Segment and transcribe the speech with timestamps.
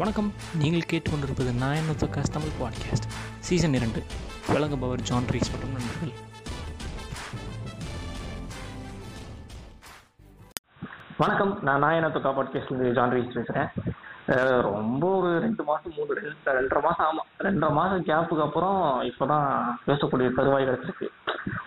[0.00, 0.28] வணக்கம்.
[0.60, 3.06] நீங்கள் கேட்டுக்கொண்டிருப்பது நாயன் காஸ் தமிழ் பாட்காஸ்ட்
[3.46, 4.00] சீசன் இரண்டு.
[4.52, 6.12] விளங்குபவர் ஜான் ரீஸ் மற்றும் நண்பர்கள்.
[11.22, 11.52] வணக்கம்.
[11.68, 13.68] நான் நாயனத்துக்கா பாட்காஸ்ட்லேருந்து ஜான் ரீஸ் பேசுகிறேன்
[14.68, 18.80] ரொம்ப ஒரு ரெண்டு மாதம் மூணு ரெண்டு ரெண்டரை மாதம் ஆமாம் ரெண்டரை மாதம் கேப்புக்கு அப்புறம்
[19.10, 21.10] இப்போ தான் பேசக்கூடிய தருவாய் கிடச்சிருக்கு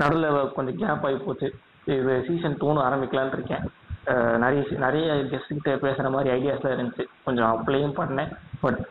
[0.02, 1.52] நடுவில் கொஞ்சம் கேப் ஆகி போச்சு.
[1.98, 3.66] இது சீசன் டூன்னு ஆரம்பிக்கலான் இருக்கேன்.
[4.44, 7.04] நிறைய நிறைய கெஸ்ட்டுக்கிட்ட பேசுகிற மாதிரி ஐடியாஸ்லாம் இருந்துச்சு.
[7.26, 8.32] கொஞ்சம் அப்ளையும் பண்ணேன்.
[8.64, 8.82] பட்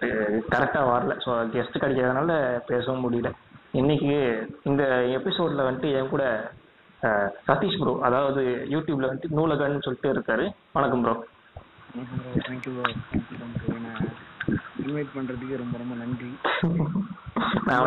[0.53, 1.15] கரெக்டாக வரல.
[1.25, 2.33] ஸோ கெஸ்ட் கிடைக்காதனால
[2.71, 3.31] பேசவும் முடியல.
[3.81, 4.15] இன்னைக்கு
[4.71, 4.83] இந்த
[5.19, 6.25] எபிசோடில் வந்துட்டு என் கூட
[7.49, 8.43] சதீஷ் ப்ரோ அதாவது
[8.75, 10.45] யூடியூப்ல வந்துட்டு நூலகன்னு சொல்லிட்டு இருக்காரு.
[10.77, 11.15] வணக்கம் ப்ரோ
[12.47, 12.85] தேங்க்யூ ப்ரோ
[14.85, 16.31] இன்வைட் பண்ணுறதுக்கு ரொம்ப ரொம்ப நன்றி.
[17.67, 17.83] நான்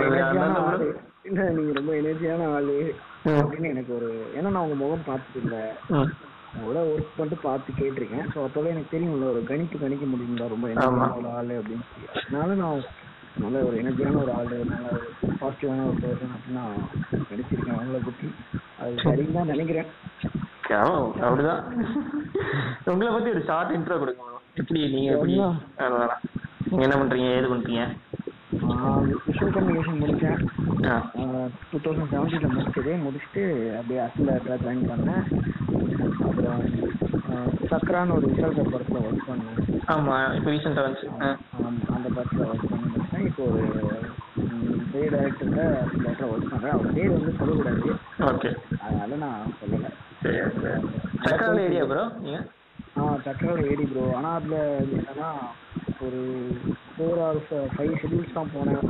[1.80, 2.78] ரொம்ப எனர்ஜியான ஆளு.
[3.26, 5.62] அப்படின்னு எனக்கு ஒரு ஏன்னா நான் உங்கள் முகம் பார்த்தது இல்லை
[6.56, 6.62] ம்.
[6.62, 8.28] உங்களோட ஒர்க் பண்ணிட்டு பார்த்து கேட்டிருக்கேன்.
[8.34, 12.08] ஸோ அப்போவே எனக்கு தெரியும்ல ஒரு கணிப்பு கணிக்க முடியுங்களா ரொம்ப எனர்ஜியான ஆள் அப்படின்னு சொல்லி.
[12.22, 12.84] அதனால நான்
[13.38, 15.08] நல்ல ஒரு எனர்ஜியான ஒரு ஆள் நல்ல ஒரு
[15.42, 16.78] பாசிட்டிவான ஒரு பர்சன் அப்படின்னு நான்
[17.32, 18.28] நினச்சிருக்கேன் அவங்கள பற்றி
[18.80, 19.90] அது சரின்னு தான் நினைக்கிறேன்.
[21.26, 21.62] அப்படிதான்.
[22.86, 24.22] உங்களை பத்தி ஒரு ஷார்ட் இன்ட்ரோ கொடுங்க.
[24.22, 24.40] bro.
[24.56, 25.34] எப்படி நீங்க எப்படி?
[26.84, 27.28] என்ன பண்றீங்க?
[27.32, 27.84] ஏது பண்றீங்க?
[29.26, 30.40] விஷுவல் கம்யூனிகேஷன் முடித்தேன்.
[31.70, 33.44] டூ தௌசண்ட் செவன்டீனில் முடிச்சது முடிச்சுட்டு
[33.78, 35.24] அப்படியே அசிலேட்டராக ஜாயின் பண்ணேன்
[36.26, 36.62] அப்புறம்
[37.72, 41.10] சக்ரான்னு ஒரு விஷால் சார் படத்தில் ஒர்க் பண்ணேன் ஆமா இப்போ ரீசெண்டா வந்துச்சு
[41.96, 43.64] அந்த படத்தில் ஒர்க் பண்ணி முடிச்சேன் இப்போ ஒரு
[44.92, 47.96] பெரிய டேரக்டரில் அசிலேட்டராக ஒர்க் பண்ணுறேன் அவர் பேர் வந்து சொல்லக்கூடாது
[48.32, 52.40] ஓகே அதனால நான் சொல்லலை சரி ஏரியா ப்ரோ நீங்க
[52.96, 54.58] ஆ சக்கரோட ஏடி ப்ரோ ஆனால் அதில்
[54.98, 55.30] என்னன்னா
[56.00, 56.20] ஒரு
[56.92, 58.82] ஃபோர் ஹவர்ஸ் ஃபைவ் ஷெடியூல்ஸ் தான் போனேன்.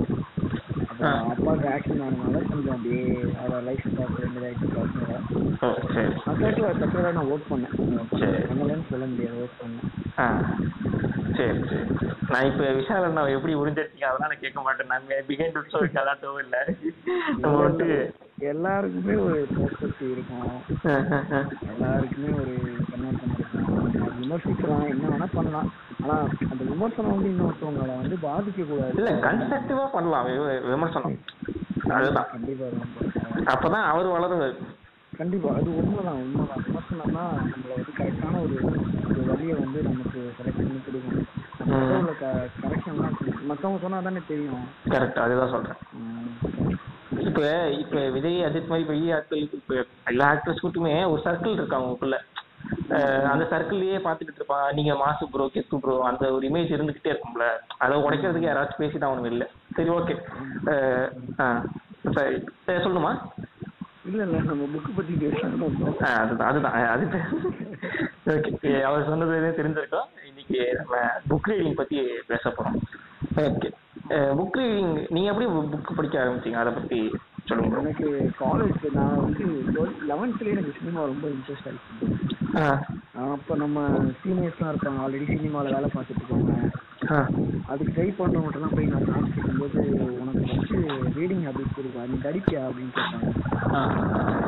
[0.89, 3.01] அப்புறம் அப்பாவுக்கு ஆக்சிடென்ட் ஆனதுனால கொஞ்சம் அப்படியே
[3.41, 4.67] அதை லைசன்ஸ் ஆக வேண்டியதாகிட்டு
[6.25, 7.75] சக்கரத்தில் சக்கரை நான் ஒர்க் பண்ணேன்.
[8.49, 9.89] பண்ணலன்னு சொல்ல முடியாது ஒர்க் பண்ணேன்.
[10.17, 10.27] ஆ.
[11.37, 11.85] சரி சரி.
[12.29, 14.87] நான் இப்போ விஷால் அண்ணா எப்படி உறிஞ்சிருக்கீங்க அதெல்லாம் கேட்க மாட்டேன்.
[14.87, 16.61] நான் பிகைன் டு ஷோ கலாட்டவும் இல்லை.
[17.37, 17.97] நம்ம வந்துட்டு
[18.51, 20.47] எல்லாருக்குமே ஒரு பெர்ஸ்பெக்டிவ் இருக்கும்.
[21.73, 22.55] எல்லாருக்குமே ஒரு
[22.91, 23.35] கண்ணோட்டம்
[24.25, 25.69] விமர்சிக்கலாம் என்ன வேணா பண்ணலாம்.
[26.03, 26.15] ஆனா
[26.51, 30.25] அந்த விமர்சனம் வந்து இன்னொருத்தவங்களை வந்து பாதிக்க கூடாது இல்ல கன்ஸ்ட்ரக்டிவா பண்ணலாம்.
[30.69, 31.17] விமர்சனம்.
[31.89, 32.27] அதுதான்.
[32.31, 32.65] கண்டிப்பா.
[33.53, 34.55] அப்பதான் அவர் வளருவார்.
[35.17, 36.63] கண்டிப்பா அது உண்மைதான் உண்மைதான்.
[36.63, 38.55] விமர்சனம்னா நம்மள வந்து கரெக்டான ஒரு
[39.09, 41.27] ஒரு வழியை வந்து நமக்கு செலக்ட் பண்ணி கொடுக்கும்.
[41.69, 43.15] மற்றவங்கள க கரெக்ஷன்லாம்
[43.49, 44.63] மற்றவங்க சொன்னா தானே தெரியும்.
[44.89, 45.79] கரெக்ட் அதுதான் சொல்றேன்.
[47.19, 52.15] இப்ப இப்ப விஜய் அஜித் மாதிரி பெரிய ஆட்களுக்கு இப்ப எல்லா ஆக்டர்ஸ்க்குமே ஒரு சர்க்கிள் இருக்கு அவங்களுக்குள்ள
[53.31, 57.45] அந்த சர்க்கிள்லயே பாத்துக்கிட்டு இருப்பான் நீங்க மாசு ப்ரோ கெத்து ப்ரோ அந்த ஒரு இமேஜ் இருந்துகிட்டே இருக்கும்ல.
[57.83, 59.47] அதை உடைக்கிறதுக்கு யாராச்சும் பேசிதான் அவனுக்கு இல்லை.
[59.77, 60.15] சரி ஓகே
[62.17, 62.37] சரி.
[62.85, 63.13] சொல்லணுமா?
[64.09, 65.77] இல்ல இல்ல நம்ம புக்கு பத்தி பேசணும்
[66.09, 66.75] அதுதான் அதுதான்.
[66.95, 67.05] அது
[68.33, 70.09] ஓகே அவர் சொன்னது தெரிஞ்சிருக்கோம்.
[70.29, 70.95] இன்னைக்கு நம்ம
[71.29, 71.97] புக் ரீடிங் பத்தி
[72.31, 72.77] பேச போறோம்.
[73.45, 73.69] ஓகே
[74.39, 76.59] புக் ரீடிங் நீங்க எப்படி புக் படிக்க ஆரம்பிச்சீங்க?
[76.63, 76.99] அதை பத்தி.
[77.47, 79.43] எனக்கு காலேஜ் நான் வந்து
[80.09, 82.77] லெவன்த்லேயே எனக்கு சினிமா ரொம்ப இன்ட்ரெஸ்ட் ஆயிடுச்சு.
[83.33, 83.87] அப்போ நம்ம
[84.21, 86.53] சீனியர்ஸ்லாம் இருப்பாங்க ஆல்ரெடி சினிமாவில் வேலை பார்த்துட்டு இருக்காங்க.
[87.67, 89.81] அதுக்கு ட்ரை பண்ணுறவங்கட்டெல்லாம் போய் நான் சான்ஸ் கேட்கும்போது
[90.21, 90.79] உனக்கு ஃபஸ்ட்டு
[91.19, 92.05] ரீடிங் ஹேபிட்ஸ் இருக்கா?
[92.11, 93.29] நீ படிப்பியா அப்படின்னு கேட்டாங்க.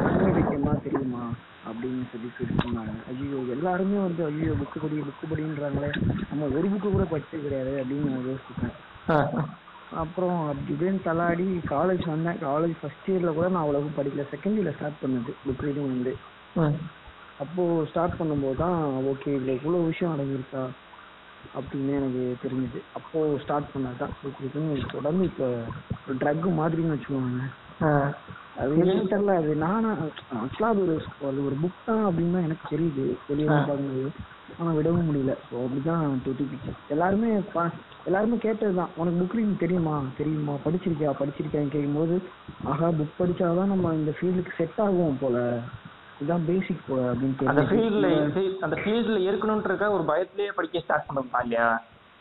[0.07, 1.23] அமெரிக்கெல்லாம் தெரியுமா?
[1.69, 2.29] அப்படின்னு சொல்லி
[2.63, 2.95] சொன்னாங்க.
[3.11, 5.91] ஐயோ எல்லாருமே வந்து ஐயோ புக்கு படி புக்கு படின்றாங்களே.
[6.31, 7.73] நம்ம ஒரு புக்கு கூட படிச்சது கிடையாது.
[7.83, 8.75] அப்படின்னு நான் யோசிச்சேன்.
[9.95, 14.25] அப்புறம் அப்படி இப்படின்னு தள்ளாடி காலேஜ் வந்தேன் காலேஜ் ஃபர்ஸ்ட் இயரில் கூட நான் அவ்வளோக்கும் படிக்கல.
[14.33, 16.13] செகண்ட் இயரில் ஸ்டார்ட் பண்ணது புக் ரீடிங் வந்து
[16.55, 16.77] ம்
[17.39, 18.77] அப்போது ஸ்டார்ட் பண்ணும்போது தான்
[19.11, 20.63] ஓகே இதில் இவ்வளோ விஷயம் அடங்கியிருக்கா?
[21.57, 22.79] அப்படின்னு எனக்கு தெரிஞ்சுது.
[22.93, 24.13] அப்போது ஸ்டார்ட் பண்ணது தான்.
[24.21, 25.47] புக் ரீடிங் தொடர்ந்து இப்போ
[26.07, 27.45] ஒரு ட்ரக் மாதிரின்னு வச்சுக்கோங்க
[28.61, 29.33] அது என்னன்னு தெரியல.
[29.41, 29.89] அது நானா
[30.41, 30.95] ஆக்சுவலாக அது ஒரு
[31.29, 33.05] அது ஒரு புக் தான் அப்படின்னு தான் எனக்கு தெரியுது.
[33.29, 34.09] வெளியே பார்க்கும்போது.
[34.59, 35.35] ஆனால் விடவும் முடியல.
[35.47, 37.29] ஸோ அப்படிதான் தொட்டிக்கிச்சு எல்லாருமே
[38.07, 40.03] எல்லாருமே கேட்டது தான் உனக்கு புக் ரீடிங் தெரியுமா?
[40.17, 40.53] தெரியுமா?
[40.65, 41.11] படிச்சிருக்கியா?
[41.19, 42.15] படிச்சிருக்கியான்னு கேட்கும்போது
[42.63, 45.37] ஆஹா புக் படிச்சாதான் நம்ம இந்த ஃபீல்டுக்கு செட் ஆகும் போல.
[46.19, 47.61] இதுதான் பேசிக் போல அப்படின்னு அந்த.
[47.61, 48.07] ஃபீல்ட்ல
[48.61, 51.67] அந்த ஃபீல்ட்ல இருக்கணும்ன்ற ஒரு பயத்திலேயே படிக்க ஸ்டார்ட் பண்ணலாம் இல்லையா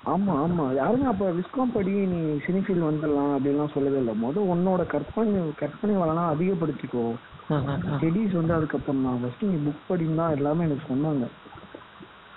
[0.04, 0.74] ஆமா ஆமா.
[0.74, 4.14] யாருமே அப்ப விஸ்காம் படி நீ சினிஃபீல் வந்துடலாம் அப்படின்லாம் சொல்லவே இல்லை.
[4.22, 7.06] மொதல் உன்னோட கற்பனை கற்பனை வளனா அதிகப்படுத்திக்கோ.
[7.94, 9.18] ஸ்டடீஸ் வந்து அதுக்கப்புறம் தான்.
[9.20, 11.26] ஃபர்ஸ்ட் நீ புக் படின்னு எல்லாமே எனக்கு சொன்னாங்க.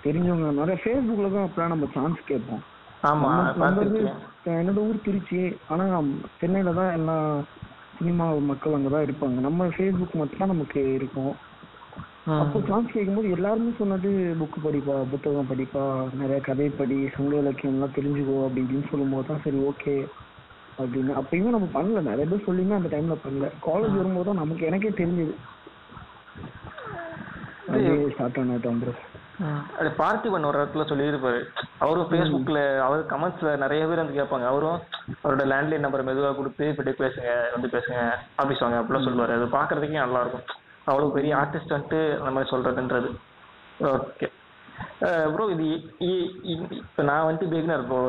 [0.04, 0.50] தெரிஞ்சவங்க.
[0.52, 2.62] நிறைய ஃபேஸ்புக்கில் தான் அப்பலாம் நம்ம சான்ஸ் கேட்போம்.
[3.08, 3.30] ஆமா
[4.60, 5.40] என்னோட ஊர் திருச்சி.
[5.72, 5.84] ஆனா
[6.40, 7.16] சென்னையில தான் எல்லா
[7.98, 9.38] சினிமா மக்கள் அங்கே தான் இருப்பாங்க.
[9.46, 11.32] நம்ம ஃபேஸ்புக் மட்டும் தான் நமக்கு இருக்கும்.
[12.42, 14.10] அப்போ சான்ஸ் கேட்கும்போது எல்லாருமே சொன்னது
[14.40, 15.84] புக்கு படிப்பா புத்தகம் படிப்பா
[16.20, 19.94] நிறைய கதை படி சங்க இலக்கியம்லாம் தெரிஞ்சுக்கோ அப்படி இப்படின்னு சொல்லும்போது தான் சரி ஓகே
[20.80, 21.12] அப்படின்னு.
[21.20, 22.02] அப்பயுமே நம்ம பண்ணல.
[22.10, 23.48] நிறைய பேர் சொல்லியுமே அந்த டைம்ல பண்ணல.
[23.68, 25.34] காலேஜ் வரும்போது தான் நமக்கு எனக்கே தெரிஞ்சது.
[28.14, 28.92] ஸ்டார்ட் ஆனது ப்ரோ
[29.80, 31.40] அது பார்த்திபன் ஒரு இடத்துல சொல்லியிருப்பாரு.
[31.84, 34.46] அவரும் ஃபேஸ்புக்கில் அவர் கமெண்ட்ஸ்ல நிறைய பேர் வந்து கேட்பாங்க.
[34.52, 34.78] அவரும்
[35.22, 38.00] அவரோட லேண்ட்லைன் நம்பர் மெதுவாக கொடுத்து இப்படி பேசுங்க வந்து பேசுங்க
[38.42, 39.36] ஆஃபீஸ் வாங்க அப்படிலாம் சொல்லுவாரு.
[39.38, 40.46] அது பார்க்கறதுக்கே நல்லா இருக்கும்
[40.90, 43.10] அவ்வளோ பெரிய ஆர்டிஸ்ட் வந்துட்டு அந்த மாதிரி சொல்றதுன்றது.
[43.94, 44.28] ஓகே.
[45.34, 45.66] ப்ரோ இது
[46.84, 48.00] இப்போ நான் வந்துட்டு பிகினர் இப்போ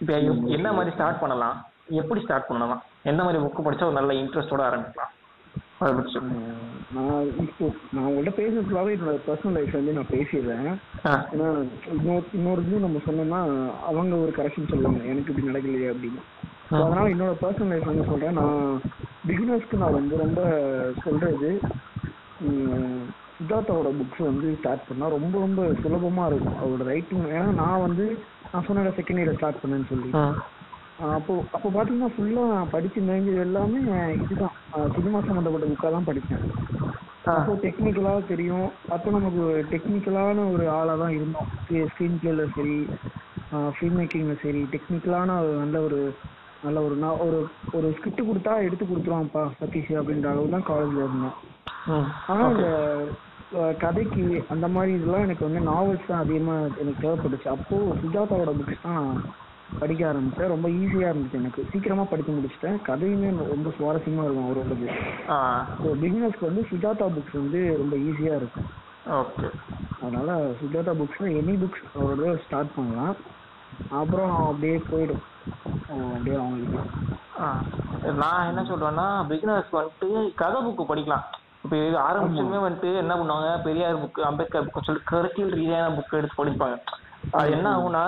[0.00, 0.12] இப்போ
[0.56, 1.56] என்ன மாதிரி ஸ்டார்ட் பண்ணலாம்?
[2.00, 2.82] எப்படி ஸ்டார்ட் பண்ணலாம்?
[3.10, 5.12] எந்த மாதிரி புக்கு படிச்சா ஒரு நல்ல இன்ட்ரெஸ்டோட ஆரம்பிக்கலாம்?
[5.78, 10.68] நான் இப்போ நான் உங்கள்கிட்ட பேசுறது ஃபுல்லாகவே என்னோட பர்சனல் லைஃப் வந்து நான் பேசிடுறேன்.
[11.32, 11.48] ஏன்னா
[11.96, 13.40] இன்னொரு இன்னொரு இது நம்ம சொன்னோம்னா
[13.90, 15.02] அவங்க ஒரு கரெக்ஷன் சொல்லுவாங்க.
[15.12, 16.22] எனக்கு இப்படி நடக்கலையே அப்படின்னு.
[16.70, 18.38] அதனால என்னோட பர்சனல் லைஃப் வந்து சொல்றேன்.
[18.40, 18.80] நான்
[19.28, 20.40] பிகினர்ஸ்க்கு நான் வந்து ரொம்ப
[21.04, 21.50] சொல்றது
[23.36, 26.58] சித்தார்த்தாவோட புக்ஸ் வந்து ஸ்டார்ட் பண்ணா ரொம்ப ரொம்ப சுலபமா இருக்கும்.
[26.62, 28.04] அவரோட ரைட்டிங் ஏன்னா நான் வந்து
[28.52, 30.10] நான் சொன்ன செகண்ட் இயர் ஸ்டார்ட் பண்ணேன்னு சொல்லி.
[31.16, 33.80] அப்போ அப்போ பார்த்தீங்கன்னா ஃபுல்லாக நான் படிச்சு மேய்ஞ்சது எல்லாமே
[34.24, 34.54] இதுதான்.
[34.94, 36.44] சினிமா சம்மந்தப்பட்ட புக்காக தான் படித்தேன்
[37.32, 38.68] அப்போ டெக்னிக்கலாக தெரியும்.
[38.94, 41.48] அப்போ நமக்கு டெக்னிக்கலான ஒரு ஆளாக தான் இருந்தோம்.
[41.90, 42.78] ஸ்க்ரீன் பிளேல சரி
[43.76, 46.00] ஃபில்ம் மேக்கிங்கில் சரி டெக்னிக்கலான நல்ல ஒரு
[46.64, 47.38] நல்ல ஒரு நான் ஒரு
[47.76, 51.36] ஒரு ஸ்கிரிப்ட் கொடுத்தா எடுத்து கொடுத்துருவான்ப்பா சதீஷ் அப்படின்ற அளவு தான் காலேஜில் இருந்தேன்
[51.94, 52.68] ம் ஆனால் இந்த
[53.84, 57.48] கதைக்கு அந்த மாதிரி இதெல்லாம் எனக்கு வந்து நாவல்ஸ் தான் அதிகமாக எனக்கு தேவைப்பட்டுச்சு.
[57.56, 59.04] அப்போது சுஜாதாவோட புக்ஸ் தான்
[59.80, 61.62] படிக்க ஆரம்பித்தேன் ரொம்ப ஈஸியாக இருந்துச்சு எனக்கு.
[61.70, 62.78] சீக்கிரமாக படித்து முடிச்சிட்டேன்.
[62.88, 64.88] கதையுமே ரொம்ப சுவாரஸ்யமாக இருக்கும் அவரோடது
[65.82, 68.68] ஸோ பிகினர்ஸ்க்கு வந்து சுஜாதா புக்ஸ் வந்து ரொம்ப ஈஸியாக இருக்கும்.
[69.20, 69.48] ஓகே
[70.02, 73.16] அதனால சுஜாதா புக்ஸ்னா எனி புக்ஸ் அவரோட ஸ்டார்ட் பண்ணலாம்.
[74.00, 75.24] அப்புறம் அப்படியே போயிடும்.
[76.14, 76.82] அப்படியே அவங்களுக்கு.
[78.22, 80.08] நான் என்ன சொல்றேன்னா பிகினர்ஸ்க்கு வந்துட்டு
[80.42, 81.24] கதை புக்கு படிக்கலாம்.
[81.64, 83.48] இப்போ இது ஆரம்பிச்சுமே வந்துட்டு என்ன பண்ணுவாங்க?
[83.66, 86.76] பெரியார் புக்கு அம்பேத்கர் புக்கு சொல்லி கருத்தியல் ரீதியான புக் எடுத்து படிப்பாங்க.
[87.30, 88.02] அது என்ன ஆகும்னா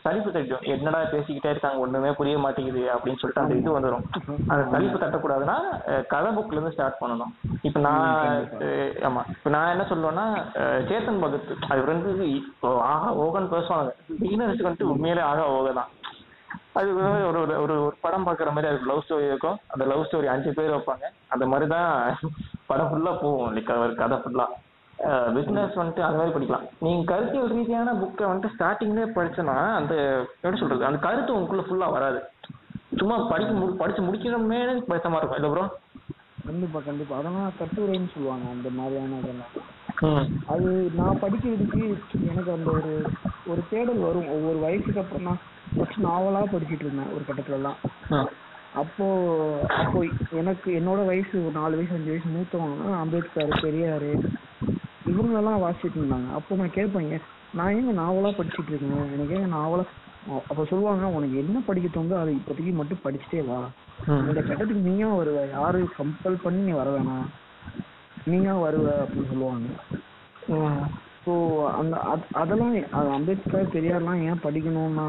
[0.00, 4.04] சலிப்பு தட்டும் என்னடா பேசிக்கிட்டே இருக்காங்க ஒண்ணுமே புரிய மாட்டேங்குது அப்படின்னு சொல்லிட்டு அந்த இது வந்துடும்
[4.48, 5.56] அந்த சலிப்பு தட்டக்கூடாதுன்னா
[6.06, 7.32] கதை புக்ல இருந்து ஸ்டார்ட் பண்ணணும்.
[7.62, 8.48] இப்போ நான்
[9.00, 9.22] ஆமா.
[9.28, 10.26] இப்போ நான் என்ன சொல்லுவேன்னா
[10.88, 13.90] சேத்தன் பகத் அது வந்து இப்போ ஆஹா ஓகன் பேசுவாங்க.
[14.22, 15.88] பிகினர்ஸ்க்கு வந்துட்டு உண்மையிலே ஆகா ஓக தான்.
[16.72, 19.58] அது ஒரு ஒரு ஒரு- படம் பார்க்குற மாதிரி அது லவ் ஸ்டோரி இருக்கும்.
[19.68, 21.04] அந்த லவ் ஸ்டோரி அஞ்சு பேர் வைப்பாங்க.
[21.28, 22.18] அந்த மாதிரி தான்
[22.66, 23.62] படம் ஃபுல்லா போகும்.
[23.80, 24.46] ஒரு கதை ஃபுல்லா
[25.34, 29.94] பிஸ்னஸ் வந்துட்டு அந்த மாதிரி படிக்கலாம் நீங்க கருத்தியல் ரீதியான புக்கை வந்துட்டு ஸ்டார்டிங்லேயே படிச்சோன்னா அந்த
[30.40, 32.20] எப்படி சொல்றது அந்த கருத்து உங்களுக்குள்ள ஃபுல்லா வராது.
[33.00, 35.40] சும்மா படிக்க மு படிச்சு முடிக்கணுமே படித்த மாதிரி இருக்கும்.
[35.40, 35.66] இல்லை ப்ரோ
[36.48, 37.14] கண்டிப்பா கண்டிப்பா.
[37.18, 39.52] அதெல்லாம் கட்டுரைன்னு சொல்லுவாங்க அந்த மாதிரியான இதெல்லாம்.
[40.52, 40.68] அது
[41.00, 41.82] நான் படிக்கிறதுக்கு
[42.30, 42.92] எனக்கு அந்த ஒரு
[43.50, 44.28] ஒரு தேடல் வரும்.
[44.34, 45.42] ஒவ்வொரு வயசுக்கு அப்புறம் நான்
[45.76, 47.78] ஃபர்ஸ்ட் நாவலா படிச்சிட்டு இருந்தேன் ஒரு கட்டத்துலலாம்.
[48.82, 49.06] அப்போ
[49.82, 50.00] அப்போ
[50.40, 54.10] எனக்கு என்னோட வயசு ஒரு நாலு வயசு அஞ்சு வயசு மூத்தவங்க அம்பேத்கர் பெரியார்
[55.08, 56.32] இவங்களெல்லாம் வாசிச்சுட்டு இருந்தாங்க.
[56.32, 57.20] அப்போ நான் கேட்பேன்
[57.54, 59.12] நான் ஏங்க நாவலா படிச்சிட்டு இருக்கேன்?
[59.12, 59.84] எனக்கு ஏங்க நாவலா
[60.48, 63.68] அப்போ சொல்லுவாங்க உனக்கு என்ன படிக்க தோணுதோ அதை இப்போதைக்கு மட்டும் படிச்சுட்டே வா.
[64.06, 67.26] இந்த கட்டத்துக்கு நீயா வருவ யாரு கம்பல் பண்ணி நீ வர வேணாம்.
[68.24, 69.66] நீயா வருவ அப்படின்னு சொல்லுவாங்க.
[71.26, 75.06] ஸோ அந்த அத்- அதெல்லாம் அது அம்பேத்கர் பெரியார்லாம் ஏன் படிக்கணும்னா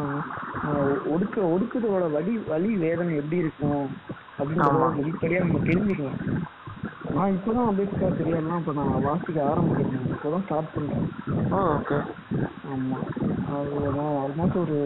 [1.06, 3.90] ஒடுக்க ஒடுக்குதலோட வலி வலி வேதனை எப்படி இருக்கும்?
[4.40, 6.20] அப்படின்றத வெளிப்படையாக நம்ம தெரிஞ்சுக்கலாம்
[7.16, 10.06] நான் இப்போதான் அம்பேத்கர் பெரியார்லாம் இப்போ நான் வாசிக்க ஆரம்பிக்கிறேன்.
[10.14, 11.08] இப்போதான் ஸ்டார்ட் பண்ணுறேன்
[11.56, 11.98] ஓ ஓகே.
[12.72, 13.06] ஆமாம்
[13.56, 14.78] அது நான் ஆல்மோஸ்ட் ஒரு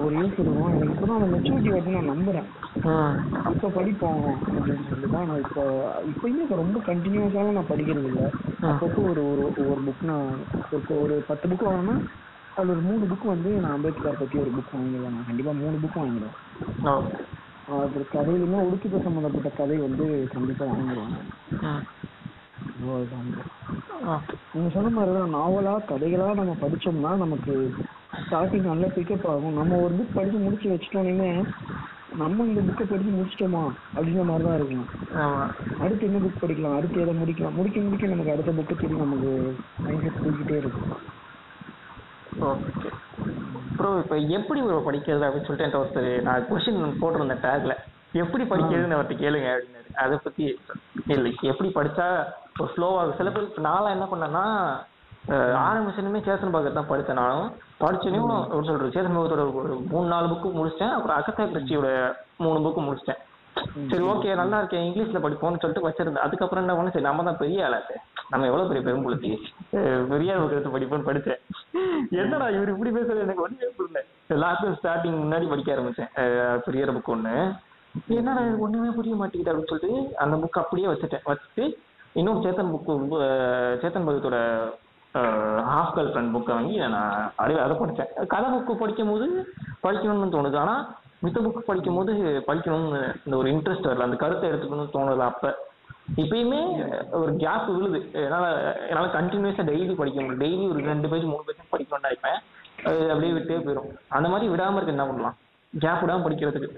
[0.00, 2.48] ஒரு இயர்ஸ் இருக்கும் எனக்கு இப்போ தான் அந்த மெச்சூரிட்டி வந்து நான் நம்புகிறேன்
[2.90, 3.16] ம்
[3.52, 4.20] இப்போ படிப்போம்
[4.56, 5.62] அப்படின்னு சொல்லி தான் நான் இப்போ
[6.10, 8.26] இப்போயுமே இப்போ ரொம்ப கண்டினியூஸாக நான் படிக்கிறது இல்லை.
[8.70, 9.42] அப்பப்போ ஒரு ஒரு
[9.72, 10.28] ஒரு புக் நான்
[10.72, 11.96] ஒரு ஒரு பத்து புக் வாங்கினா
[12.54, 15.14] அதில் ஒரு மூணு புக் வந்து நான் அம்பேத்கர் பற்றி ஒரு புக் வாங்கிடுவேன்.
[15.16, 16.36] நான் கண்டிப்பாக மூணு புக் வாங்கிடுவேன்.
[17.78, 20.06] அது கதையிலுமே ஒடுக்கிட்ட சம்மந்தப்பட்ட கதை வந்து
[22.80, 23.28] அவ்வளோதான்
[24.12, 27.54] ஓகே நீங்கள் சொன்ன மாதிரி தான் நாவலாக கதைகளாக நம்ம படிச்சோம்னா நமக்கு
[28.22, 29.58] ஸ்டார்டிங் நல்ல பிக்கப் ஆகும்.
[29.58, 31.28] நம்ம ஒரு புக் படித்து முடிச்சு வச்சிட்டோன்னே
[32.20, 33.62] நம்ம இந்த புக்கை படித்து முடிச்சிட்டோமா?
[33.94, 34.88] அப்படின்ற மாதிரி தான் இருக்கும்
[35.82, 36.76] அடுத்து என்ன புக் படிக்கலாம்?
[36.78, 37.56] அடுத்து எதை முடிக்கலாம்?
[37.58, 39.30] முடிக்க முடிக்க நமக்கு அடுத்த புக்கு திரும்பி நமக்கு
[39.84, 40.90] மைண்ட் செட் போய்கிட்டே இருக்கும்.
[42.50, 42.90] ஓகே.
[43.80, 47.74] ப்ரோ இப்போ எப்படி ப்ரோ படிக்கிறது அப்படின்னு சொல்லிட்டு ஒருத்தர் நான் கொஷின் போட்டிருந்தேன் டேக்ல
[48.22, 50.44] எப்படி படிக்கிறதுன்னு அவர்கிட்ட கேளுங்க அப்படின்னாரு அதை பத்தி
[51.14, 52.06] இல்லை எப்படி படிச்சா
[52.60, 54.44] ஒரு ஸ்லோவாக சில பேர் இப்போ நான்லாம் என்ன பண்ணேன்னா
[55.64, 57.50] ஆரம்பிச்சனுமே சேத்தன் பாக்கெட் தான் படித்தேன் நானும்.
[57.82, 60.94] படிச்சனையும் ஒரு சொல்றது சேத்தன் பாக்கத்தோட ஒரு மூணு நாலு புக்கு முடிச்சிட்டேன்.
[60.96, 61.88] அப்புறம் அகத்தா கிருச்சியோட
[62.44, 63.20] மூணு புக்கு முடிச்சிட்டேன்.
[63.90, 64.84] சரி ஓகே நல்லா இருக்கேன்.
[64.88, 66.26] இங்கிலீஷ்ல படிப்போம்னு சொல்லிட்டு வச்சிருந்தேன்.
[66.26, 67.96] அதுக்கப்புறம் என்ன பண்ண சரி நம்ம தான் பெரிய ஆளாச்சு
[68.32, 69.30] நம்ம எவ்வளவு பெரிய பெரும்புலத்தி
[70.12, 71.40] பெரிய புக் எடுத்து படிப்போம்னு படிச்சேன்
[72.20, 74.00] என்னடா இவர் இப்படி பேசுறது எனக்கு ஒண்ணுமே புரியல.
[74.42, 77.34] லாஸ்ட் ஸ்டார்டிங் முன்னாடி படிக்க ஆரம்பிச்சேன் அஹ் பெரிய புக் ஒண்ணு.
[78.16, 79.92] என்னடா எனக்கு ஒண்ணுமே புரிய மாட்டேங்குது அப்படின்னு சொல்லிட்டு
[80.24, 81.26] அந்த புக் அப்படியே வச்சுட்டேன்.
[81.30, 81.64] வச்சுட்டு
[82.20, 82.92] இன்னும் சேத்தன் புக்கு
[83.82, 84.38] சேத்தன் பகத்தோட
[85.70, 86.96] ஹாஃப் கேர்ள் ஃப்ரெண்ட் புக்கை வாங்கி நான்
[87.30, 88.10] அப்படியே அதை படித்தேன்.
[88.32, 89.26] கதை புக்கு படிக்கும் போது
[89.84, 90.58] படிக்கணும்னு தோணுது.
[90.64, 90.82] ஆனால்
[91.22, 92.12] மித்த புக் படிக்கும் போது
[92.46, 94.06] படிக்கணும்னு இந்த ஒரு இன்ட்ரெஸ்ட் வரல.
[94.06, 95.50] அந்த கருத்தை எடுத்துக்கணும்னு தோணுது அப்போ.
[96.16, 96.60] இப்பயுமே
[97.18, 97.98] ஒரு கேப் விழுது.
[98.20, 98.46] என்னால
[98.88, 102.38] என்னால கண்டினியூஸா டெய்லி படிக்க முடியும் டெய்லி ஒரு ரெண்டு பேஜ் மூணு பேஜ் படிக்கணும்னா இருப்பேன்
[102.88, 105.36] அது அப்படியே விட்டே போயிடும் அந்த மாதிரி விடாம இருக்க என்ன பண்ணலாம்?
[105.72, 106.70] கேப் விடாம படிக்கிறதுக்கு.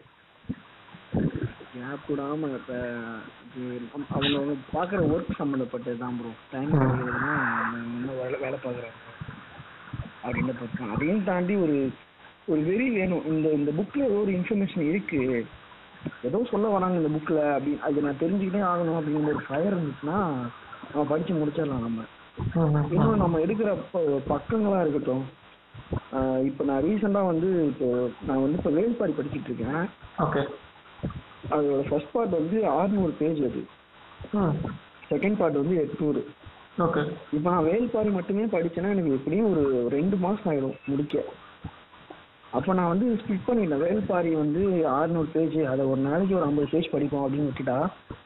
[1.74, 2.72] கேப் விடாம இப்ப
[4.10, 6.72] அவங்க அவங்க பாக்குற ஒர்க் சம்மந்தப்பட்டது தான் ப்ரோ டைம்
[8.42, 8.98] வேலை பாக்குறாங்க
[10.24, 11.76] அப்படின்னு பார்த்தேன் அதையும் தாண்டி ஒரு
[12.50, 13.24] ஒரு வெறி வேணும்.
[13.32, 15.20] இந்த இந்த புக்ல ஏதோ ஒரு இன்ஃபர்மேஷன் இருக்கு.
[16.28, 20.18] ஏதோ சொல்ல வராங்க இந்த புக்ல அப்படி அது நான் தெரிஞ்சுக்கிட்டே ஆகணும் அப்படிங்கிற ஒரு ஃபயர் இருந்துச்சுன்னா
[20.88, 22.00] நம்ம படிச்சு முடிச்சிடலாம் நம்ம.
[22.96, 23.70] இன்னும் நம்ம எடுக்கிற
[24.32, 25.24] பக்கங்களா இருக்கட்டும்.
[26.48, 27.88] இப்போ நான் ரீசெண்டா வந்து இப்போ
[28.28, 29.84] நான் வந்து இப்போ வேல்பாரி படிச்சிட்டு இருக்கேன்.
[30.24, 30.42] ஓகே
[31.54, 33.62] அதோட ஃபர்ஸ்ட் பார்ட் வந்து 600 பேஜ் அது.
[35.12, 36.20] செகண்ட் பார்ட் வந்து எட்நூறு.
[36.86, 37.02] ஓகே
[37.36, 39.64] இப்போ நான் வேல்பாரி மட்டுமே படிச்சேன்னா எனக்கு எப்படியும் ஒரு
[39.96, 41.24] ரெண்டு மாசம் ஆயிடும் முடிக்க.
[42.56, 44.62] அப்போ நான் வந்து ஸ்கிப் பண்ணிட்டேன் வேல்பாரி வந்து
[44.94, 47.76] 600 பேஜ் அதை ஒரு நாளைக்கு ஒரு ஐம்பது பேஜ் படிப்போம் அப்படின்னு விட்டுட்டா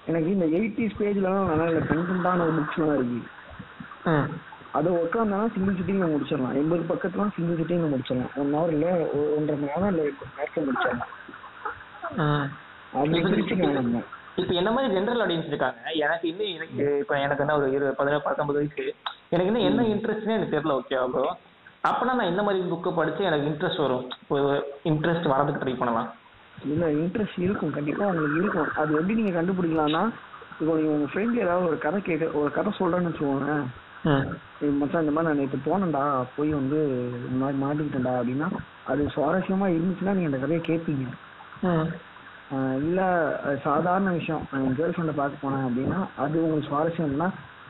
[0.08, 3.20] எனக்கு இந்த எயிட்டிஸ் பேஜ்லாம் நல்லா இல்லை கண்டென்ட்டான புக்ஸ்லாம் இருக்கு.
[4.78, 6.56] அதை உட்காந்தானா சிங்கிள் சிட்டிங்ல முடிச்சிடலாம்.
[6.60, 8.32] எண்பது பக்கத்துலாம் சிங்கிள் சிட்டிங்ல முடிச்சிடலாம்.
[8.40, 8.88] ஒன் ஹவர்ல
[9.36, 10.06] ஒன்றரை மணி நேரம் இல்லை
[10.36, 11.12] நேரத்தில் முடிச்சிடலாம்.
[12.20, 12.46] ம்
[12.94, 13.18] அப்படி
[14.40, 15.80] இப்ப என்ன மாதிரி ஜென்ரல் ஆடியன்ஸ் இருக்காங்க?
[16.04, 18.84] எனக்கு இன்னும் எனக்கு இப்ப எனக்கு என்ன ஒரு இருபது பதினேழு பத்தொன்பது வயசு.
[19.32, 21.26] எனக்கு இன்னும் என்ன இன்ட்ரெஸ்ட்னே எனக்கு தெரியல ஓகே ப்ரோ
[21.88, 24.04] அப்பனா நான் இந்த மாதிரி புக்கை படிச்சு எனக்கு இன்ட்ரெஸ்ட் வரும்.
[24.90, 26.08] இன்ட்ரெஸ்ட் வரதுக்கு ட்ரை பண்ணலாம்.
[26.72, 27.74] இல்ல இன்ட்ரெஸ்ட் இருக்கும்.
[27.76, 28.70] கண்டிப்பா உங்களுக்கு இருக்கும்.
[28.82, 30.02] அது எப்படி நீங்க கண்டுபிடிக்கலாம்னா
[30.60, 33.56] இப்போ நீங்க உங்க ஃப்ரெண்ட் ஏதாவது ஒரு கதை கேட்க ஒரு கதை சொல்றேன்னு வச்சுக்கோங்க
[34.80, 36.02] மச்சான் இந்த மாதிரி நான் நேற்று போனேன்டா.
[36.36, 36.78] போய் வந்து
[37.28, 38.48] இந்த மாதிரி மாட்டிக்கிட்டேன்டா அப்படின்னா
[38.92, 41.06] அது சுவாரஸ்யமா இருந்துச்சுன்னா நீங்க அந்த கதையை கேட்பீங்க
[42.86, 43.00] இல்ல
[43.66, 44.42] சாதாரண விஷயம்.
[44.78, 47.08] கேர்ள் ஃப்ரெண்டை பார்க்க போனேன் அப்படின்னா அது உங்களுக்கு சுவாரஸ்யம்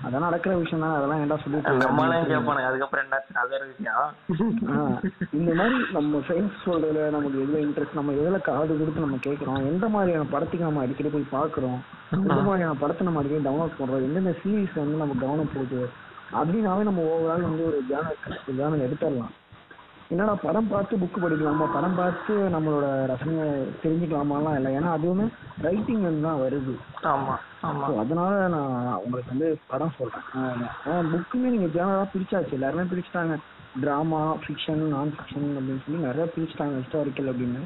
[0.04, 1.70] அதான் நடக்கிற விஷயம் தான் அதெல்லாம் ஏன்டா சொல்லிட்டு?
[2.28, 4.08] கேட்பானுங்க அதுக்கப்புறம் அது விஷயம்?
[4.70, 4.98] ஆஹ்
[5.30, 9.88] இந்த மாதிரி நம்ம ஃப்ரெண்ட்ஸ் சொல்றதுல நமக்கு எதுல இன்ட்ரெஸ்ட் நம்ம எதுல காது கொடுத்து நம்ம கேட்கறோம் எந்த
[9.88, 11.78] மாதிரியான படத்துக்கு நம்ம அடிக்கடி போய் பார்க்கறோம்?
[12.10, 14.02] எந்த மாதிரியான படத்தை நம்ம அடிக்கடி டவுன்லோட் பண்றோம்?
[14.02, 15.88] எந்தெந்த சீரீஸ் வந்து நம்ம கவனம் போகுது?
[16.32, 18.22] அப்படின்னாவே நம்ம ஓவரால் வந்து ஒரு தியானம்
[18.56, 19.34] தியானம் எடுத்துடலாம்.
[20.08, 24.74] என்னடா படம் பார்த்து புக் படிக்கலாமா படம் பார்த்து நம்மளோட ரசனையை தெரிஞ்சுக்கலாமாலாம் இல்லை.
[24.74, 25.28] ஏன்னா அதுவுமே
[25.62, 26.74] ரைட்டிங் தான் வருது.
[27.02, 27.86] ஆமா ஆமா.
[27.86, 30.26] So, அதனால நான் உங்களுக்கு வந்து படம் சொல்றேன்.
[30.86, 32.52] புக்குமே நீங்க ஜேனரா பிரிச்சாச்சு.
[32.52, 33.36] எல்லாருமே பிரிச்சுட்டாங்க.
[33.80, 37.62] டிராமா ஃபிக்ஷன் நான் ஃபிக்ஷன் அப்படின்னு சொல்லி நிறைய பிரிச்சுட்டாங்க ஹிஸ்டாரிக்கல் அப்படின்னு.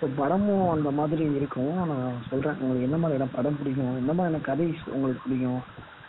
[0.00, 1.74] ஸோ படமும் அந்த மாதிரி இருக்கும்.
[1.74, 2.52] நான் சொல்றேன்.
[2.52, 3.96] உங்களுக்கு என்ன மாதிரியான படம் பிடிக்கும்?
[3.96, 5.62] என்ன மாதிரியான கதை உங்களுக்கு பிடிக்கும்?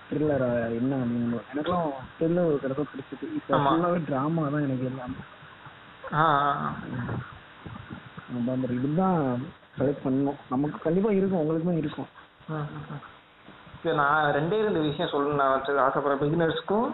[0.10, 1.38] த்ரில்லர் என்ன அப்படின்னு.
[1.56, 3.34] எனக்குலாம் த்ரில்லர் ஒரு கதை பிடிச்சது.
[3.36, 3.58] இப்போ.
[3.58, 5.20] ஃபுல்லாகவே ட்ராமா தான் எனக்கு எல்லாமே.
[8.36, 9.20] அந்த இதுதான்
[9.78, 10.40] செலக்ட் பண்ணணும்.
[10.54, 12.10] நமக்கு கண்டிப்பா இருக்கும் உங்களுக்குமே இருக்கும்.
[14.00, 16.88] நான் ரெண்டே ரெண்டு விஷயம் சொல்லணும் நான் வந்து ஆசைப்படுற பிகினர்ஸ்க்கும்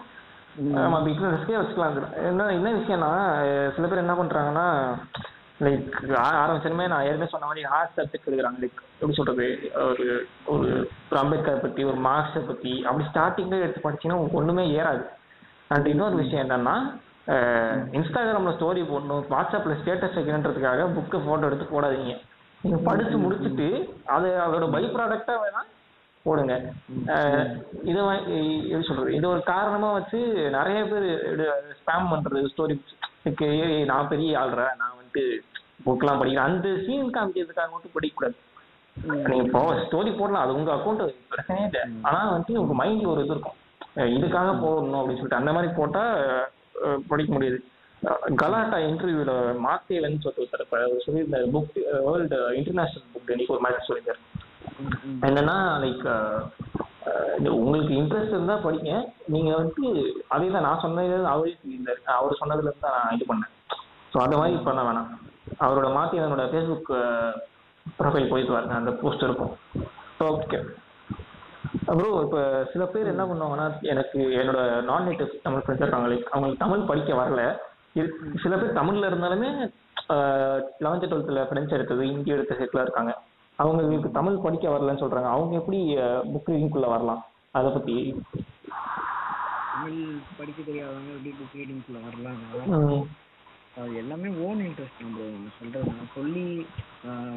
[0.78, 1.94] நம்ம பிகினர்ஸ்க்கே வச்சுக்கலாம்.
[2.30, 3.12] என்ன என்ன விஷயம்னா
[3.74, 4.66] சில பேர் என்ன பண்றாங்கன்னா
[5.64, 5.94] லைக்
[6.40, 8.60] ஆரம்பிச்சதுமே நான் ஏற்கனவே சொன்ன மாதிரி ஆர்ட்ஸ் சப்ஜெக்ட் எடுக்கிறாங்க.
[8.62, 9.46] லைக் எப்படி சொல்றது?
[9.90, 10.06] ஒரு
[10.54, 10.68] ஒரு
[11.22, 15.04] அம்பேத்கர் பத்தி ஒரு மார்க்ஸை பத்தி அப்படி ஸ்டார்டிங்ல எடுத்து படிச்சீங்கன்னா ஒண்ணுமே ஏறாது.
[15.68, 16.76] அண்ட் இன்னொரு விஷயம் என்னன்னா
[17.98, 19.22] இன்ஸ்டாகிராமில் ஸ்டோரி போடணும்.
[19.34, 22.14] வாட்ஸ்அப்பில் ஸ்டேட்டஸ் வைக்கணுன்றதுக்காக புக்கை ஃபோட்டோ எடுத்து போடாதீங்க.
[22.64, 23.68] நீங்கள் படித்து முடிச்சுட்டு
[24.14, 25.70] அது அதோட பை ப்ராடக்டாக வேணால்
[26.26, 26.54] போடுங்க.
[27.90, 28.00] இதை
[28.72, 29.14] எப்படி சொல்றது?
[29.18, 30.18] இது ஒரு காரணமாக வச்சு
[30.58, 31.08] நிறைய பேர்
[31.80, 32.76] ஸ்பேம் பண்ணுறது ஸ்டோரி
[33.90, 35.24] நான் பெரிய ஆள்றேன் நான் வந்துட்டு
[35.84, 36.48] புக்கெலாம் படிக்கிறேன்.
[36.50, 38.38] அந்த சீன் காமிக்கிறதுக்காக மட்டும் படிக்கக்கூடாது.
[39.30, 40.44] நீங்க இப்போ ஸ்டோரி போடலாம்.
[40.44, 41.82] அது உங்க அக்கௌண்ட் பிரச்சனையே இல்லை.
[42.08, 43.58] ஆனா வந்து உங்க மைண்ட்ல ஒரு இது இருக்கும்.
[44.16, 46.02] இதுக்காக போடணும் அப்படின்னு சொல்லிட்டு அந்த மாதிரி போட்டா
[47.10, 47.58] படிக்க முடியாது.
[48.40, 49.32] கலாட்டா இன்டர்வியூல
[49.66, 51.46] மாத்தேவன் சொல்லிட்டு ஒருத்தர் அவர் சொல்லியிருந்தாரு.
[51.56, 51.76] புக்
[52.06, 54.22] வேர்ல்டு இன்டர்நேஷனல் புக் இன்னைக்கு ஒரு மேட்ச் சொல்லியிருந்தாரு.
[55.28, 56.06] என்னன்னா லைக்
[57.60, 58.92] உங்களுக்கு இன்ட்ரெஸ்ட் இருந்தா படிங்க.
[59.34, 59.82] நீங்க வந்து
[60.34, 62.00] அதே தான் நான் சொன்னது அவரே சொல்லியிருந்தாரு.
[62.18, 63.52] அவர் சொன்னதுல இருந்து நான் இது பண்ணேன்.
[64.12, 65.10] ஸோ அந்த மாதிரி பண்ண வேணாம்.
[65.64, 66.92] அவரோட மாத்தி என்னோட ஃபேஸ்புக்
[68.00, 68.78] ப்ரொஃபைல் போயிட்டு வரேன்.
[68.80, 69.54] அந்த போஸ்ட் இருக்கும்.
[70.30, 70.58] ஓகே
[71.86, 72.40] ப்ரோ இப்போ
[72.72, 76.08] சில பேர் என்ன பண்ணுவாங்கன்னா எனக்கு என்னோட நான் நேட்டிவ் தமிழ் ஃப்ரெண்ட்ஸ் இருக்காங்க.
[76.12, 77.42] லைக் அவங்களுக்கு தமிழ் படிக்க வரல.
[78.42, 79.50] சில பேர் தமிழ்ல இருந்தாலுமே
[80.84, 83.12] லெவன்த்து டுவெல்த்தில் ஃப்ரெண்ட்ஸ் எடுத்தது இந்தி எடுத்த செட்டில் இருக்காங்க.
[83.58, 85.30] அவங்களுக்கு தமிழ் படிக்க வரலன்னு சொல்றாங்க.
[85.34, 85.80] அவங்க எப்படி
[86.32, 87.20] புக் ரீடிங்குள்ள வரலாம்?
[87.58, 87.96] அதை பத்தி.
[89.74, 90.00] தமிழ்
[90.38, 92.40] படிக்க தெரியாதவங்க எப்படி புக் ரீடிங்க்குள்ள வரலாம்
[93.82, 96.46] அது எல்லாமே ஓன் இன்ட்ரெஸ்ட் நம்ம சொல்றது நான் சொல்லி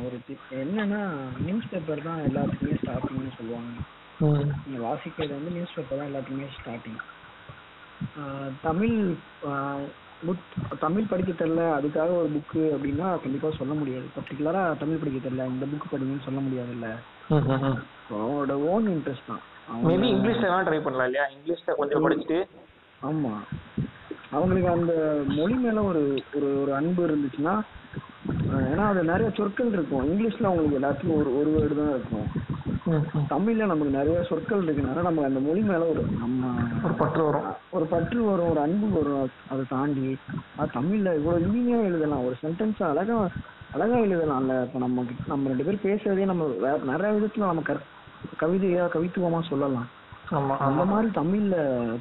[0.05, 0.17] ஒரு
[0.63, 1.01] என்னன்னா
[1.45, 3.71] நியூஸ் பேப்பர் தான் எல்லாத்துக்குமே ஸ்டார்டிங்னு சொல்லுவாங்க.
[4.19, 7.01] நீங்க வாசிக்கிறது வந்து நியூஸ் பேப்பர் தான் எல்லாத்துக்குமே ஸ்டார்டிங்
[8.61, 9.15] தமிழ்
[10.25, 14.05] book- தமிழ் படிக்க தெரியல அதுக்காக ஒரு புக்கு அப்படின்னா கண்டிப்பா சொல்ல முடியாது.
[14.17, 16.87] பர்டிகுலரா தமிழ் படிக்க தெரியல இந்த புக் படிங்கன்னு சொல்ல முடியாதுல்ல.
[18.11, 19.41] அவங்களோட ஓன் இன்ட்ரெஸ்ட் தான்.
[19.83, 21.25] மேபி இங்கிலீஷ்ல வேணா ட்ரை பண்ணலாம் இல்லையா?
[21.35, 22.39] இங்கிலீஷ்ல கொஞ்சம் படிச்சுட்டு.
[23.01, 23.33] ஆமா.
[24.31, 27.55] அவங்களுக்கு அந்த மொழி மேல ஒரு ஒரு ஒரு அன்பு இருந்துச்சுன்னா
[28.49, 30.05] ஏன்னா அது நிறைய சொற்கள் இருக்கும்.
[30.11, 32.27] இங்கிலீஷ்ல அவங்களுக்கு எல்லாத்துக்கும் ஒரு ஒரு வேர்டு தான் இருக்கும்.
[33.29, 36.51] தமிழ்ல நமக்கு நிறைய சொற்கள் இருக்குனால நமக்கு அந்த மொழி மேல ஒரு நம்ம
[36.83, 37.47] ஒரு பற்று வரும்.
[37.75, 40.17] ஒரு பற்று வரும் ஒரு அன்பு வரும் அதை தாண்டி
[40.57, 42.25] அது தமிழ்ல இவ்வளவு இனிமையா எழுதலாம்.
[42.25, 43.17] ஒரு சென்டென்ஸ் அழகா
[43.75, 44.53] அழகா எழுதலாம்ல.
[44.67, 46.45] இப்ப நம்ம நம்ம ரெண்டு பேரும் பேசுறதே நம்ம
[46.91, 47.63] நிறைய விதத்துல நம்ம
[48.43, 49.87] கவிதையா கவித்துவமா சொல்லலாம்.
[50.67, 51.55] அந்த மாதிரி தமிழ்ல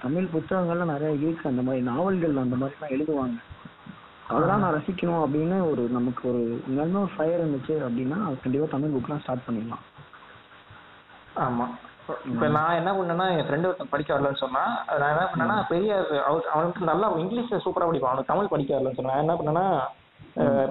[0.04, 1.50] தமிழ் புத்தகங்கள்ல நிறைய இருக்கு.
[1.52, 3.38] அந்த மாதிரி நாவல்கள் அந்த மாதிரி எல்லாம் எழுதுவாங்க.
[4.28, 6.44] அதெல்லாம் நான் ரசிக்கணும் அப்படின்னு ஒரு நமக்கு ஒரு
[6.78, 9.84] நல்ல ஃபயர் இருந்துச்சு அப்படின்னா கண்டிப்பா தமிழ் புக்லாம் ஸ்டார்ட் பண்ணிடலாம்.
[11.42, 11.66] ஆமா.
[12.30, 14.62] இப்ப நான் என்ன பண்ணேன்னா என் ஃப்ரெண்டு ஒருத்தன் படிக்க வரலன்னு சொன்னா
[15.00, 18.12] நான் என்ன பண்ணேன்னா பெரியார் அவர் அவனுக்கு நல்லா இங்கிலீஷ்ல சூப்பரா படிப்பான்.
[18.12, 19.66] அவனுக்கு தமிழ் படிக்க வரலன்னு சொன்னா நான் என்ன பண்ணேன்னா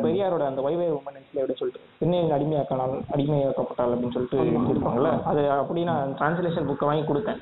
[0.03, 6.15] பெரியாரோட அந்த வைவே உமன்ஸ்ல எப்படி சொல்லிட்டு பெண்ணின் அடிமையாக்கானால் அடிமையாக்கப்பட்டால் அப்படின்னு சொல்லிட்டு எழுதியிருப்பாங்கல்ல அது அப்படி நான்
[6.19, 7.39] டிரான்ஸ்லேஷன் புக்கை வாங்கி கொடுத்தேன்.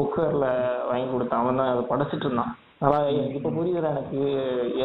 [0.00, 0.48] புக் ஃபேர்ல
[0.90, 1.40] வாங்கி கொடுத்தேன்.
[1.42, 2.52] அவன் தான் அதை படிச்சிட்டு இருந்தான்.
[2.80, 4.20] அதான் இப்ப புரியுதுடா எனக்கு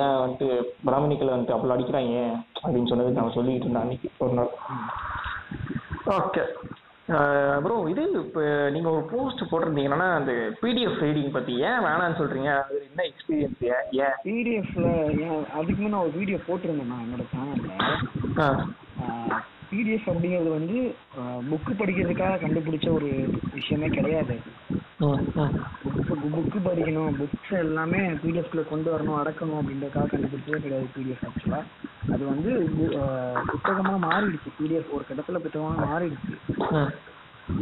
[0.02, 0.48] ஏன் வந்துட்டு
[0.88, 2.18] பிராமணிக்கள் வந்துட்டு அப்படி அடிக்கிறாங்க
[2.64, 4.52] அப்படின்னு சொன்னதுக்கு அவன் சொல்லிட்டு இருந்தான் அன்னைக்கு ஒரு நாள்.
[6.18, 6.44] ஓகே.
[7.64, 12.80] ப்ரோ இது இப்போ நீங்கள் ஒரு போஸ்ட் போட்டிருந்தீங்கன்னா அந்த பிடிஎஃப் ரீடிங் பற்றி ஏன் வேணாம்னு சொல்கிறீங்க அது
[12.88, 14.18] என்ன எக்ஸ்பீரியன்ஸ் ஏன் ஏன்?
[14.26, 14.88] பிடிஎஃப்ல
[15.56, 17.72] அதுக்கு முன்ன ஒரு வீடியோ போட்டிருந்தேன் நான் என்னோட சேனல்ல
[19.70, 20.78] பிடிஎஃப் அப்படிங்கிறது வந்து
[21.50, 23.10] புக்கு படிக்கிறதுக்காக கண்டுபிடிச்ச ஒரு
[23.58, 24.36] விஷயமே கிடையாது.
[26.36, 31.62] புக்கு படிக்கணும் புக்ஸ் எல்லாமே பிடிஎஃப்ல கொண்டு வரணும் அடக்கணும் அப்படின்றதுக்காக கண்டுபிடிச்சதே கிடையாது பிடிஎஃப் ஆக்சுவலா
[32.14, 32.52] அது வந்து
[33.52, 34.52] புத்தகமா மாறிடுச்சு.
[34.60, 36.36] பிடிஎஃப் ஒரு கட்டத்துல புத்தகமா மாறிடுச்சு.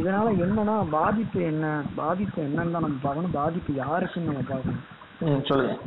[0.01, 1.65] இதனால என்னன்னா பாதிப்பு என்ன?
[2.01, 3.35] பாதிப்பு என்னன்னு தான் நம்ம பார்க்கணும்.
[3.39, 4.83] பாதிப்பு யாருக்குன்னு நம்ம பார்க்கணும்.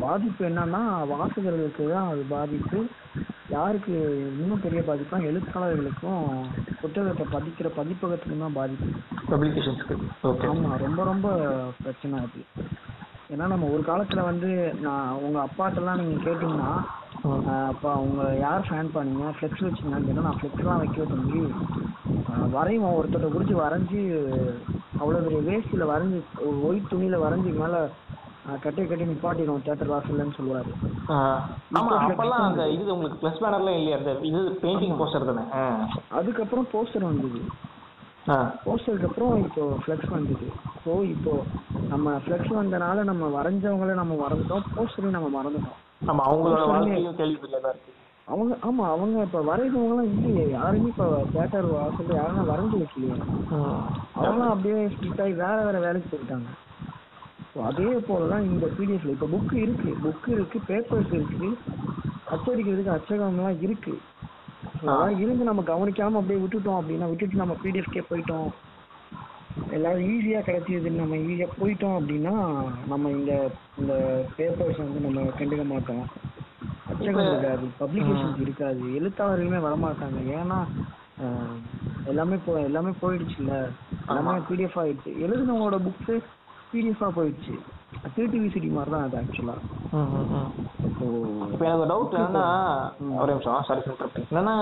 [0.02, 0.80] பாதிப்பு என்னன்னா
[1.10, 2.78] வாசகர்களுக்கு தான் அது பாதிப்பு.
[3.48, 3.94] யாருக்கு
[4.38, 6.24] இன்னும் பெரிய பாதிப்புனா எழுத்தாளர்களுக்கும்
[6.80, 8.88] புத்தகத்தை பதிக்கிற பதிப்பகத்துக்கும் தான் பாதிப்பு.
[9.30, 9.96] பப்ளிகேஷன்ஸ்க்கு
[10.50, 11.28] ஆமா ரொம்ப ரொம்ப
[11.82, 12.42] பிரச்சனை அது.
[13.32, 14.50] ஏன்னா நம்ம ஒரு காலத்துல வந்து
[14.86, 16.70] நான் உங்க அப்பாட்டெல்லாம் நீங்க கேட்டீங்கன்னா
[17.70, 19.24] அப்பா அவங்க யார் ஃபேன் பண்ணீங்க?
[19.36, 21.42] ஃப்ளெக்ஸ் வச்சீங்கன்னு கேட்டா நான் ஃப்ளெக்ஸ்லாம் வைக்க தம்பி
[22.56, 24.02] வரைவோம் ஒருத்தரை குறிச்சு வரைஞ்சி
[25.00, 27.80] அவ்வளோ பெரிய வேஸ்டில் வரைஞ்சி ஒரு ஒயிட் துணியில வரைஞ்சி மேலே
[28.64, 30.70] கட்டி கட்டி நிப்பாட்டிடுவோம் தேட்டர் வாசல்லன்னு சொல்லுவாரு.
[31.78, 35.44] ஆமா அப்பெல்லாம் அந்த இது உங்களுக்கு ப்ளஸ் பேனர்லாம் இல்லையா அந்த இது பெயிண்டிங் போஸ்டர் தானே?
[36.18, 37.40] அதுக்கப்புறம் போஸ்டர் வந்தது.
[38.64, 40.46] போஸ்டருக்கு அப்புறம் இப்போ ஃப்ளெக்ஸ் வந்தது.
[40.84, 41.34] ஸோ இப்போ
[41.88, 45.78] நம்ம ஃப்ளெக்ஸ் வந்தனால நம்ம வரைஞ்சவங்கள நம்ம மறந்துட்டோம் போஸ்டரையும் நம்ம மறந்துட்டோம்.
[46.10, 47.92] ஆமா அவங்களோட வாழ்க்கையும் கேள்விக்குள்ள தான் இருக்கு.
[48.28, 53.16] அவங்க ஆமா அவங்க இப்ப வரைகிறவங்களாம் இல்லையே யாருமே இப்ப தேட்டர் வாசல்ல யாருமே வரைஞ்சு வைக்கலையே.
[54.18, 56.48] அவங்களாம் அப்படியே ஸ்ட்ரிக்ட் ஆகி வேற வேற வேலைக்கு போயிட்டாங்க.
[57.58, 61.46] ஸோ அதே போலதான் இந்த பிடிஎஃப்ல இப்ப புக் இருக்கு புக் இருக்கு பேப்பர்ஸ் இருக்கு.
[62.30, 63.94] அச்சடிக்கிறதுக்கு அச்சகம்லாம் இருக்கு.
[64.72, 68.48] அதெல்லாம் இருந்து நம்ம கவனிக்காம அப்படியே விட்டுட்டோம் அப்படின்னா விட்டுட்டு நம்ம பிடிஎஃப்கே போயிட்டோம்.
[69.72, 72.34] எல்லாரும் ஈஸியா கிடைச்சதுன்னு நம்ம ஈஸியா போயிட்டோம் அப்படின்னா
[72.86, 73.32] நம்ம இந்த
[73.78, 73.92] இந்த
[74.36, 76.04] பேப்பர்ஸ் வந்து நம்ம கண்டுக்க மாட்டோம்.
[76.86, 78.82] அச்சகம் இருக்காது பப்ளிகேஷன்ஸ் இருக்காது.
[79.00, 80.20] எழுத்தாளர்களுமே வரமாட்டாங்க.
[80.38, 80.60] ஏன்னா
[82.06, 83.54] எல்லாமே போ எல்லாமே போயிடுச்சுல்ல.
[84.08, 85.12] எல்லாமே பிடிஎஃப் ஆயிடுச்சு.
[85.24, 86.34] எழுதுனவங்களோட புக்ஸ்
[86.72, 87.54] பிடிஎஃபா போயிடுச்சு.
[88.14, 89.54] கிரியேட்டிவிசிட்டி மாதிரி தான் அது ஆக்சுவலா
[91.52, 92.46] இப்போ எனக்கு டவுட் என்னன்னா
[93.22, 93.82] ஒரே நிமிஷம் சாரி
[94.30, 94.56] என்னன்னா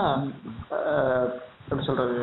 [1.63, 2.19] எப்படி சொல்றது?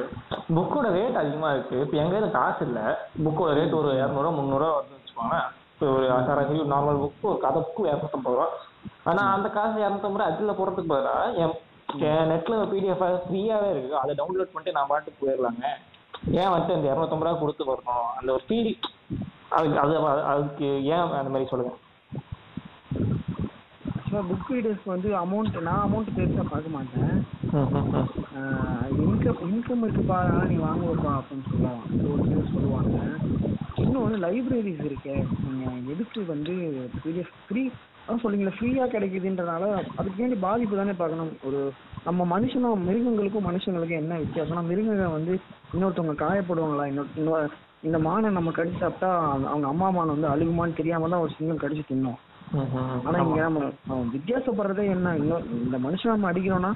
[0.57, 1.77] புக்கோட ரேட் அதிகமா இருக்கு.
[1.85, 2.81] இப்போ எங்க கையில காசு இல்ல.
[3.25, 5.38] புக்கோட ரேட் ஒரு இரநூறுவா முந்நூறுவா வருதுன்னு வச்சுக்கோங்க
[5.73, 8.47] இப்போ ஒரு சராசரி நார்மல் புக் ஒரு கதை புக்கு இரநூத்தம்பது ரூபா.
[9.11, 11.55] ஆனா அந்த காசு இரநூத்தம்பது ரூபா அதில் போடுறதுக்கு பதிலாக என்
[12.12, 13.92] என் நெட்ல பிடிஎஃப் ஃப்ரீயாவே இருக்கு.
[14.03, 15.64] அதை டவுன்லோட் பண்ணிட்டு நான் பாட்டுக்கு போயிடலாங்க.
[16.40, 18.09] ஏன் வந்துட்டு அந்த இரநூத்தம்பது ரூபா கொடுத்து வரணும்?
[18.18, 18.73] அந்த ஒரு ஃபீல்
[19.57, 19.95] அதுக்கு அது
[20.33, 21.75] அதுக்கு ஏன் அந்த மாதிரி சொல்லுங்க?
[24.31, 27.14] புக் ரீடர்ஸ்க்கு வந்து அமௌண்ட் நான் அமௌண்ட் பெருசாக பார்க்க மாட்டேன்.
[29.05, 31.83] இன்கம் இன்கம் இருக்குப்பா அதனால நீ வாங்குவப்பா அப்படின்னு சொல்லுவாங்க.
[32.11, 32.99] ஒரு சிலர் சொல்லுவாங்க.
[33.85, 35.17] இன்னொன்று லைப்ரரிஸ் இருக்கே.
[35.47, 36.55] நீங்கள் எதுக்கு வந்து
[37.49, 37.64] ஃப்ரீ
[38.05, 39.64] அதான் சொல்றீங்களா ஃப்ரீயாக கிடைக்குதுன்றனால
[39.99, 41.35] அதுக்கு வேண்டி பாதிப்பு தானே பார்க்கணும்.
[41.49, 41.61] ஒரு
[42.07, 45.35] நம்ம மனுஷனும் மிருகங்களுக்கும் மனுஷங்களுக்கும் என்ன வித்தியாசம்னா மிருகங்கள் வந்து
[45.75, 46.87] இன்னொருத்தவங்க காயப்படுவாங்களா
[47.21, 47.47] இன்னொரு
[47.85, 51.83] இந்த மானை நம்ம கடிச்சு சாப்பிட்டா அவங்க அம்மா மானை வந்து அழுகுமான்னு தெரியாம தான் ஒரு சிங்கம் கடிச்சு
[51.88, 52.18] தின்னோம்.
[53.05, 55.16] ஆனா இங்க நம்ம அவன் வித்தியாசப்படுறதே என்ன?
[55.16, 56.73] இன்னும் இந்த மனுஷன் நம்ம அடிக்கிறோம்னா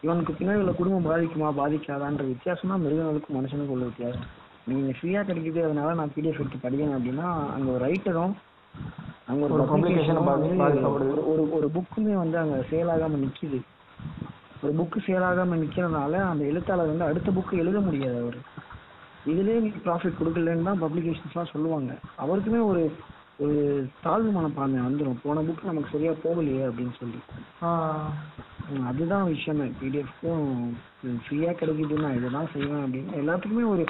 [0.00, 4.26] இவனுக்கு பின்னாடி உள்ள குடும்பம் பாதிக்குமா பாதிக்காதான்ற வித்தியாசம் தான் மிருகங்களுக்கும் மனுஷனுக்கும் உள்ள வித்தியாசம்.
[4.66, 8.34] நீங்க ஃப்ரீயா கிடைக்குது அதனால நான் பிடிஎஃப் எடுத்து படிக்கிறேன் அப்படின்னா அங்க ஒரு ரைட்டரும்
[9.26, 9.46] அங்க.
[10.88, 13.60] ஒரு- ஒரு ஒரு புக்குமே வந்து அங்க சேல் ஆகாம நிக்குது.
[14.62, 18.36] ஒரு புக்கு சேல் ஆகாம நிக்கிறதுனால அந்த எழுத்தாளர் வந்து அடுத்த புக்கு எழுத முடியாது அவர்.
[19.32, 21.92] இதுலயே நீ ப்ராஃபிட் கொடுக்கலன்னு தான் பப்ளிகேஷன்ஸ்லாம் சொல்லுவாங்க.
[22.24, 22.82] அவருக்குமே ஒரு
[23.44, 23.56] ஒரு
[24.04, 27.18] தாழ்வு மனப்பான்மை வந்துடும் போன புக் நமக்கு சரியா போகலையே அப்படின்னு சொல்லி.
[28.90, 29.66] அதுதான் விஷயமே.
[29.80, 30.48] பிடிஎஃப்க்கும்
[31.24, 33.12] ஃப்ரீயா கிடைக்குது நான் இதை தான் செய்வேன் அப்படின்னு.
[33.20, 33.84] எல்லாத்துக்குமே ஒரு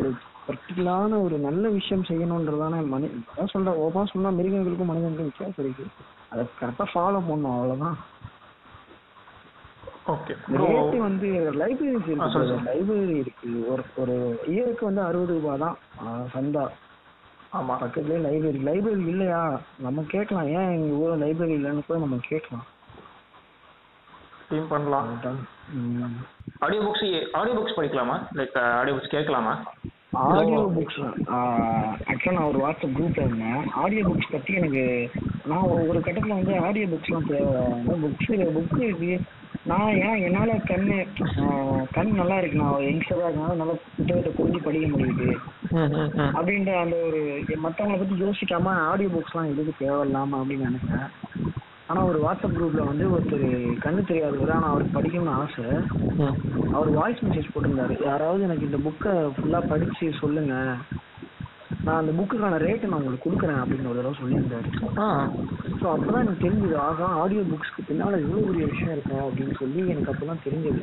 [0.00, 0.10] ஒரு
[0.48, 3.80] பர்டிகுலரான ஒரு நல்ல விஷயம் செய்யணுன்றதான மனி அதான் சொல்றேன்.
[3.84, 5.86] ஓப்பா சொன்னா மிருகங்களுக்கும் மனிதனுக்கும் வித்தியாசம் இருக்கு.
[6.32, 7.98] அதை கரெக்டாக ஃபாலோ பண்ணணும் அவ்வளவுதான்.
[10.10, 10.34] ஓகே
[10.98, 13.50] வந்து இருக்கு சொல்லு, லைப்ரரி இருக்கு.
[13.72, 14.14] ஒரு ஒரு
[14.46, 15.76] இயருக்கு வந்து அறுபது ரூபாய் தான்
[16.34, 16.64] சந்தா.
[17.58, 17.74] ஆமா.
[17.82, 19.42] பக்கத்துலயே லைப்ரரி லைப்ரரி இல்லையா?
[19.86, 20.48] நம்ம கேட்கலாம்.
[20.58, 22.66] ஏன் எங்க ஊர்ல லைப்ரரி இல்லைன்னு கூட நம்ம கேட்கலாம்.
[24.50, 25.08] டீம் பண்ணலாம்.
[26.58, 28.16] ஆடியோ புக்ஸ் ஆடியோ புக்ஸ் படிக்கலாமா?
[28.34, 29.54] லைக் ஆடியோ புக்ஸ் கேட்கலாமா?
[30.12, 31.00] ஆடியோ புக்ஸ்
[32.10, 33.68] ஆக்சுவலாக நான் ஒரு வாட்ஸ்அப் குரூப்ல இருந்தேன்.
[33.82, 34.84] ஆடியோ புக்ஸ் பற்றி எனக்கு
[35.44, 37.54] நான் ஒரு கட்டத்தில் வந்து ஆடியோ புக்ஸ்லாம் தேவை.
[38.04, 39.12] புக்ஸ் புக்கு இருக்கு
[39.68, 40.86] நான் ஏன் என்னால் கண்
[41.96, 45.26] கண் நல்லா இருக்கு நான் யங்ஸ்டராக இருக்கனால நல்லா புத்தகத்தை புரிஞ்சு படிக்க முடியுது.
[46.36, 47.20] அப்படின்ற அந்த ஒரு
[47.64, 51.06] மற்றவங்கள பற்றி யோசிக்காம ஆடியோ புக்ஸ்லாம் எதுக்கு தேவையில்லாம அப்படின்னு நினைச்சேன்
[51.90, 53.46] ஆனால் ஒரு வாட்ஸ்அப் குரூப்ல வந்து ஒருத்தர்
[53.84, 55.66] கண்ணு தெரியாதவர் ஆனால் அவருக்கு படிக்கணும்னு ஆசை.
[56.76, 57.94] அவர் வாய்ஸ் மெசேஜ் போட்டிருந்தாரு.
[58.08, 60.54] யாராவது எனக்கு இந்த புக்கை ஃபுல்லாக படிச்சு சொல்லுங்க.
[61.84, 64.68] நான் அந்த புக்குக்கான ரேட்டை நான் உங்களுக்கு கொடுக்குறேன் அப்படின்னு ஒரு தடவை சொல்லியிருந்தாரு.
[64.98, 65.06] ஆ.
[65.80, 70.12] ஸோ அப்பதான் எனக்கு தெரிஞ்சது ஆகா ஆடியோ புக்ஸ்க்கு பின்னால இவ்வளோ பெரிய விஷயம் இருக்கா அப்படின்னு சொல்லி எனக்கு
[70.12, 70.82] அப்பதான் தெரிஞ்சது.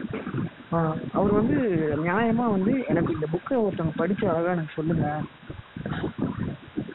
[0.74, 0.80] ஆ.
[1.14, 1.58] அவர் வந்து
[2.04, 5.06] நியாயமா வந்து எனக்கு இந்த புக்கை ஒருத்தவங்க படிச்சு அழகா எனக்கு சொல்லுங்க.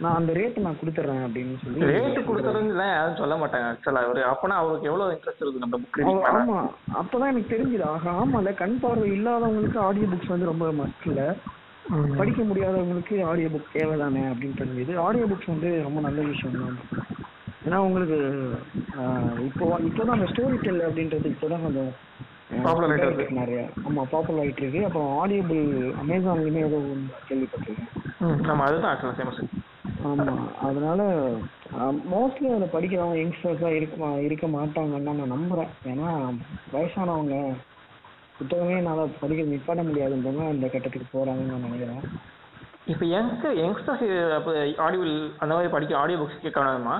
[0.00, 4.56] நான் அந்த ரேட்டை நான் கொடுத்துட்றேன் அப்படின்னு சொல்லி ரேட்டு கொடுக்குறதுன்னு யாரும் சொல்ல மாட்டாங்க ஆக்சுவலா அவரு அப்பனா
[4.56, 6.60] அவருக்கு எவ்வளவு இன்ட்ரெஸ்ட் இருக்கு நம்ம புக் அவ- ரீடிங் பண்ண ஆமா.
[7.00, 11.22] அப்பதான் எனக்கு தெரிஞ்சது ஆகா ஆமால கண் பார்வை இல்லாதவங்களுக்கு ஆடியோ புக்ஸ் வந்து ரொம்ப மஸ்ட் இல்ல
[12.18, 14.92] படிக்க முடியாதவங்களுக்கு ஆடியோ புக் தேவைதானே அப்படின்னு தெரிஞ்சது.
[14.96, 16.78] ஆடியோ புக்ஸ் வந்து ரொம்ப நல்ல விஷயம் தான்.
[17.66, 18.18] ஏன்னா உங்களுக்கு
[19.48, 21.92] இப்போ இப்போதான் அந்த ஸ்டோரி டெல் அப்படின்றது இப்போதான் கொஞ்சம்.
[23.38, 23.60] நிறைய.
[23.88, 24.80] ஆமா பாப்புலர் ஆயிட்டு இருக்கு.
[24.84, 25.62] அப்புறம் ஆடியபிள்
[26.02, 26.78] அமேசான்லயுமே ஏதோ
[27.28, 29.40] கேள்விப்பட்டிருக்கேன் ஆமா அதுதான் ஆக்சுவலா ஃபேமஸ்
[30.10, 31.00] ஆமா அதனால
[32.12, 35.70] மோஸ்ட்லி அதில் படிக்கிறவங்க யங்ஸ்டர்ஸாக இருக்க இருக்க மாட்டாங்கன்னு தான் நான் நம்புறேன்.
[35.84, 36.08] ஏன்னா
[36.72, 37.36] வயசானவங்க
[38.42, 42.04] புத்தகமே என்னால் படிக்க நிப்பாட்ட முடியாதுன்றவங்க இந்த கட்டத்துக்கு போறாங்கன்னு நான் நினைக்கிறேன்.
[42.92, 44.06] இப்போ யங்ஸ்ட யங்ஸ்டர்ஸ்
[44.86, 46.96] ஆடியோவில் அந்த மாதிரி படிக்க ஆடியோ புக்ஸ் கேட்க வேணாமா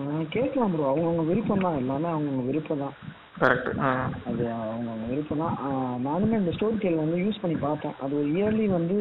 [0.00, 1.78] ஆஹ் கேட்கலாம் ப்ரோ அவங்கவுங்க விருப்பம் தான்.
[1.82, 2.96] எல்லாமே அவங்கவுங்க விருப்பம் தான்.
[3.40, 3.68] கரெக்ட்
[4.30, 5.54] அது அவங்கவுங்க விருப்பம் தான்.
[6.06, 7.96] நானுமே இந்த ஸ்டோரி டெல் வந்து யூஸ் பண்ணி பார்த்தேன்.
[8.04, 8.96] அது ஒரு இயர்லி வந்து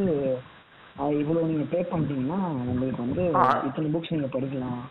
[1.01, 2.39] ஆஹ் இவ்வளவு நீங்க பே பண்ணிட்டீங்கன்னா
[2.71, 3.23] உங்களுக்கு வந்து.
[3.67, 4.81] இத்தனை புக்ஸ் நீங்க படிக்கலாம்.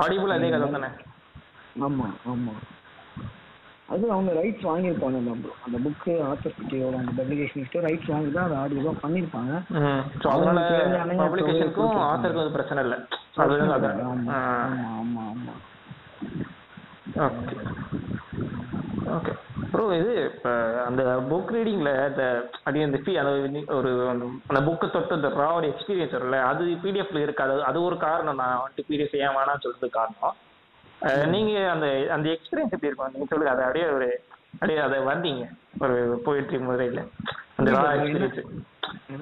[0.00, 0.90] ஆடியோவில் அதே கதை தானே?
[1.86, 2.54] ஆமா ஆமா.
[3.92, 5.32] அது அவங்க ரைட்ஸ் வாங்கியிருப்பாங்க அந்த
[5.64, 9.52] அந்த புக்கு ஆத்தர் கிட்டயோட அந்த பப்ளிகேஷன் ரைட்ஸ் வாங்கி தான் அதை பண்ணியிருப்பாங்க.
[10.28, 12.98] அதனால அவங்களுக்கு தேவையான பப்ளிகேஷனுக்கும் தொகையை ஆத்தருக்கும் அது பிரச்சனை இல்லை.
[13.36, 15.54] அதுதான் கதை ஆமா ஆமா ஆமா ஆமா.
[17.16, 17.56] ஓகே.
[19.10, 19.32] ஓகே.
[19.72, 20.50] ப்ரோ இது இப்போ
[20.86, 22.24] அந்த புக் ரீடிங்கில் அது
[22.64, 24.08] அந்த ஃபீ அந்த நி- ஒரு
[24.46, 27.64] அந்த புக்கை தொட்டு அந்த ராவோட எக்ஸ்பீரியன்ஸ் இருக்குல்ல அது பிடிஎஃப்ல இருக்காது.
[27.64, 30.36] அது ஒரு காரணம் நான் வந்துட்டு பிடிஎஃப் ஏன் வேணாம்னு சொல்றது காரணம்.
[31.34, 33.14] நீங்க அந்த அந்த எக்ஸ்பீரியன்ஸ் எப்படி இருக்கும்?
[33.14, 33.52] நீங்க சொல்லுங்க.
[33.54, 34.08] அதை அப்படியே ஒரு
[34.54, 35.44] அப்படியே அதை வந்தீங்க.
[35.84, 37.00] ஒரு போயிட்ரி முறையில்.
[37.58, 38.40] அந்த ரா எக்ஸ்பீரியன்ஸ்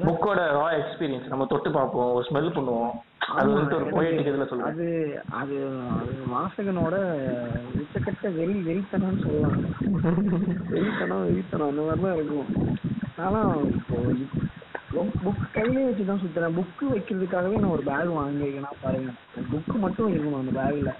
[0.06, 2.10] புக்கோட ரா எக்ஸ்பீரியன்ஸ் நம்ம தொட்டு பார்ப்போம்.
[2.16, 2.92] ஒரு ஸ்மெல் பண்ணுவோம்.
[3.38, 4.70] அது வந்துட்டு ஒரு போயிட்டுக்கு இதில் சொல்லுங்க.
[4.72, 4.86] அது
[5.40, 5.56] அது
[6.34, 6.96] வாசகனோட
[7.80, 9.58] உச்சக்கட்ட வெறி வெறித்தனம்னு சொல்லலாம்
[10.72, 12.48] வெறித்தனம் வெறித்தனம் அந்த மாதிரி தான் இருக்கும்.
[13.26, 13.40] ஆனா
[13.78, 13.96] இப்போ
[15.24, 16.56] புக் கையிலே வச்சு தான் சுத்துறேன்.
[16.58, 19.12] புக்கு வைக்கிறதுக்காகவே நான் ஒரு பேக் வாங்கியிருக்கேன்னா பாருங்க.
[19.52, 20.92] புக்கு மட்டும் இருக்கணும் அந்த பேக்ல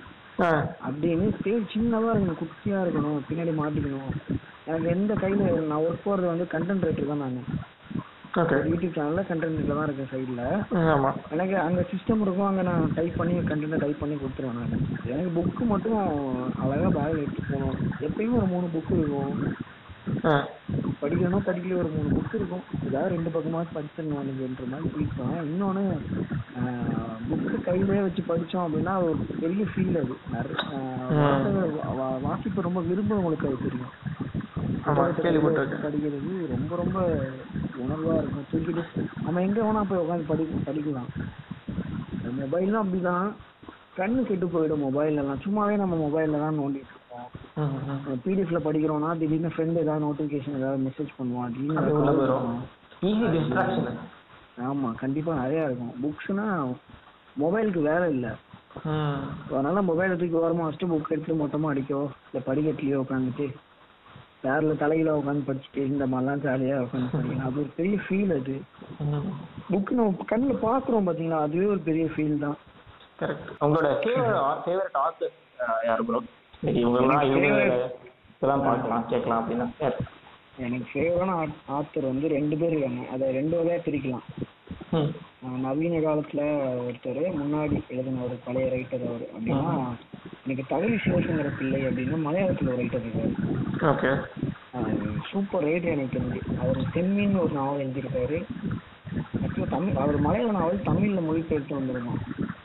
[0.89, 4.13] அப்படின்னு பேர் சின்னதா இருக்கணும் குட்டியா இருக்கணும் பின்னாடி மாட்டிக்கணும்.
[4.69, 7.39] எனக்கு எந்த கையில நான் ஒர்க் போறது வந்து கண்டென்ட் ரைட்டர் தான் நான்.
[8.71, 10.43] யூடியூப் சேனல்ல கண்டென்ட் ரைட்டர் தான் இருக்கேன் சைட்ல
[11.35, 14.85] எனக்கு அங்க சிஸ்டம் இருக்கும் அங்க நான் டைப் பண்ணி கண்டென்ட் டைப் பண்ணி கொடுத்துருவேன் நான்.
[15.13, 15.99] எனக்கு புக்கு மட்டும்
[16.65, 17.79] அழகா பேக்ல எடுத்து போகணும்.
[18.09, 19.35] எப்பயுமே ஒரு மூணு புக்கு இருக்கும்.
[21.03, 22.65] படிக்கணும்னா படிக்கல ஒரு மூணு புக் இருக்கும்.
[22.87, 25.85] ஏதாவது ரெண்டு பக்கமாவது படிச்சிடணும் அப்படின்ற மாதிரி பிடிக்கும் இன்னொன்று
[27.29, 30.15] புக்கு கையிலே வச்சு படித்தோம் அப்படின்னா ஒரு பெரிய ஃபீல் அது.
[32.29, 33.93] வாசிப்பு ரொம்ப விரும்புறவங்களுக்கு அது தெரியும்.
[35.85, 36.99] படிக்கிறது ரொம்ப ரொம்ப
[37.83, 38.49] உணர்வா இருக்கும்.
[38.53, 38.85] தூக்கிட்டு
[39.25, 41.11] நம்ம எங்க வேணா போய் உட்காந்து படி படிக்கலாம்.
[42.41, 43.29] மொபைல்லாம் அப்படிதான்.
[43.99, 46.97] கண்ணு கெட்டு போயிடும் மொபைல் எல்லாம் சும்மாவே நம்ம மொபைல்ல தான் நோண்டிட்டு.
[48.25, 51.83] பிடிஎஃப்ல படிக்கிறோம்னா திடீர்னு ஃப்ரெண்ட் ஏதாவது நோட்டிஃபிகேஷன் ஏதாவது மெசேஜ் பண்ணுவான் திடீர்னு
[54.69, 55.93] ஆமா கண்டிப்பா நிறைய இருக்கும்.
[56.03, 56.47] புக்ஸ்னா
[57.37, 58.27] மொபைலுக்கு வேலை இல்ல.
[59.51, 63.47] அதனால மொபைலை தூக்கி ஓரமா வச்சுட்டு புக் எடுத்து மொத்தமா அடிக்கோ இல்ல படிக்கட்டுலயோ உட்காந்துட்டு
[64.45, 67.49] யாரில் தலையில உட்காந்து படிச்சுட்டு இந்த மாதிரிலாம் ஜாலியா உட்காந்து படிக்கலாம்.
[67.49, 68.55] அது ஒரு பெரிய ஃபீல் அது.
[69.71, 71.41] புக் நம்ம கண்ணுல பாக்குறோம் பாத்தீங்களா?
[71.47, 72.57] அதுவே ஒரு பெரிய ஃபீல் தான்.
[73.21, 75.35] கரெக்ட் உங்களோட ஃபேவரட் ஃபேவரட் ஆத்தர்
[75.89, 76.21] யார் ப்ரோ
[76.65, 77.91] இவங்கெல்லாம் இவங்க
[78.37, 79.67] இதெல்லாம் பார்க்கலாம் கேட்கலாம் அப்படின்னா.
[79.81, 79.97] யார்?
[80.59, 83.03] எனக்கு ஃபேவரான ஆத்தர் வந்து ரெண்டு பேர் இருக்காங்க.
[83.13, 84.27] அதை ரெண்டு வகையா பிரிக்கலாம்.
[85.65, 86.41] நவீன காலத்துல
[86.87, 89.83] ஒருத்தர் முன்னாடி எழுதின ஒரு பழைய ரைட்டர் அவர் அப்படின்னா
[90.45, 94.15] எனக்கு தகவல் சிவசங்கர பிள்ளை அப்படின்னு மலையாளத்துல ஒரு ரைட்டர் இருக்காரு.
[95.31, 96.41] சூப்பர் ரைட்டர் எனக்கு தெரிஞ்சு.
[96.63, 98.39] அவர் தென்மின்னு ஒரு நாவல் எழுதியிருக்காரு.
[99.43, 102.60] ஆக்சுவலாக தமிழ் அவர் மலையாள நாவல் தமிழ்ல மொழிபெயர்த்து வந்திருக்கும் ம்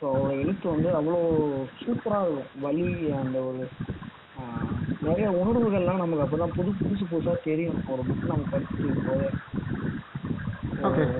[0.00, 1.20] ஸோ எழுத்து வந்து அவ்வளோ
[1.78, 2.50] சூப்பராக இருக்கும்.
[2.60, 2.84] வலி
[3.20, 3.62] அந்த ஒரு
[5.00, 7.80] நிறைய உணர்வுகள்லாம் நமக்கு அப்பதான் புது புதுசு புதுசா தெரியும்.
[7.88, 9.28] ஒரு புக் நம்ம படிச்சுட்டு போது.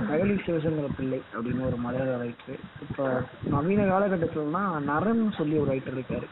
[0.09, 3.07] தகலி சிவசங்கர பிள்ளை அப்படின்னு ஒரு மலையாள ரைட்டர் இப்ப
[3.49, 6.27] நவீன காலகட்டத்துலனா நரன் சொல்லி ஒரு ரைட்டர் இருக்காரு.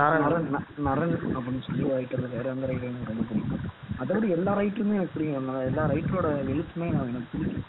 [0.00, 0.48] நரன்.
[0.80, 1.14] நரன்.
[1.36, 2.48] அப்படின்னு சொல்லி ஒரு ரைட்டர் இருக்காரு.
[2.48, 3.62] அந்த ரைட்டர் எனக்கு ரொம்ப பிடிக்கும்.
[4.00, 5.38] அதோட எல்லா ரைட்டருமே எனக்கு பிடிக்கும்
[5.70, 7.68] எல்லா ரைட்டரோட எழுத்துமே நான் எனக்கு பிடிக்கும்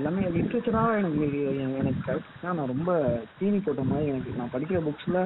[0.00, 1.24] எல்லாமே லிட்ரேச்சராக எனக்கு
[1.80, 2.90] எனக்கு கிடைச்சுன்னா நான் ரொம்ப
[3.38, 5.18] தீனி போட்ட மாதிரி எனக்கு நான் படிக்கிற புக்ஸில்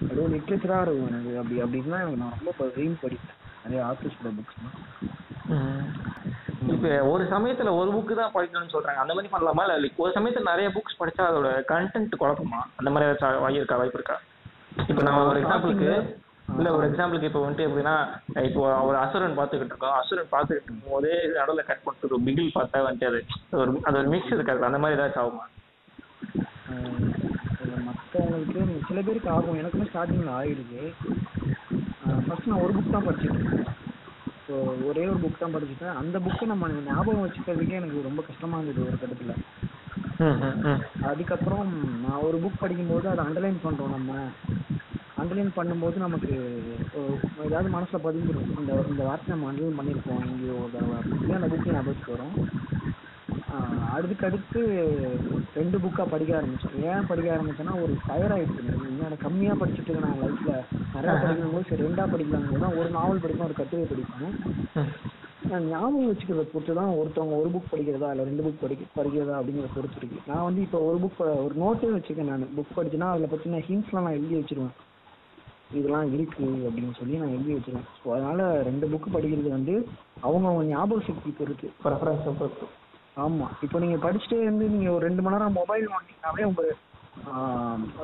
[0.00, 1.32] அப்படியே லிட்ரேச்சராக இருக்கும் எனக்கு.
[1.40, 3.36] அப்படி அப்படின்னா எனக்கு நான் ரொம்ப ரீம் படிப்பேன்.
[3.64, 4.76] நிறைய ஆர்டிஸ்டோட புக்ஸ்லாம்
[6.72, 9.00] இப்ப ஒரு சமயத்துல ஒரு புக்கு தான் படிக்கணும்னு சொல்றாங்க.
[9.02, 9.62] அந்த மாதிரி பண்ணலாமா?
[9.66, 12.60] இல்ல ஒரு சமயத்துல நிறைய புக்ஸ் படிச்சா அதோட கண்டென்ட் குழப்பமா?
[12.80, 14.16] அந்த மாதிரி ஏதாச்சும் வாங்கி இருக்கா வாய்ப்பு இருக்கா?
[14.90, 15.90] இப்போ நம்ம ஒரு எக்ஸாம்பிளுக்கு
[16.58, 17.94] இல்ல ஒரு எக்ஸாம்பிளுக்கு இப்போ வந்துட்டு எப்படின்னா
[18.48, 19.96] இப்போ ஒரு அசுரன் பார்த்துக்கிட்டு இருக்கோம்.
[20.00, 23.20] அசுரன் பார்த்துக்கிட்டு இருக்கும் போதே நடுவில் கட் பண்ணிட்டு ஒரு பிகில் பார்த்தா வந்துட்டு அது
[23.62, 24.68] ஒரு அது ஒரு மிக்ஸ் இருக்காது.
[24.68, 25.46] அந்த மாதிரி ஏதாச்சும் ஆகுமா?
[27.88, 29.58] மற்றவங்களுக்கு சில பேருக்கு ஆகும்.
[29.60, 30.82] எனக்குமே ஸ்டார்டிங்கில் ஆயிடுது.
[32.26, 33.66] ஃபர்ஸ்ட் நான் ஒரு புக் தான் படிச்சிருக்கேன்
[34.46, 34.54] ஸோ
[34.88, 38.98] ஒரே ஒரு புக் தான் படிச்சிருக்கேன் அந்த புக்கை நம்ம ஞாபகம் வச்சுக்கிறதுக்கே எனக்கு ரொம்ப கஷ்டமா இருந்தது ஒரு
[39.02, 39.36] கட்டத்தில்.
[41.10, 41.68] அதுக்கப்புறம்
[42.04, 44.12] நான் ஒரு புக் படிக்கும்போது அதை அண்டர்லைன் பண்றோம் நம்ம.
[45.20, 46.34] அண்டர்லைன் பண்ணும்போது நமக்கு
[47.46, 51.38] ஏதாவது மனசுல பதிஞ்சிடும் இந்த இந்த வார்த்தை நம்ம அண்டர்லைன் பண்ணியிருக்கோம் எங்கேயோ ஒரு தடவை அப்படின்னு.
[51.38, 52.34] அந்த புக்கு ஞாபகத்துக்கு வரும்.
[53.54, 54.60] ஆஹ் அதுக்கு அடுத்து
[55.54, 58.66] ரெண்டு புக்கா படிக்க ஆரம்பிச்சேன் ஏன் படிக்க ஆரம்பிச்சேன்னா ஒரு ஃபயர் ஆயிடுச்சு.
[58.66, 60.52] எனக்கு எனக்கு கம்மியா படிச்சுட்டு இருக்கேன் நான் லைஃப்ல
[60.94, 64.36] நிறைய படிக்கணும் போது சரி ரெண்டா படிக்கலாம் தான் ஒரு நாவல் படிப்பேன் ஒரு கட்டுரை படிப்பேன்.
[65.50, 69.70] நான் ஞாபகம் வச்சுக்கிறத பொறுத்து தான் ஒருத்தவங்க ஒரு புக் படிக்கிறதா இல்லை ரெண்டு புக் படிக்க படிக்கிறதா அப்படிங்கிறத
[69.74, 70.18] பொறுத்து இருக்கு.
[70.26, 72.46] நான் வந்து இப்போ ஒரு புக் ஒரு நோட்டே வச்சுக்கேன் நான்.
[72.58, 74.76] புக் படிச்சுன்னா அதில் பற்றின ஹிண்ட்ஸ்லாம் நான் எழுதி வச்சிருவேன்.
[75.78, 79.74] இதெல்லாம் இருக்கு அப்படின்னு சொல்லி நான் எழுதி வச்சிருவேன் ஸோ அதனால ரெண்டு புக் படிக்கிறது வந்து
[80.22, 81.68] அவங்கவுங்க ஞாபக சக்தி பொறுத்து.
[81.84, 82.66] ப்ரெஃபரன்ஸை பொறுத்து.
[83.16, 83.46] ஆமா.
[83.64, 86.62] இப்போ நீங்க படிச்சுட்டே இருந்து நீங்க ஒரு ரெண்டு மணி நேரம் மொபைல் வாங்கினாவே உங்க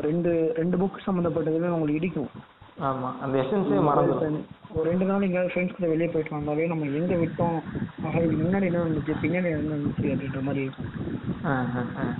[0.08, 2.30] ரெண்டு ரெண்டு புக் சம்மந்தப்பட்டதுமே உங்களுக்கு இடிக்கும்.
[2.78, 4.38] ஆமா அந்த எசன்ஸே மறந்துடும்
[4.70, 7.56] ஒரு ரெண்டு நாள் எங்கேயாவது ஃப்ரெண்ட்ஸ் கூட வெளியே போயிட்டு வந்தாவே நம்ம எங்க விட்டோம்?
[8.40, 10.64] முன்னாடி என்ன இருந்துச்சு பின்னாடி என்ன இருந்துச்சு அப்படின்ற மாதிரி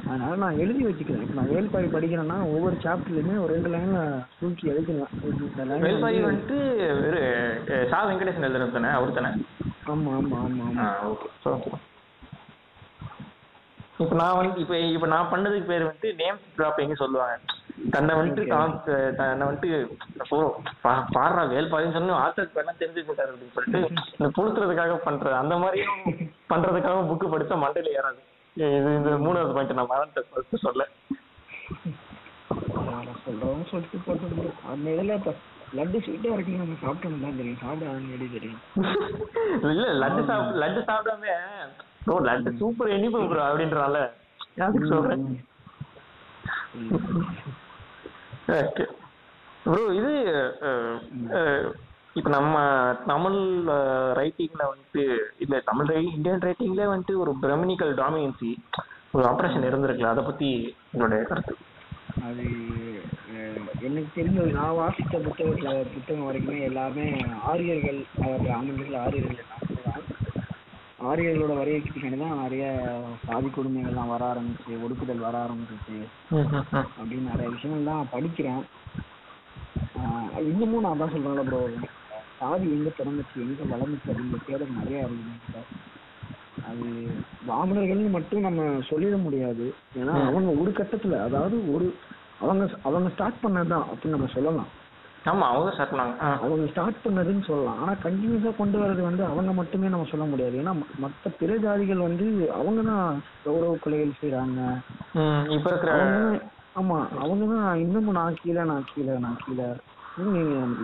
[0.06, 1.22] அதனால நான் எழுதி வச்சுக்கிறேன்.
[1.22, 4.00] இப்போ நான் வேல்பாரி படிக்கிறேன்னா ஒவ்வொரு சாப்டர்லையுமே ஒரு ரெண்டு லைன்ல
[5.62, 6.58] line வேல்பாரி வந்து- வந்துட்டு
[7.02, 7.22] வெறு
[7.70, 8.90] அஹ், சா வெங்கடேசன் எழுதுறது தானே?
[8.90, 9.32] அவர் தானே?
[9.86, 10.86] ஆமா ஆமா ஆமா ஆமா.
[11.08, 11.28] ஓகே.
[11.42, 11.78] சொல்லுங்க.
[14.02, 17.36] இப்போ நான் வந்து இப்போ இப்போ நான் பண்ணதுக்கு பேர் வந்துட்டு நேம் ட்ராப்பிங் சொல்லுவாங்க.
[17.94, 18.74] தன்னை வந்துட்டு காம்
[19.18, 19.70] தன்னை வந்துட்டு
[21.14, 23.80] பாடுறா வேல்பாரின்னு சொன்னு ஆத்தர் பேர்லாம் தெரிஞ்சுக்க மாட்டாரு அப்படின்னு சொல்லிட்டு
[24.18, 25.96] இந்த புழுத்துறதுக்காக பண்றது அந்த மாதிரியும்
[26.52, 28.20] பண்றதுக்காக புக்கு படிச்சா மண்டையில ஏறாது.
[28.56, 30.84] இது இந்த மூணாவது பாயிண்ட் நான் மறந்துட்டேன் சொல்ல
[33.24, 35.32] சொல்றவங்க சொல்லிட்டு போட்டு அந்த இதுல இப்ப
[35.76, 37.60] லட்டு ஸ்வீட்டா இருக்கு நம்ம சாப்பிட்டோம் தான் தெரியும்.
[37.62, 38.62] சாப்பிட தெரியும்.
[39.72, 41.34] இல்ல லட்டு சாப்பிட லட்டு சாப்பிடாம
[42.06, 43.98] ப்ரோ லட்டு சூப்பர் இனிப்பு ப்ரோ அப்படின்றால
[44.90, 45.24] சொல்றேன்.
[49.64, 50.12] ப்ரோ இது
[52.16, 52.56] இப்ப நம்ம
[53.06, 53.38] தமிழ்
[54.18, 55.02] ரைட்டிங்ல வந்துட்டு
[55.36, 58.50] இல்ல தமிழ் இந்தியன் ரைட்டிங்ல வந்துட்டு ஒரு பிரமினிக்கல் டாமினன்சி
[59.12, 60.48] ஒரு ஆப்ரேஷன் இருந்திருக்குல்ல அதை பத்தி
[60.92, 61.54] உங்களுடைய கருத்து.
[62.26, 62.44] அது
[63.80, 67.06] எனக்கு தெரிஞ்ச நான் வாசித்த புத்தகத்துல புத்தகம் வரைக்குமே எல்லாமே
[67.44, 69.75] ஆரியர்கள் அதாவது ஆங்கிலத்தில் ஆரியர்கள் எல்லாம் சொல்றாங்க.
[71.06, 72.64] ஆரியர்களோட வரையறைக்கு பின்னாடி தான் நிறைய
[73.26, 75.98] சாதி கொடுமைகள்லாம் வர ஆரம்பிச்சு ஒடுக்குதல் வர ஆரம்பிச்சிச்சு
[76.98, 78.62] அப்படின்னு நிறைய விஷயங்கள் தான் படிக்கிறேன்.
[80.50, 81.60] இன்னமும் நான் தான் சொல்றேன்ல ப்ரோ
[82.38, 85.62] சாதி எங்க பிறந்துச்சு எங்க வளர்ந்துச்சு அப்படிங்கிற தேடல் நிறைய இருக்கு
[86.70, 86.86] அது
[87.46, 89.66] பிராமணர்கள்னு மட்டும் நம்ம சொல்லிட முடியாது.
[90.00, 91.86] ஏன்னா அவங்க ஒரு கட்டத்துல அதாவது ஒரு
[92.40, 94.70] அவங்க அவங்க ஸ்டார்ட் பண்ணதுதான் அப்படின்னு நம்ம சொல்லலாம்.
[95.26, 96.14] ஆமா அவங்க ஸ்டார்ட் பண்ணாங்க.
[96.38, 97.78] அவங்க ஸ்டார்ட் பண்ணதுன்னு சொல்லலாம்.
[97.82, 100.56] ஆனா கண்டினியூஸா கொண்டு வர்றது வந்து அவங்க மட்டுமே நம்ம சொல்ல முடியாது.
[100.56, 103.06] ஏன்னா மத்த பிற ஜாதிகள் வந்து அவங்க தான்
[103.44, 104.60] கௌரவ கொலைகள் செய்றாங்க.
[105.16, 105.94] ம், இப்ப இருக்கிற
[106.76, 109.68] ஆமா அவங்க தான் இன்னமும் நான் கீழே நான் கீழே நான் கீழே.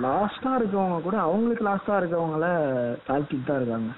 [0.02, 2.46] லாஸ்டா இருக்கவங்க கூட அவங்களுக்கு லாஸ்டா இருக்கவங்கள
[3.06, 3.90] தாழ்த்திட்டு தான் இருக்காங்க.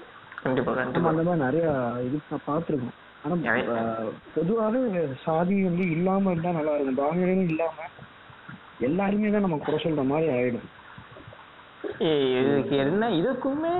[0.43, 1.65] கண்டிப்பா அந்த மாதிரி நிறைய
[2.05, 2.95] இது நான் பார்த்திருக்கோம்.
[3.23, 3.35] ஆனா
[3.75, 4.81] அஹ், பொதுவாவே
[5.23, 6.99] சாதி வந்து இல்லாம இருந்தா நல்லா இருக்கும்.
[6.99, 7.87] பிராமணர்களும் இல்லாம
[8.87, 10.67] எல்லாருமே தான் நம்ம குறை சொல்ற மாதிரி ஆயிடும்.
[12.39, 13.73] இதுக்கு என்ன இதுக்குமே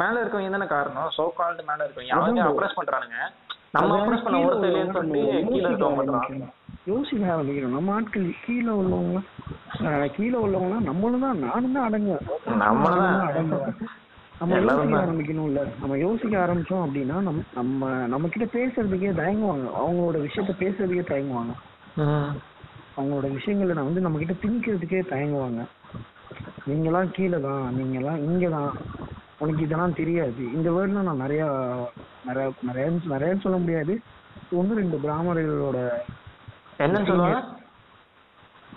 [0.00, 1.10] மேல இருக்கவங்க தானே காரணம்.
[1.16, 2.14] சோ கால்டு மேல இருக்கவங்க.
[2.18, 2.46] அவங்க.
[2.52, 3.18] அப்ரஸ் பண்றானுங்க.
[3.76, 5.12] நம்ம அப்ரஸ் பண்ண ஒருத்தர்
[5.50, 6.48] கீழே இருக்கவங்க
[6.92, 7.76] யோசிக்க ஆரம்பிக்கணும்.
[7.76, 9.20] நம்ம ஆட்கள் கீழே உள்ளவங்க
[10.16, 12.26] கீழே உள்ளவங்க நம்மளும் தான் நானும் தான் அடங்குவேன்.
[12.62, 13.26] நம்மளும் தான்.
[13.30, 13.74] அடங்குவேன்.
[14.40, 14.98] நம்ம யோசிக்க.
[15.04, 15.62] ஆரம்பிக்கணும்ல.
[15.80, 19.66] நம்ம யோசிக்க ஆரம்பிச்சோம் அப்படின்னா நம்ம நம்ம நம்ம கிட்ட பேசுறதுக்கே தயங்குவாங்க.
[19.80, 21.54] அவங்களோட விஷயத்த பேசுறதுக்கே தயங்குவாங்க.
[22.98, 25.62] அவங்களோட விஷயங்களை நான் வந்து நம்ம கிட்ட திணிக்கிறதுக்கே தயங்குவாங்க.
[26.68, 28.72] நீங்களாம் கீழே தான் நீங்களாம் இங்க தான்.
[29.38, 30.52] உனக்கு இதெல்லாம் தெரியாது.
[30.52, 31.44] இந்த வேர்ட்லாம் நான் நிறைய
[32.24, 34.00] நிறைய நிறைய நிறைய சொல்ல முடியாது.
[34.50, 35.78] ஒன்று ரெண்டு பிராமணர்களோட
[36.78, 37.57] என்னன்னு சொல்லுவாங்க?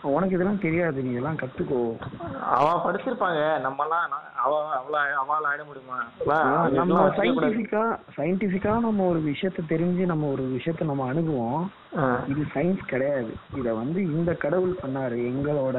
[0.10, 1.80] உனக்கு இதெல்லாம் தெரியாது நீ இதெல்லாம் கத்துக்கோ.
[2.58, 3.42] அவ படிச்சிருப்பாங்க.
[3.66, 5.98] நம்மலாம் அவ அவள அவளால ஆயிட முடியுமா?
[6.78, 7.02] நம்ம.
[7.18, 7.84] சயின்டிபிக்கா
[8.18, 11.64] சயின்டிபிக்கா நம்ம ஒரு விஷயத்த தெரிஞ்சு நம்ம ஒரு விஷயத்த நம்ம அணுகுவோம்.
[12.32, 13.32] இது சயின்ஸ் கிடையாது.
[13.60, 15.78] இத வந்து இந்த கடவுள் பண்ணாரு எங்களோட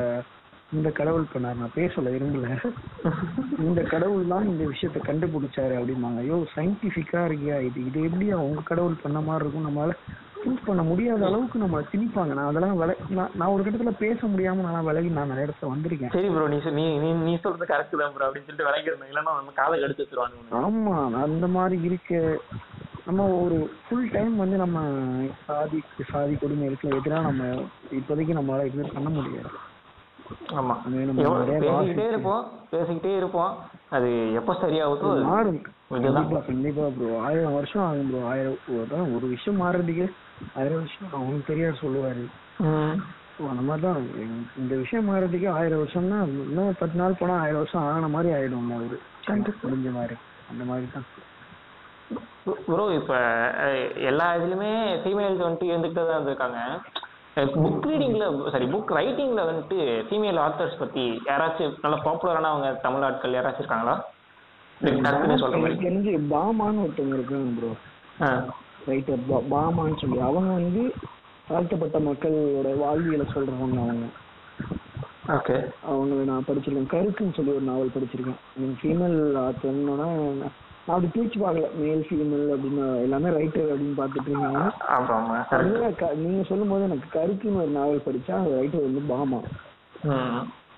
[0.79, 1.61] இந்த கடவுள் பண்ணாரு.
[1.63, 2.49] நான் பேர் சொல்ல விரும்பல.
[3.67, 6.21] இந்த கடவுள் தான் இந்த விஷயத்த கண்டுபிடிச்சாரு அப்படிம்பாங்க.
[6.25, 7.57] ஐயோ சயின்டிபிக்கா இருக்கியா?
[7.69, 9.69] இது இது எப்படி உங்க கடவுள் பண்ண மாதிரி இருக்கும்?
[9.69, 9.97] நம்மளால
[10.43, 12.33] ப்ரூவ் பண்ண முடியாத அளவுக்கு நம்ம திணிப்பாங்க.
[12.35, 12.95] நான் அதெல்லாம் வில
[13.35, 16.13] நான் ஒரு கட்டத்துல பேச முடியாம நான் விலகி நான் நிறைய இடத்துல வந்திருக்கேன்.
[16.13, 19.81] சரி ப்ரோ நீ நீ நீ சொல்றது கரெக்ட் தான் ப்ரோ அப்படின்னு சொல்லிட்டு விளங்கிடணும் இல்லைன்னா நம்ம காலை
[19.81, 22.13] கடிச்சு வச்சிருவாங்க ஆமா அந்த மாதிரி இருக்க.
[23.07, 24.81] நம்ம ஒரு ஃபுல் டைம் வந்து நம்ம
[25.47, 25.79] சாதி
[26.11, 27.45] சாதி கொடுமைகளுக்கு எதிராக நம்ம
[27.91, 29.53] இப்போதைக்கு நம்மளால எதுவும் பண்ண முடியாது.
[30.55, 30.75] ஆமா.
[31.63, 33.53] பேசிக்கிட்டே இருப்போம் பேசிக்கிட்டே இருப்போம்.
[33.89, 35.61] அது எப்போ சரியாகுதோ மாறும்.
[36.47, 40.07] கண்டிப்பா ப்ரோ ஆயிரம் வருஷம் ஆகும் ப்ரோ ஆயிரம் ஒரு விஷயம் மாறுறதுக்கு.
[40.59, 42.25] ஆயிரம் வருஷம் அவனுக்கு தெரியாது சொல்லுவாரு.
[43.53, 44.01] அந்த மாதிரி தான்
[44.63, 48.99] இந்த விஷயம் மாறுறதுக்கு ஆயிரம் வருஷம்னா இன்னும் பத்து நாள் போனா ஆயிரம் வருஷம் ஆன மாதிரி ஆயிடும் அவரு.
[49.65, 50.17] முடிஞ்ச மாதிரி.
[50.53, 51.09] அந்த மாதிரி தான்
[52.67, 53.13] ப்ரோ இப்ப
[54.11, 54.71] எல்லா இதுலயுமே
[55.03, 56.61] ஃபீமேல்ஸ் வந்துட்டு இருந்துகிட்டு தான் இருந்திருக்காங்க.
[57.65, 58.25] புக் ரீடிங்ல
[58.55, 59.77] சாரி புக் ரைட்டிங்ல வந்துட்டு
[60.09, 63.95] ஃபீமேல் ஆத்தர்ஸ் பத்தி யாராச்சும் நல்ல பாப்புலரானவங்க தமிழ் ஆட்கள் யாராச்சும் இருக்காங்களா?
[65.05, 65.73] டக்குன்னு சொல்ற மாதிரி.
[65.73, 67.71] எனக்கு தெரிஞ்சு பாமான்னு ஒருத்தவங்க இருக்காங்க ப்ரோ
[68.87, 69.19] ரைட்டர்
[69.51, 70.19] பாமான்னு சொல்லி.
[70.19, 70.93] அவங்க வந்து
[71.49, 74.07] தாழ்த்தப்பட்ட மக்களோட வாழ்வியலை சொல்றவங்க அவங்க.
[75.29, 75.57] ஓகே.
[75.91, 76.93] அவங்கள நான் படிச்சிருக்கேன்.
[76.93, 78.41] கருக்குன்னு சொல்லி ஒரு நாவல் படிச்சிருக்கேன்.
[78.83, 80.51] ஃபீமேல் ஆத்தர்னா நான்
[80.87, 81.75] அப்படி பிரிச்சு பார்க்கல.
[81.75, 85.47] மேல் ஃபீமேல் அப்படின்னு எல்லாமே ரைட்டர் அப்படின்னு பார்த்துட்டு இருக்கீங்க ஆமா ஆமா correct.
[85.49, 89.39] அதுல க- நீங்க சொல்லும் போது எனக்கு கருக்குன்னு ஒரு நாவல் படிச்சா அந்த ரைட்டர் வந்து பாமா.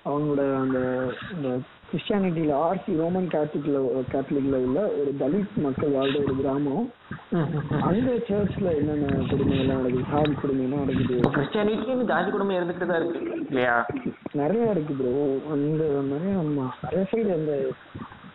[0.05, 0.79] அவங்களோட அந்த
[1.95, 3.81] கிறிஸ்டியானிட்டியில ஆர்சி ரோமன் கேத்தலிக்ல
[4.13, 6.87] கேத்தலிக்ல உள்ள ஒரு தலித் மக்கள் வாழ்ற ஒரு கிராமம்.
[7.87, 10.09] அந்த சர்ச்ல என்னென்ன கொடுமைகள்லாம் நடக்குது?
[10.13, 11.17] சாதி கொடுமைலாம் நடக்குது.
[11.19, 13.75] இப்போ கிறிஸ்டியானிட்டின்னு ஜாதி குடும்பம் இருந்துகிட்டு தான் இருக்கு இல்லையா?
[14.41, 15.13] நிறைய இருக்கு ப்ரோ
[15.55, 16.65] அந்த நிறைய ஆமா.
[16.83, 17.53] நிறைய சைடு அந்த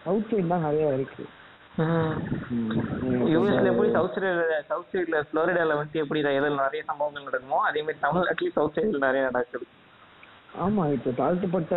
[0.07, 1.27] சவுத் சைடு தான் நிறைய இருக்கு.
[3.33, 8.05] யூஎஸ்ல எப்படி சவுத் சைடுல சவுத் சைடுல புளோரிடால வந்துட்டு எப்படி இதில் நிறைய சம்பவங்கள் நடக்குமோ அதே மாதிரி
[8.07, 9.67] தமிழ்நாட்டிலயும் சவுத் சைடுல நிறைய நடக்குது.
[10.55, 11.75] ஆமா இப்ப தாழ்த்தப்பட்ட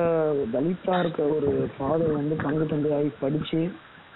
[0.51, 3.59] தலித்தா இருக்க ஒரு ஃபாதர் வந்து பங்கு தந்தையாகி படிச்சு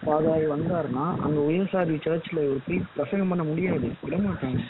[0.02, 4.62] ஃபாதர் வந்தாருன்னா அங்க உயர்சாதி சர்ச்ல ஒரு போய் பிரசங்கம் பண்ண முடியாது விட மாட்டாங்க.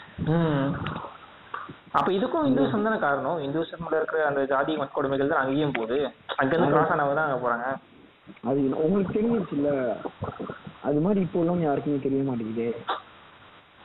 [1.92, 3.38] அப்ப இதுக்கும் இந்துசம் தானே காரணம்?
[3.38, 5.98] இந்துசம்ல இருக்கிற அந்த ஜாதி கொடுமைகள் தான் அங்கேயும் போகுது.
[6.36, 7.68] அங்கிருந்து கிராஸ் ஆனவங்க தான் அங்க போறாங்க.
[8.44, 9.70] அது உங்களுக்கு தெரிஞ்சிருச்சுல்ல?
[10.82, 12.66] அது மாதிரி இப்போ உள்ளவங்க யாருக்குமே தெரிய மாட்டேங்குது.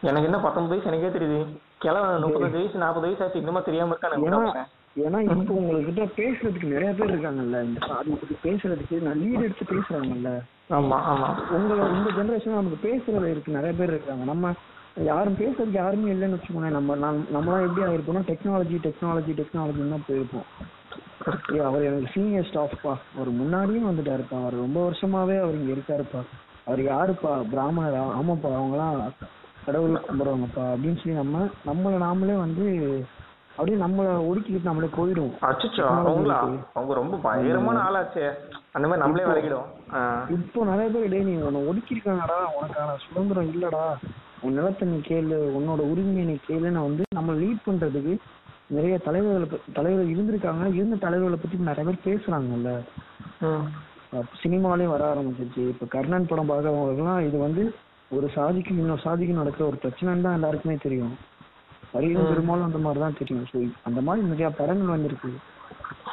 [0.02, 1.40] எனக்கு என்ன பத்தொன்பது வயசு எனக்கே தெரியுது.
[1.80, 7.12] கிழவன் முப்பது வயசு நாற்பது வயசு ஆச்சு இன்னுமா தெரியாம இருக்கா ஏன்னா இப்போ உங்ககிட்ட பேசுறதுக்கு நிறைய பேர்
[7.14, 10.32] இருக்காங்கல்ல இந்த சாதி பத்தி பேசுறதுக்கு நான் லீட் எடுத்து பேசுறாங்கல்ல.
[10.70, 11.30] ஆமா ஆமா.
[11.52, 14.24] உங்களை இந்த ஜெனரேஷன் நமக்கு பேசுறது இருக்கு நிறைய பேர் இருக்காங்க.
[14.24, 14.52] நம்ம
[15.06, 16.78] யாரும் பேசுறதுக்கு யாருமே இல்லைன்னு வச்சுக்கோங்களேன்.
[16.78, 20.48] நம்ம நாம் நம்மளாம் எப்படி ஆயிருப்போம்னா டெக்னாலஜி டெக்னாலஜி டெக்னாலஜின்னு தான் போயிருப்போம்.
[21.68, 26.22] அவர் எனக்கு சீனியர் ஸ்டாஃப்ப்பா அவர் முன்னாடியும் வந்துட்டாருப்பா அவர் ரொம்ப வருஷமாவே அவர் இங்க இருக்காருப்பா
[26.66, 27.32] அவர் யாருப்பா?
[27.52, 28.04] பிராமணரா?
[28.18, 29.00] ஆமாப்பா அவங்களாம்
[29.66, 32.66] கடவுள் கும்பிடுவாங்கப்பா அப்படின்னு சொல்லி நம்ம நம்மள நாமளே வந்து
[33.56, 35.34] அப்படியே நம்மள ஒதுக்கிட்டு நம்மளே போயிடுவோம்.
[35.42, 36.38] அச்சோ அவங்களா?
[36.74, 38.26] அவங்க ரொம்ப பயங்கரமான ஆளாச்சே.
[38.72, 40.00] அந்த மாதிரி நம்மளே விலகிடும் ஆ.
[40.30, 43.84] இப்போ நிறைய பேர் டேய் நீ உன்னை ஒதுக்கியிருக்காங்கடா உனக்கான சுதந்திரம் இல்லடா.
[44.42, 48.16] உன் நிலத்தை நீ கேளு உன்னோட உரிமையை நீ கேளுன்னு வந்து நம்ம லீட் பண்றதுக்கு
[48.68, 50.74] நிறைய தலைவர்களை தலைவர்கள் இருந்திருக்காங்க.
[50.74, 52.72] இருந்த தலைவர்களை பத்தி நிறைய பேர் பேசுறாங்கல்ல.
[54.42, 55.64] சினிமாலையும் வர ஆரம்பிச்சிருச்சு.
[55.74, 57.64] இப்ப கர்ணன் படம் பார்க்கறவங்களுக்குலாம் இது வந்து
[58.10, 61.14] ஒரு சாதிக்கு இன்னொரு சாதிக்கு நடக்கிற ஒரு பிரச்சனைன்னு தான் எல்லாருக்குமே தெரியும்.
[61.94, 65.32] வரியும் பெரும்பாலும் அந்த மாதிரி தான் தெரியும் ஸோ அந்த மாதிரி நிறைய படங்கள் வந்திருக்கு.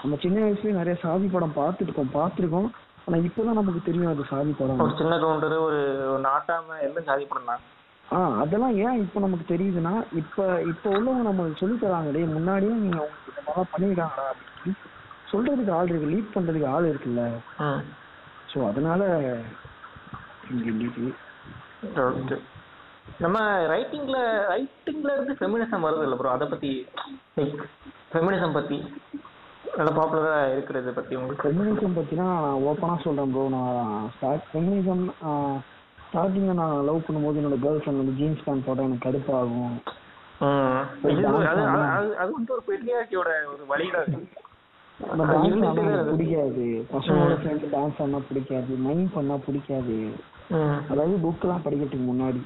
[0.02, 2.68] நம்ம சின்ன வயசுலயே நிறைய சாதி படம் பார்த்துருக்கோம் பார்த்துருக்கோம்.
[3.04, 4.82] ஆனா இப்பதான் நமக்கு தெரியும் அது சாதி படம்.
[4.86, 5.80] ஒரு சின்ன கவுண்டர் ஒரு
[6.26, 7.62] நாட்டாம எல்லாம் ஜாதி படம் தான்?
[8.06, 10.38] ஆ அதெல்லாம் ஏன் இப்போ நமக்கு தெரியுதுன்னா இப்ப
[10.70, 14.78] இப்ப உள்ளவங்க நம்மளுக்கு சொல்லி தராங்களே முன்னாடியே நீங்க உங்களுக்கு இந்த மாதிரி பண்ணிருக்காங்களா அப்படின்னு
[15.32, 17.24] சொல்றதுக்கு ஆள் இருக்கு லீட் பண்றதுக்கு ஆள் இருக்குல்ல.
[18.52, 19.02] ஸோ அதனால
[20.50, 22.36] இங்க.
[23.18, 24.18] நம்ம ரைட்டிங்ல
[24.48, 26.86] ரைட்டிங்ல இருந்து ஃபெமினிசம் வருது இல்ல ப்ரோ அத பத்தி
[28.12, 28.78] ஃபெமினிசம் பத்தி
[29.76, 35.04] நல்ல பாப்புலரா இருக்கிறது பத்தி உங்களுக்கு ஃபெமினிசம் பத்தினா நான் ஓப்பனா சொல்றேன் ப்ரோ நான் ஸ்டார்ட் ஃபெமினிசம்
[36.06, 39.76] ஸ்டார்டிங்ல நான் லவ் பண்ணும்போது என்னோட கேர்ள் ஃப்ரெண்ட் வந்து ஜீன்ஸ் பேண்ட் போட்டா எனக்கு கடுப்பாகும்.
[42.18, 43.64] அது வந்து ஒரு பெரியாரிட்டியோட ஒரு
[44.02, 44.20] இருக்கு.
[46.10, 46.86] பிடிக்காது.
[46.92, 48.72] பசங்களோட சேர்ந்து டான்ஸ் ஆனா பிடிக்காது.
[48.76, 49.98] மைண்ட் பண்ணா பிடிக்காது.
[50.90, 52.40] அதாவது புக்கெல்லாம் படிக்கிறதுக்கு முன்னாடி.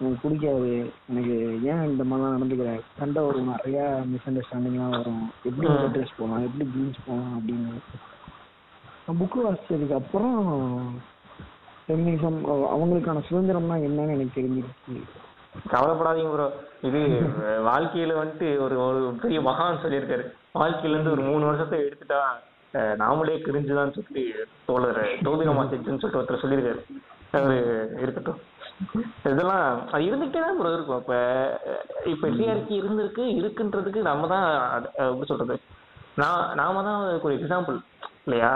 [0.00, 0.72] எனக்கு பிடிக்காது.
[1.10, 2.80] எனக்கு ஏன் இந்த மாதிரிலாம் நடந்துக்கிற?
[2.98, 5.22] சண்டை வரும் நிறைய மிஸ் அண்டர்ஸ்டாண்டிங்லாம் வரும்.
[5.42, 5.68] எப்படி.
[5.94, 7.72] ட்ரெஸ் போகலாம் எப்படி ஜீன்ஸ் போகலாம் அப்படின்னு.
[9.06, 10.38] நான் புக்கு வாசிச்சதுக்கு அப்புறம்
[11.84, 12.38] ஃபெமினிசம்
[12.72, 14.96] அவங்களுக்கான சுதந்திரம்னா என்னன்னு எனக்கு தெரிஞ்சிருச்சு.
[15.70, 16.48] கவலைப்படாதீங்க ப்ரோ
[16.88, 16.98] இது
[17.68, 20.24] வாழ்க்கையில வந்துட்டு ஒரு ஒரு பெரிய மகான் சொல்லியிருக்காரு.
[20.54, 22.20] வாழ்க்கையில இருந்து ஒரு மூணு வருஷத்தை எடுத்துட்டா
[22.74, 24.22] நாமளே கிரிஞ்சுதான் சொல்லி
[24.66, 26.82] தோழர் தோபிகமா செச்சுன்னு சொல்லிட்டு ஒருத்தர் சொல்லியிருக்காரு.
[27.38, 27.56] அது
[28.02, 28.40] இருக்கட்டும்.
[29.30, 31.00] இதெல்லாம் அது இருந்துகிட்டே தான் ப்ரோ இருக்கும்.
[31.02, 31.14] இப்ப
[32.12, 34.46] இப்ப டிஆர்கி இருந்திருக்கு இருக்குன்றதுக்கு நம்ம தான்
[35.08, 35.56] எப்படி சொல்றது?
[36.22, 37.78] நான் நாம தான் ஒரு எக்ஸாம்பிள்
[38.26, 38.52] இல்லையா.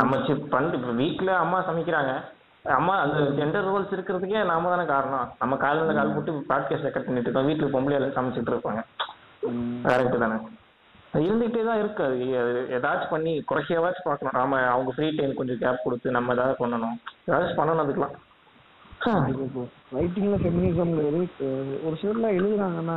[0.00, 0.16] நம்ம
[0.54, 2.12] பண்டு இப்ப வீட்ல அம்மா சமைக்கிறாங்க.
[2.76, 5.32] அம்மா அந்த ஜெண்டர் ரோல்ஸ் இருக்கிறதுக்கே நாம தானே காரணம்.
[5.40, 7.48] நம்ம காலையில கால் போட்டு ப்ராட்காஸ்ட் ரெக்கார்ட் பண்ணிட்டு இருக்கோம்.
[7.50, 8.82] வீட்டுக்கு பொம்பளை எல்லாம் சமைச்சிட்டு இருப்பாங்க.
[9.90, 10.38] கரெக்ட் தானே?
[11.24, 12.04] இருந்துகிட்டே தான் இருக்கு.
[12.04, 14.38] அது ஏதாச்சும் பண்ணி குறைக்கவாச்சும் பார்க்கணும்.
[14.40, 16.96] நாம அவங்க ஃப்ரீ டைம் கொஞ்சம் கேப் கொடுத்து நம்ம ஏதாவது பண்ணணும்.
[17.28, 18.16] ஏதாச்சும் பண்ணணும் அதுக்கெல்லாம்
[19.96, 21.20] ரைட்டிங்ல ஃபெமினிசம்ங்கிறது
[21.86, 22.96] ஒரு சிலர்லாம் எழுதுறாங்கன்னா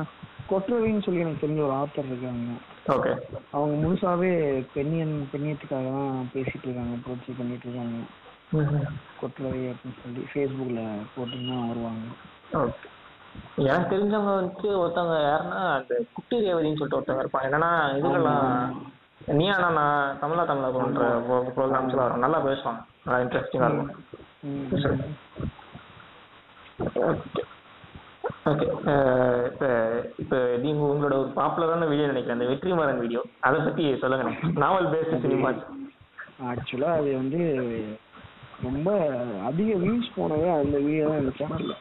[0.52, 2.54] கொற்றவைன்னு சொல்லி எனக்கு தெரிஞ்ச ஒரு ஆத்தர் இருக்காங்க.
[2.94, 3.12] ஓகே
[3.56, 4.32] அவங்க முழுசாவே
[4.76, 8.00] பெண்ணியன் பெண்ணியத்துக்காக தான் பேசிட்டு இருக்காங்க புரட்சி பண்ணிட்டு இருக்காங்க.
[9.20, 12.08] கொற்றவை அப்படின்னு சொல்லி ஃபேஸ்புக்கில் போட்டுன்னா வருவாங்க.
[12.62, 12.88] ஓகே
[13.70, 17.50] எனக்கு தெரிஞ்சவங்க வந்துட்டு ஒருத்தவங்க யாருன்னா அந்த குட்டி ரேவதின்னு சொல்லிட்டு ஒருத்தவங்க இருப்பாங்க.
[17.50, 18.48] என்னன்னா இதுக்கெல்லாம்
[19.40, 21.08] நீ ஆனா நான் தமிழா தமிழா போன்ற
[21.58, 22.82] ப்ரோக்ராம்ஸ்லாம் வரும் நல்லா பேசுவாங்க.
[23.06, 23.96] நல்லா இன்ட்ரெஸ்டிங்காக இருக்கும்.
[27.12, 27.44] ஓகே.
[28.52, 28.68] ஓகே.
[29.52, 29.70] இப்போ
[30.22, 30.38] இப்போ
[30.94, 32.38] உங்களோட ஒரு பாப்புலரான வீடியோ நினைக்கிறேன்.
[32.38, 34.36] அந்த வெற்றிமாறன் வீடியோ அதை பத்தி சொல்லுங்க.
[34.64, 35.52] நாவல் பேஸ்ட் சினிமா
[36.52, 37.42] ஆக்சுவலா அது வந்து
[38.68, 38.90] ரொம்ப
[39.50, 41.36] அதிக வியூஸ் போனவே அந்த வீடியோ தான்.
[41.42, 41.76] சேனல்ல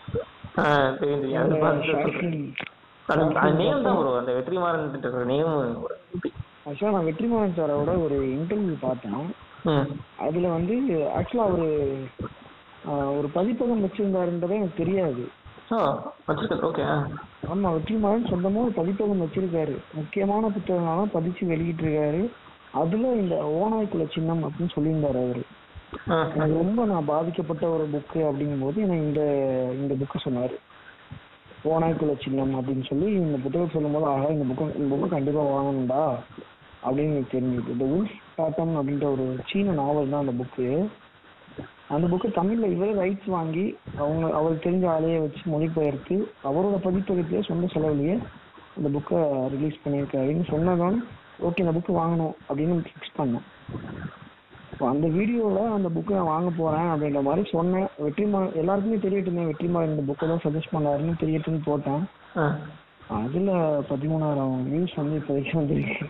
[7.02, 9.34] வெற்றிமாறன் சாரோட ஒரு இன்டர்வியூ பார்த்தேன்
[10.18, 10.74] அதுல வந்து
[11.18, 11.98] ஆக்சுவலா அவரு
[12.88, 15.28] ஆஹ், ஒரு பதிப்பகம் வச்சிருந்தாருன்றதே எனக்கு தெரியாது.
[17.48, 19.76] ஆமா வெற்றிமாறன் சொந்தமா ஒரு பதிப்பகம் வச்சிருக்காரு.
[19.94, 22.30] முக்கியமான புத்தகங்கள்லாம் பதிச்சு வெளியிட்டு இருக்காரு
[22.72, 25.42] அதுல இந்த ஓனாய்க்குள்ள சின்னம் அப்படின்னு சொல்லியிருந்தாரு அவரு.
[26.57, 29.22] ரொம்ப நான் பாதிக்கப்பட்ட ஒரு புக்கு அப்படிங்கும்போது எனக்கு இந்த
[29.80, 30.57] இந்த புக்கு சொன்னாரு.
[31.64, 36.03] ஓனாய்க்குள்ள சின்னம் அப்படின்னு சொல்லி இந்த புத்தகம் சொல்லும்போது ஆகா இந்த புக்கு இந்த புக்கு கண்டிப்பா வாங்கணும்டா
[36.84, 37.72] அப்படின்னு எனக்கு தெரிஞ்சுது.
[37.74, 40.66] இந்த உல்ஃப் அப்படின்ற ஒரு சீன நாவல் தான் அந்த புக்கு
[41.95, 43.64] அந்த புக்கு தமிழ்ல இவரே ரைட்ஸ் வாங்கி
[43.97, 46.16] அவங்க அவருக்கு தெரிஞ்ச ஆளையே வச்சு மொழிபெயர்த்து
[46.49, 48.16] அவரோட பதிப்பகத்திலே சொந்த செலவுலயே
[48.76, 49.20] அந்த புக்கை
[49.55, 50.99] ரிலீஸ் பண்ணியிருக்காருன்னு சொன்னதான்
[51.47, 53.47] ஓகே இந்த புக்கு வாங்கணும் அப்படின்னு ஃபிக்ஸ் பண்ணோம்.
[54.78, 57.88] இப்போ அந்த வீடியோவில் அந்த புக்கை நான் வாங்க போறேன் அப்படின்ற மாதிரி சொன்னேன்.
[58.04, 62.04] வெற்றிமாறன் எல்லாருக்குமே தெரியட்டுமே வெற்றிமாறன் இந்த புக்கை தான் சஜஸ்ட் பண்ணாருன்னு தெரியட்டுன்னு போட்டேன்.
[63.16, 63.56] அதுல
[63.90, 66.06] பதிமூணாயிரம் வியூஸ் வந்து இப்போதைக்கு வந்திருக்கு.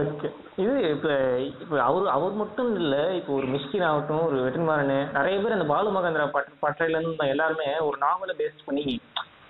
[0.00, 0.30] ஓகே.
[0.64, 1.14] இது இப்போ
[1.62, 5.96] இப்போ அவர் அவர் மட்டும் இல்லை இப்போ ஒரு மிஷ்கின் ஆகட்டும் ஒரு வெற்றிமாறன் நிறைய பேர் அந்த பாலு
[5.98, 8.86] மகேந்திரா பட் பட்டையிலேருந்து எல்லாருமே ஒரு நாவலை பேஸ் பண்ணி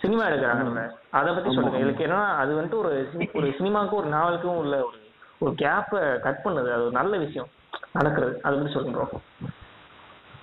[0.03, 0.83] சினிமா எடுக்கிறாங்கல்ல.
[1.19, 1.85] அதை பற்றி சொல்லுங்க.
[1.85, 2.93] இதுக்கு என்னன்னா அது வந்துட்டு ஒரு
[3.39, 5.00] ஒரு சினிமாவுக்கும் ஒரு நாவலுக்கும் உள்ள ஒரு
[5.41, 6.71] ஒரு கேப்பை கட் பண்ணுது.
[6.73, 7.49] அது ஒரு நல்ல விஷயம்.
[7.93, 8.41] நடக்கிறது.
[8.43, 9.21] அதை பற்றி சொல்லுங்க bro.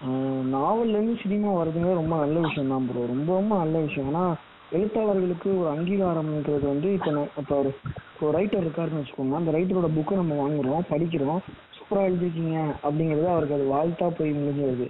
[0.05, 4.13] ஆஹ் நாவல்ல இருந்து சினிமா வர்றதுங்கிறது ரொம்ப நல்ல விஷயம் தான் ப்ரோ ரொம்ப ரொம்ப நல்ல விஷயம்.
[4.13, 4.35] ஆனா
[4.71, 7.75] எழுத்தாளர்களுக்கு ஒரு அங்கீகாரம்ன்றது வந்து இப்போ இப்போ ஒரு
[8.21, 11.39] ஒரு ரைட்டர் இருக்காருன்னு வச்சுக்கோங்க அந்த ரைட்டரோட புக்கை நம்ம வாங்குறோம் படிக்கிறோம்.
[11.77, 14.87] சூப்பரா எழுதிருக்கீங்க அப்படிங்கிறது அவருக்கு அது வாழ்த்தா போய் முடிஞ்சிருது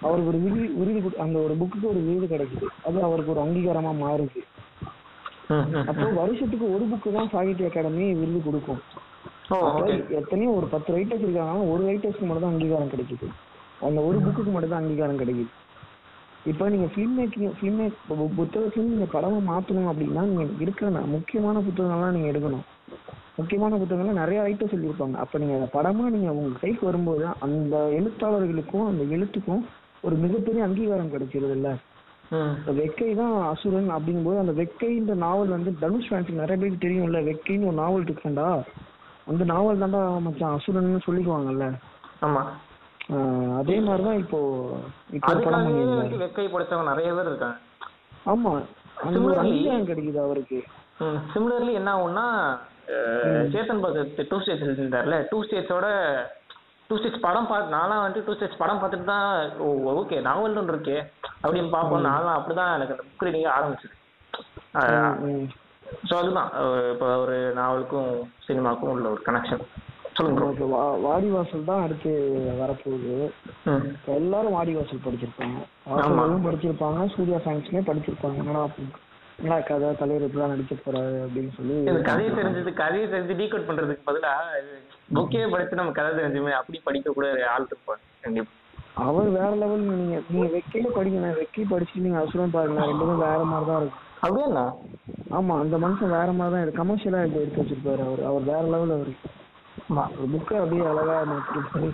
[0.00, 2.66] அவருக்கு ஒரு விருது விருது அந்த ஒரு புக்குக்கு ஒரு விருது கிடைக்குது.
[2.84, 4.38] அது அவருக்கு ஒரு அங்கீகாரமா மாறுது.
[5.90, 8.80] அப்போ வருஷத்துக்கு ஒரு புக்கு தான் சாகித்ய அகாடமி விருது கொடுக்கும்.
[10.20, 13.28] எத்தனையோ ஒரு பத்து ரைட்டர்ஸ் இருக்காங்கன்னா ஒரு ரைட்டர்ஸ்க்கு மட்டும் தான் அங்கீகாரம் கிடைக்குது.
[13.88, 15.50] அந்த ஒரு புக்குக்கு மட்டும் தான் அங்கீகாரம் கிடைக்குது.
[16.50, 17.96] இப்போ நீங்க ஃபிலிம் மேக்கிங் ஃபிலிம் மேக்
[18.38, 22.64] புத்தகத்துல நீங்க படமா மாத்தணும் அப்படின்னா நீங்க இருக்கிற முக்கியமான புத்தகங்கள்லாம் நீங்க எடுக்கணும்.
[23.40, 25.16] முக்கியமான புத்தகங்கள்லாம் நிறைய ரைட்டர் சொல்லியிருப்பாங்க.
[25.24, 29.62] அப்ப நீங்க அதை படமா நீங்க உங்க கைக்கு வரும்போது அந்த எழுத்தாளர்களுக்கும் அந்த எழுத்துக்கும்
[30.06, 31.70] ஒரு மிகப்பெரிய அங்கீகாரம் கிடைச்சிருது இல்ல
[32.76, 37.20] வெக்கை தான் அசுரன் அப்படிங்கும்போது அந்த வெக்கைன்ற நாவல் வந்து தனுஷ் ஃபேன்ஸுக்கு நிறைய பேருக்கு தெரியும்ல.
[37.28, 38.48] வெக்கைன்னு ஒரு நாவல் இருக்கேன்டா
[39.26, 41.66] அந்த நாவல் தான்டா மச்சான் அசுரன்னு சொல்லிக்குவாங்கல்ல
[42.22, 42.42] ஆமா.
[43.58, 44.40] அதே மாதிரிதான் இப்போ
[45.12, 47.58] இப்போ வந்து வெக்கை படைச்சவங்க நிறைய பேர் இருக்காங்க.
[48.26, 48.52] ஆமா.
[49.04, 50.58] அந்த ஒரு அங்கீகாரம் கிடைக்குது அவருக்கு.
[51.32, 52.26] சிமிலர்லி என்ன ஆகும்னா
[53.52, 55.86] சேத்தன் பகத் டூ ஸ்டேட்ஸ் இருந்தார்ல டூ ஸ்டேட்ஸோட
[56.90, 61.10] டூ ஸ்டேட்ஸ் படம் பார்த்து நான்லாம் வந்துட்டு டூ ஸ்டேட்ஸ் படம் பார்த்துட்டு தான் ஓகே நாவல் ஒன்று இருக்கே
[61.42, 62.04] அப்படின்னு பார்ப்போம்.
[62.04, 63.96] நான்லாம் அப்படிதான் எனக்கு அந்த புக் ரீடிங் ஆரம்பிச்சது.
[66.10, 66.50] ஸோ அதுதான்.
[66.92, 68.10] இப்போ ஒரு நாவலுக்கும்
[68.48, 69.60] சினிமாவுக்கும் உள்ள ஒரு கனெக்ஷன்
[70.12, 70.50] சொல்லுங்க bro.
[70.50, 72.10] இப்போ வா- வாடிவாசல் தான் அடுத்து
[72.60, 73.30] வரப்போகுது.
[74.04, 75.58] எல்லாரும் வாடிவாசல் படிச்சிருப்பாங்க.
[75.86, 75.90] ஆமா.
[75.90, 78.36] வாசலும் படிச்சிருப்பாங்க சூர்யா ஃபேன்ஸ்லயே படிச்சிருப்பாங்க.
[78.36, 78.66] என்னடா
[79.40, 84.08] என்னடா கதை தலைவர் இப்படிலாம் நடிக்க போறாரு அப்படின்னு சொல்லி இந்த கதையை தெரிஞ்சது கதையை தெரிஞ்சு டீகோட் பண்றதுக்கு
[84.08, 84.32] பதிலா
[85.14, 88.52] புக்கே படிச்சு நம்ம கதை தெரிஞ்சுமே அப்படி படிக்க கூட ஆள் இருப்பாங்க கண்டிப்பா.
[89.04, 93.68] அவர் வேற லெவல் நீங்க நீங்க வெக்கையில படிங்க வெக்கை படிச்சுட்டு நீங்க அசுரம் பாருங்க ரெண்டுமே வேற மாதிரி
[93.70, 94.06] தான் இருக்கும்.
[94.22, 94.64] அப்படியா
[95.30, 98.22] ஆமா அந்த மனுஷன் வேற மாதிரி தான் இருக்கு கமர்ஷியலா எடுத்து எடுத்து வச்சிருப்பாரு அவர்.
[98.30, 99.14] அவர் வேற லெவல் அவரு
[99.84, 100.04] ஆமா.
[100.16, 101.90] ஒரு புக்கை அப்படியே அழகா மாத்திருப்பாரு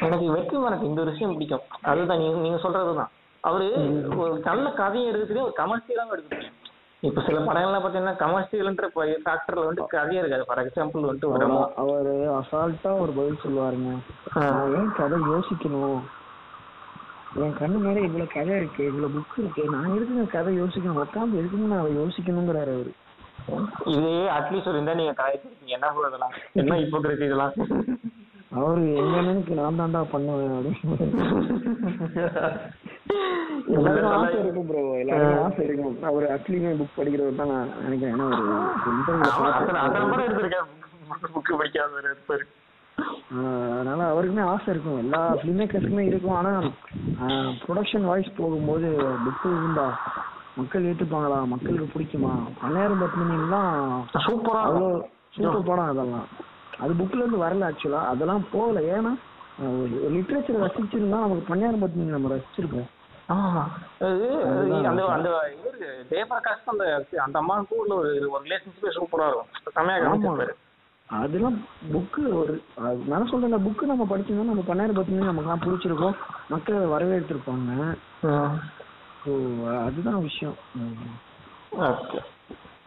[0.00, 1.64] எனக்கு வெற்றிமாறன் இந்த ஒரு விஷயம் பிடிக்கும்.
[1.90, 3.12] அதுதான் நீங்க நீங்க சொல்றதுதான்.
[3.44, 3.72] அவரு
[4.16, 6.52] ஒரு நல்ல கதையை எடுக்கிறதே ஒரு கமர்ஷியலாக எடுக்கிறீங்க
[7.00, 10.44] இப்ப சில படங்கள்லாம் பாத்தீங்கன்னா கமர்ஷியல்ன்ற ஃபேக்டர்ல வந்து கதையே இருக்காது.
[10.44, 13.96] ஃபார் எக்ஸாம்பிள் வந்துட்டு ஒரு அவரு- அசால்ட்டா ஒரு பதில் சொல்லுவாருங்க.
[14.74, 16.00] ஏன் கதை யோசிக்கணும்?
[17.34, 19.64] என் கண்ணு மேல இவ்வளவு கதை இருக்கு இவ்வளவு புக் இருக்கு.
[19.64, 21.02] நான் எதுக்குங்க கதை யோசிக்கணும்?
[21.02, 22.92] உட்காந்து எதுக்குங்க நான் அதை யோசிக்கணுங்கிறாரு அவரு.
[23.84, 27.52] இதே அட்லீஸ்ட் ஒரு இருந்தா நீங்க கதைச்சிருக்கீங்க என்ன சொல்றதெல்லாம் என்ன ஹிப்போக்ரசி இதெல்லாம்?
[28.50, 32.60] அவரு அண்ணனுக்கு நான் தான்டா பண்ணுவேன் அப்படின்னு.
[33.76, 35.96] எல்லாருக்கும் ஆசை இருக்கும் ப்ரோ எல்லாருக்கும் ஆசை இருக்கும்.
[36.10, 38.14] அவர் ஆக்சுவலியுமே புக் படிக்கிறவர் தான் நான் நினைக்கிறேன்.
[38.16, 38.44] ஏன்னா ஒரு
[40.26, 40.68] எடுத்திருக்கேன்.
[41.36, 42.46] புக்கு படிக்காத இருப்பாரு
[43.76, 45.00] அதனால அவருக்குமே ஆசை இருக்கும்.
[45.04, 46.36] எல்லா ஃபிலிம் மேக்கர்ஸ்க்குமே இருக்கும்.
[46.40, 46.52] ஆனா
[47.64, 48.88] ப்ரொடக்ஷன் வாய்ஸ் போகும்போது
[49.24, 49.86] புக்கு இருந்தா
[50.58, 51.38] மக்கள் ஏத்துப்பாங்களா?
[51.52, 52.32] மக்களுக்கு பிடிக்குமா?
[52.60, 53.78] பல்லாயிரம் பத்மினிலாம்
[54.26, 54.90] சூப்பரா அவ்வளோ
[55.36, 56.26] சூப்பர் படம் அதெல்லாம்.
[56.82, 58.80] அது புக்ல இருந்து வரல ஆக்சுவலா அதெல்லாம் போகல.
[58.96, 59.12] ஏன்னா
[60.14, 62.88] லிட்ரேச்சர் ரசிச்சிருந்தா நமக்கு பன்னியாரம் பத்மினி நம்ம ரசிச்சிருப்போம்.
[64.88, 65.28] அந்த அந்த
[66.10, 66.84] ஜெயபிரகாஷ் அந்த
[67.26, 69.50] அந்த அம்மாவுக்கு உள்ள ஒரு ஒரு ரிலேஷன்ஷிப் சூப்பரா இருக்கும்.
[69.78, 70.54] செமையா கவனிச்சிருப்பாரு
[71.08, 71.56] அதெல்லாம்
[71.94, 72.54] புக்கு ஒரு
[73.10, 76.16] நான் சொல்றேன் புக்கு நம்ம படிச்சோம்னா நம்ம பன்னியாரம் பத்மினி நமக்கு பிடிச்சிருக்கோம்.
[76.52, 77.72] மக்கள் வரவேற்றிருப்பாங்க.
[79.22, 79.32] ஸோ
[79.86, 80.56] அதுதான் விஷயம்.
[81.90, 82.20] ஓகே.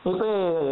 [0.09, 0.27] இப்போ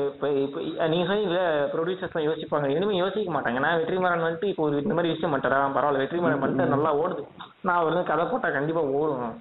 [0.09, 0.59] இப்போ இப்போ
[0.91, 2.67] நீங்க சொன்னீங்கல்ல ப்ரொடியூசர்ஸ் யோசிப்பாங்க.
[2.75, 3.59] இனிமே யோசிக்க மாட்டாங்க.
[3.65, 7.23] நான் வெற்றிமாறன் வந்துட்டு இப்போ ஒரு இந்த மாதிரி விஷயம் மாட்டாரா பரவாயில்ல வெற்றிமாறன் பண்ணிட்டு நல்லா ஓடுது.
[7.69, 9.35] நான் வந்து கதை போட்டா கண்டிப்பா ஓடும்.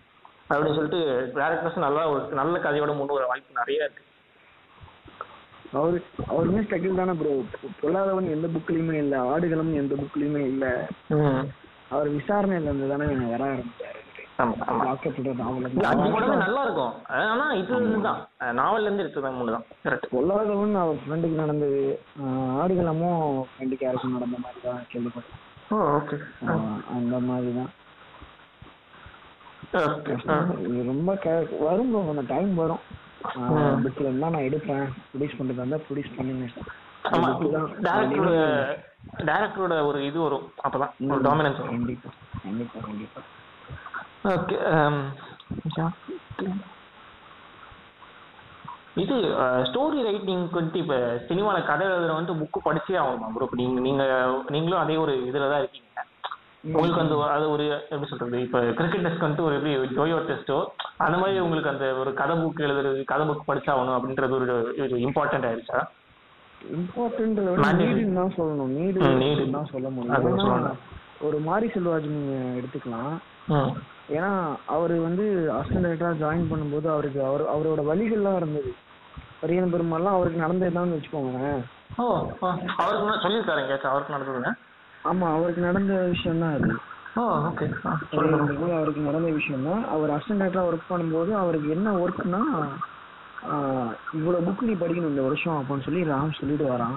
[0.49, 1.01] அப்படின்னு சொல்லிட்டு
[1.39, 4.03] டேரக்டர்ஸ் நல்லா ஒரு நல்ல கதையோட முன் வர வாய்ப்பு நிறைய இருக்கு.
[5.79, 5.99] அவரு
[6.33, 7.33] அவருமே ஸ்ட்ரகிள் தானே ப்ரோ
[7.81, 10.65] பொல்லாதவன் எந்த புக்லயுமே இல்ல ஆடுகளம் எந்த புக்லயுமே இல்ல.
[11.95, 14.01] அவர் விசாரணையில இருந்து தானே வர ஆரம்பிச்சாரு.
[16.45, 16.95] நல்லா இருக்கும்.
[17.19, 18.21] ஆனா இது இதுதான்.
[18.61, 21.83] நாவல்ல இருந்து எடுத்தது மூணு தான் கரெக்ட் பொல்லாதவன் அவர் ஃப்ரெண்டுக்கு நடந்தது.
[22.63, 25.41] ஆடுகளமும் ஃப்ரெண்டுக்கு யாருக்கும் நடந்த மாதிரி தான் கேள்விப்பட்டேன்.
[26.97, 27.71] அந்த மாதிரி தான்.
[27.71, 27.84] ஓகே இது
[30.91, 31.13] ரொம்ப
[31.67, 32.83] வரும் அந்த டைம் வரும்.
[33.85, 34.85] புக்ல இருந்தா நான் எடுப்பேன்?
[35.11, 36.47] ப்ரொடியூஸ் பண்றதா இருந்தா ப்ரொடியூஸ் பண்ணுங்க.
[39.29, 40.45] டேரக்டரோட ஒரு இது வரும்.
[40.67, 41.75] அப்பதான் ஒரு டாமினன்ஸ் வரும்.
[41.75, 42.11] கண்டிப்பா
[42.45, 43.21] கண்டிப்பா கண்டிப்பா.
[44.35, 44.57] ஓகே
[49.03, 49.17] இது
[49.69, 50.99] ஸ்டோரி ரைட்டிங்க்கு வந்துட்டு இப்போ
[51.29, 55.53] சினிமாவில் கதை எழுதுற வந்து புக்கு படிச்சே ஆகணுமா ப்ரோ இப்போ நீங்கள் நீங்கள் நீங்களும் அதே ஒரு இதில்
[55.53, 55.89] தான் இருக்கீங்க.
[56.67, 58.39] உங்களுக்கு அந்த அது ஒரு எப்படி சொல்றது?
[58.41, 60.59] இப்போ கிரிக்கெட் டெஸ்ட் வந்துட்டு ஒரு எப்படி ஜோயோ டெஸ்ட்டோ
[60.99, 64.47] அந்த மாதிரி உங்களுக்கு அந்த ஒரு கதை புக் எழுதுறது கதை புக் படிச்சாகணும் அப்படின்றது ஒரு
[64.85, 65.81] ஒரு இம்பார்ட்டன்ட் ஆயிடுச்சா?
[66.77, 67.41] இம்பார்ட்டன்ட்
[68.17, 68.73] தான் சொல்லணும்.
[68.77, 69.01] நீடு.
[69.55, 70.79] தான் சொல்ல முடியும்.
[71.21, 73.13] ஒரு மாரி செல்வாஜ் நீங்க எடுத்துக்கலாம்.
[74.11, 74.31] ஏன்னா
[74.69, 78.71] அவர் வந்து அசிஸ்டன்ட் டைரக்டரா ஜாயின் பண்ணும்போது அவருக்கு அவர் அவரோட வழிகள்லாம் இருந்தது.
[79.41, 80.93] பரியன் பெருமாள்லாம் அவருக்கு நடந்ததுதான்
[81.97, 82.05] ஆ,
[82.79, 83.91] அவருக்கு சொல்லியிருக்காரு எங்கேயாச்சும்?
[83.91, 84.53] அவருக்கு நடந்ததுங்க
[85.11, 86.71] ஆமா அவருக்கு நடந்த விஷயம் தான் அது
[88.77, 92.43] அவருக்கு நடந்த விஷயம் தான் அவர் அசிஸ்டன்ட் ஒர்க் பண்ணும்போது அவருக்கு என்ன ஒர்க்னா
[94.19, 96.97] இவ்வளவு புக் நீ படிக்கணும் இந்த வருஷம் அப்படின்னு சொல்லி ராம் சொல்லிட்டு வரான்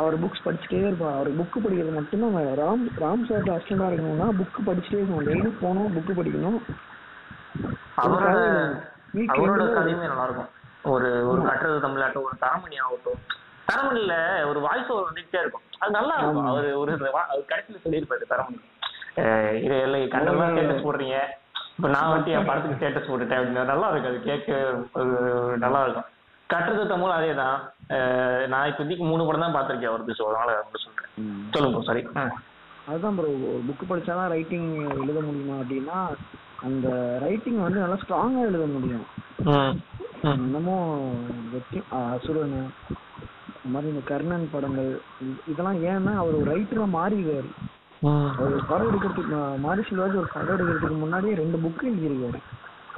[0.00, 1.16] அவர் புக்ஸ் படிச்சுட்டே இருப்பார்.
[1.18, 2.36] அவர் புக்கு படிக்கிறது மட்டும்தான்.
[2.60, 5.26] ராம் ராம் சார் அசிஸ்டண்டாக இருக்கணும்னா புக்கு படிச்சுட்டே இருக்கணும்.
[5.28, 6.60] டெய்லி போகணும் புக்கு படிக்கணும்.
[8.02, 10.50] அவரோட கதையுமே நல்லா இருக்கும்
[10.92, 13.20] ஒரு ஒரு கட்டுறது தமிழாட்டம் ஒரு தரமணி ஆகட்டும்.
[13.68, 14.14] தரமணில
[14.50, 15.64] ஒரு வாய்ஸ் ஓவர் வந்துட்டே இருக்கும்.
[15.80, 16.48] அது நல்லா இருக்கும்.
[16.52, 16.92] அவர் ஒரு
[17.52, 18.26] கடைசியில சொல்லியிருப்பாரு
[19.22, 21.16] அஹ் இது எல்லாம் கண்டெல்லாம் ஸ்டேட்டஸ் போடுறீங்க.
[21.76, 23.38] இப்ப நான் வந்துட்டு என் படத்துக்கு ஸ்டேட்டஸ் போட்டுட்டேன்.
[23.38, 24.50] அப்படின்னு நல்லா இருக்கு அது கேட்க
[25.00, 25.12] ஒரு
[25.64, 26.08] நல்லா இருக்கும்.
[26.50, 27.56] கட்டுறது தமிழ் அதே தான்.
[28.52, 30.16] நான் இப்போதைக்கு மூணு படம் தான் பார்த்திருக்கேன் அவருக்கு.
[30.18, 31.10] ஸோ அதனால அப்படி சொல்றேன்.
[31.56, 32.02] சொல்லுங்க சாரி
[32.90, 34.68] அதுதான் ப்ரோ ஒரு புக்கு படிச்சாதான் ரைட்டிங்
[35.02, 35.98] எழுத முடியுமா அப்படின்னா
[36.66, 36.88] அந்த
[37.24, 39.06] ரைட்டிங் வந்து நல்லா ஸ்ட்ராங்கா எழுத முடியும்.
[40.44, 40.88] இன்னமும்
[41.52, 41.80] வெற்றி
[43.58, 44.90] இந்த மாதிரி இந்த கர்ணன் படங்கள்
[45.52, 47.50] இதெல்லாம் ஏன்னா அவர் ஒரு ரைட்டரா மாறிடுவாரு.
[48.40, 52.40] அவர் படம் எடுக்கிறதுக்கு மாரி செல்வாஜ் ஒரு படம் எடுக்கிறதுக்கு முன்னாடியே ரெண்டு புக்கு எழுதியிருக்காரு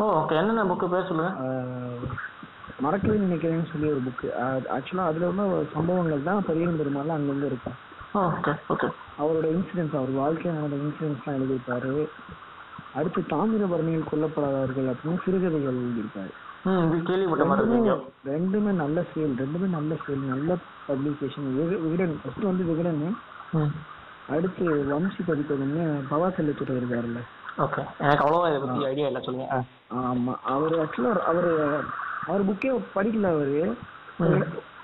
[0.00, 0.34] ஓ ஓகே.
[0.40, 1.30] என்னென்ன புக்கு பேர் சொல்லுங்க?
[2.84, 4.28] மறக்கவே நினைக்கிறேன்னு சொல்லி ஒரு புக்கு
[4.76, 7.78] ஆக்சுவலா அதுல உள்ள ஒரு சம்பவங்கள் தான் பெரியன் பெருமாள் அங்கங்க இருக்கும்
[9.22, 11.92] அவரோட இன்சிடென்ட்ஸ் அவர் வாழ்க்கையில் நடந்த இன்சிடென்ட்ஸ் தான் எழுதியிருப்பாரு.
[12.98, 16.32] அடுத்து தாமிரபரணியில் கொல்லப்படாதவர்கள் அப்படின்னு சிறுகதைகள் எழுதியிருப்பாரு.
[18.26, 20.50] ரெண்டுமே நல்ல சேல் ரெண்டுமே நல்ல சேல் நல்ல
[20.88, 21.46] பப்ளிகேஷன்
[21.84, 23.00] விகடன் ஃபர்ஸ்ட் வந்து விகடன்
[24.28, 27.20] அடுத்து வம்சி பதிப்பகம்னு பவா செல்லத்துறை இருக்காருல்ல.
[27.58, 27.82] ஓகே.
[27.98, 29.46] எனக்கு அவ்வளோவா இதை பற்றி ஐடியா இல்லை சொல்லுங்க.
[29.52, 29.58] ஆ.
[30.02, 30.34] ஆமா.
[30.46, 31.48] அவர் ஆக்சுவலா அவர்
[32.26, 33.62] அவர் புக்கே படிக்கல அவரு.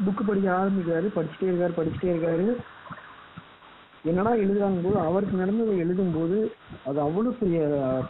[0.07, 2.47] புக்கு படிக்க ஆரம்பிக்கிறாரு படிச்சுட்டே இருக்காரு படிச்சுட்டே இருக்காரு.
[4.05, 6.37] என்னடா எழுதுறாங்க போது அவருக்கு நடந்ததை எழுதும்போது
[6.85, 7.61] அது அவ்வளவு பெரிய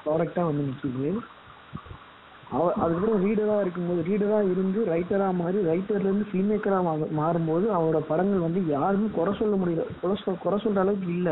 [0.04, 1.20] ப்ராடக்டா வந்து அவர்
[2.51, 6.78] அதுக்கப்புறம் ரீடரா இருக்கும்போது ரீடரா இருந்து ரைட்டரா மாறி ரைட்டர்ல இருந்து ஃபில்ம் மேக்கரா
[7.20, 9.84] மாறும்போது அவரோட படங்கள் வந்து யாருமே குறை சொல்ல முடியல.
[10.01, 11.30] குறை சொல் குறை சொல்ற அளவுக்கு இல்ல.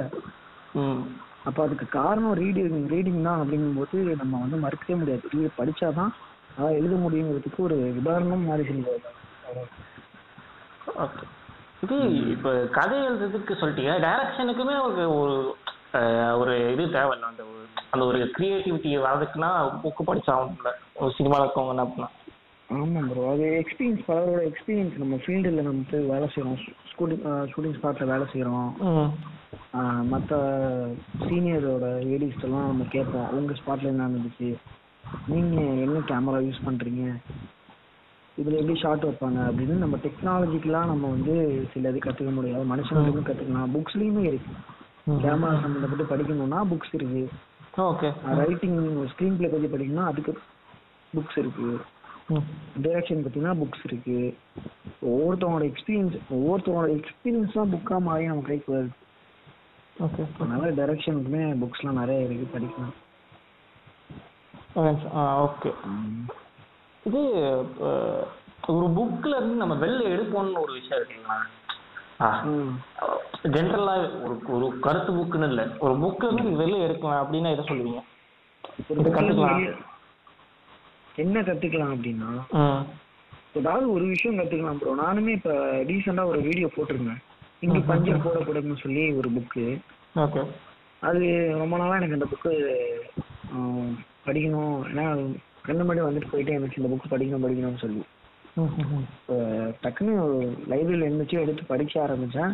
[0.75, 1.03] ம்.
[1.45, 5.31] அப்ப அதுக்கு காரணம் ரீடிங் ரீடிங் தான் அப்படிங்கும்போது நம்ம வந்து மறுக்கவே முடியாது.
[5.35, 6.13] ரீட் படிச்சாதான்
[6.51, 9.11] அதான் எழுத முடியுங்கிறதுக்கு ஒரு உதாரணம் மாதிரி சொல்லுவாங்க
[11.05, 11.25] ஓகே.
[11.85, 11.97] இது
[12.35, 13.95] இப்போ கதை எழுதுறதுக்கு சொல்லிட்டீங்க.
[14.07, 15.05] டைரக்ஷனுக்குமே ஒரு
[16.41, 17.31] ஒரு இது தேவையில்ல.
[17.33, 17.64] அந்த ஒரு
[17.95, 19.51] அந்த ஒரு கிரியேட்டிவிட்டி வர்றதுக்குன்னா
[19.83, 20.73] புக்கு படிச்சாகணும்ல
[21.03, 22.15] ஒரு சினிமாவில் இருக்கவங்க என்ன பண்ணலாம்?
[22.69, 28.13] ஆமா ப்ரோ அது எக்ஸ்பீரியன்ஸ் பலரோட எக்ஸ்பீரியன்ஸ் நம்ம ஃபீல்டில் நம்ம போய் வேலை செய்கிறோம் ஸ்கூலிங் ஷூட்டிங் ஸ்பாட்டில்
[28.13, 28.71] வேலை செய்கிறோம்
[30.13, 30.35] மற்ற
[31.27, 33.29] சீனியரோட லேடிஸ்டெல்லாம் நம்ம கேட்போம்.
[33.39, 34.49] உங்கள் ஸ்பாட்டில் என்ன நடந்துச்சு?
[35.33, 37.03] நீங்கள் என்ன கேமரா யூஸ் பண்ணுறீங்க
[38.39, 39.41] இதில் எப்படி ஷார்ட் வைப்பாங்க?
[39.49, 41.35] அப்படின்னு நம்ம டெக்னாலஜிக்கலாக நம்ம வந்து
[41.73, 42.65] சில இது கற்றுக்க முடியாது.
[42.73, 44.53] மனுஷங்களுக்கும் கற்றுக்கலாம் புக்ஸ்லேயுமே இருக்கு.
[45.25, 47.23] கேமரா சம்மந்தப்பட்டு படிக்கணும்னா புக்ஸ் இருக்கு.
[47.83, 48.09] ஓகே
[48.41, 48.79] ரைட்டிங்
[49.13, 50.33] ஸ்க்ரீன் பிளே பற்றி படிக்கணும்னா அதுக்கு
[51.13, 51.69] புக்ஸ் இருக்கு.
[52.85, 54.19] டைரக்ஷன் பார்த்தீங்கன்னா புக்ஸ் இருக்கு.
[55.13, 58.95] ஒவ்வொருத்தவங்களோட எக்ஸ்பீரியன்ஸ் ஒவ்வொருத்தவங்களோட எக்ஸ்பீரியன்ஸ் தான் புக்காக மாறி நம்ம கைக்கு வருது.
[60.07, 62.95] ஓகே அதனால டைரக்ஷனுக்குமே புக்ஸ்லாம் நிறைய இருக்கு படிக்கலாம்.
[65.47, 65.73] ஓகே
[67.09, 67.23] இது
[68.75, 71.37] ஒரு புக்ல இருந்து நம்ம வெளில எடுப்போம்னு ஒரு விஷயம் இருக்குங்களா?
[73.55, 73.95] ஜென்ரலா
[74.25, 75.63] ஒரு ஒரு கருத்து புக்குன்னு இல்ல.
[75.85, 75.95] ஒரு
[76.27, 78.03] இருந்து நீங்க வெளில எடுக்கலாம் அப்படின்னா எதை சொல்லுவீங்க?
[79.17, 79.65] கத்துக்கலாம்.
[81.25, 82.31] என்ன கத்துக்கலாம் அப்படின்னா
[83.59, 85.53] ஏதாவது ஒரு விஷயம் கத்துக்கலாம் ப்ரோ நானுமே இப்ப
[85.91, 87.21] ரீசெண்டா ஒரு வீடியோ போட்டிருந்தேன்.
[87.65, 89.67] இங்க பஞ்சர் போடக்கூடாதுன்னு சொல்லி ஒரு புக்கு
[91.09, 91.25] அது
[91.61, 92.53] ரொம்ப நாளா எனக்கு அந்த புக்கு
[94.27, 94.77] படிக்கணும்.
[94.91, 95.05] ஏன்னா
[95.67, 96.81] கண்ணு முன்னாடி வந்துட்டு போயிட்டே இருந்துச்சு.
[96.81, 98.03] இந்த புக்கு படிக்கணும் படிக்கணும்னு சொல்லி.
[99.85, 100.15] டக்குன்னு
[100.71, 102.53] லைப்ரரியில இருந்துச்சு எடுத்து படிக்க ஆரம்பிச்சேன்.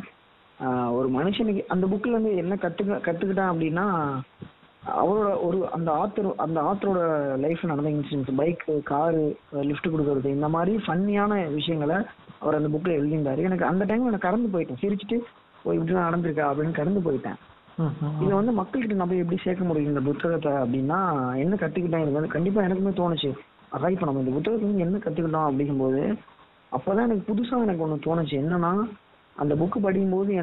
[0.98, 3.84] ஒரு மனுஷனுக்கு அந்த புக்ல இருந்து என்ன கத்துக்க கத்துக்கிட்டான் அப்படின்னா
[5.00, 7.00] அவரோட ஒரு அந்த ஆத்தர் அந்த ஆத்தரோட
[7.42, 9.24] லைஃப்ல நடந்த இன்சிடென்ட்ஸ் பைக் காரு
[9.68, 11.98] லிஃப்ட் கொடுக்கறது இந்த மாதிரி ஃபன்னியான விஷயங்களை
[12.38, 13.40] அவர் அந்த புக்ல எழுதியிருந்தாரு.
[13.48, 14.80] எனக்கு அந்த டைம்ல நான் கடந்து போயிட்டேன்.
[14.84, 15.18] சிரிச்சுட்டு
[15.64, 17.38] ஓ இப்படிலாம் நடந்திருக்கா அப்படின்னு கடந்து போயிட்டேன்.
[18.22, 20.98] இதை வந்து மக்கள்கிட்ட நம்ம எப்படி சேர்க்க முடியும் இந்த புத்தகத்தை அப்படின்னா
[21.44, 23.30] என்ன கத்துக்கிட்டேன் இது வந்து கண்டிப்பா எனக்குமே தோணுச்சு.
[23.72, 26.02] அதான் இப்ப நம்ம இந்த புத்தகத்துல என்ன கத்துக்கிட்டோம் அப்படிங்கும்போது
[26.72, 28.34] அப்பதான் எனக்கு புதுசா எனக்கு ஒண்ணு தோணுச்சு.
[28.42, 28.72] என்னன்னா
[29.36, 30.34] அந்த புக்கு படிக்கும்போது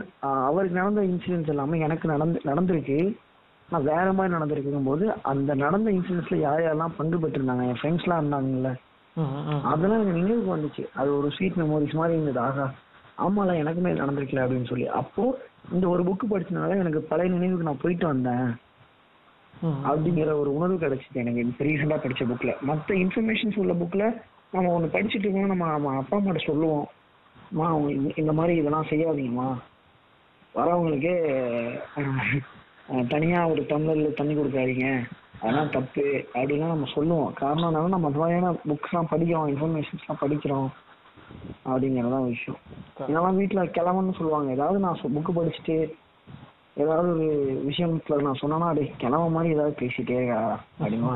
[0.48, 3.00] அவருக்கு நடந்த இன்சிடென்ட்ஸ் எல்லாமே எனக்கு நடந்து நடந்திருக்கு.
[3.70, 7.64] நான் வேற மாதிரி நடந்திருக்கும் போது அந்த நடந்த இன்சிடென்ட்ஸ்ல யார் யாரெல்லாம் பங்கு பெற்றிருந்தாங்க?
[7.72, 8.70] என் ஃப்ரெண்ட்ஸ்லாம் இருந்தாங்கல்ல.
[9.72, 10.84] அதெல்லாம் எனக்கு நினைவுக்கு வந்துச்சு.
[11.00, 12.40] அது ஒரு ஸ்வீட் மெமரிஸ் மாதிரி இருந்தது.
[12.48, 12.66] ஆகா
[13.26, 14.88] ஆமால எனக்குமே நடந்திருக்கல அப்படின்னு சொல்லி.
[15.02, 15.24] அப்போ
[15.76, 18.48] இந்த ஒரு புக்கு படிச்சனால எனக்கு பழைய நினைவுக்கு நான் போயிட்டு வந்தேன்.
[19.64, 25.00] அப்படிங்கிற ஒரு உணர்வு கிடைச்சிது எனக்கு இப்போ ரீசெண்டாக படிச்ச புக்ல மற்ற இன்ஃபர்மேஷன்ஸ் உள்ள புக்ல நம்ம ஒன்று
[25.00, 26.88] படிச்சுட்டு இருக்கோம் நம்ம நம்ம அப்பா அம்மாட்ட சொல்லுவோம்.
[27.52, 29.56] அம்மா அவங்க இந்த- மாதிரி இதெல்லாம் செய்யாதீங்கம்மா.
[30.56, 31.12] வரவங்களுக்கு
[31.96, 32.40] அஹ்,
[32.92, 35.04] அஹ், தனியா ஒரு டம்ளர்ல தண்ணி கொடுக்காதீங்க.
[35.42, 37.34] அதெல்லாம் தப்பு அப்படிலாம் நம்ம சொல்லுவோம்.
[37.34, 40.68] காரணம் என்னன்னா நம்ம அந்த மாதிரியான புக்ஸ்லாம் படிக்கிறோம் இன்ஃபர்மேஷன்ஸ்லாம் படிக்கிறோம்
[41.66, 42.60] அப்படிங்கறதான் விஷயம்.
[43.00, 44.52] இதெல்லாம் வீட்டுல கிளம்புன்னு சொல்லுவாங்க.
[44.52, 45.92] ஏதாவது நான் புக்கு படிச்சுட்டு
[46.84, 47.28] ஏதாவது ஒரு
[47.70, 50.42] விஷயத்துல நான் சொன்னேன்னா அப்படியே கிளம்ப மாதிரி ஏதாவது பேசிட்டே இருக்கா?
[50.82, 51.14] அப்படிமா.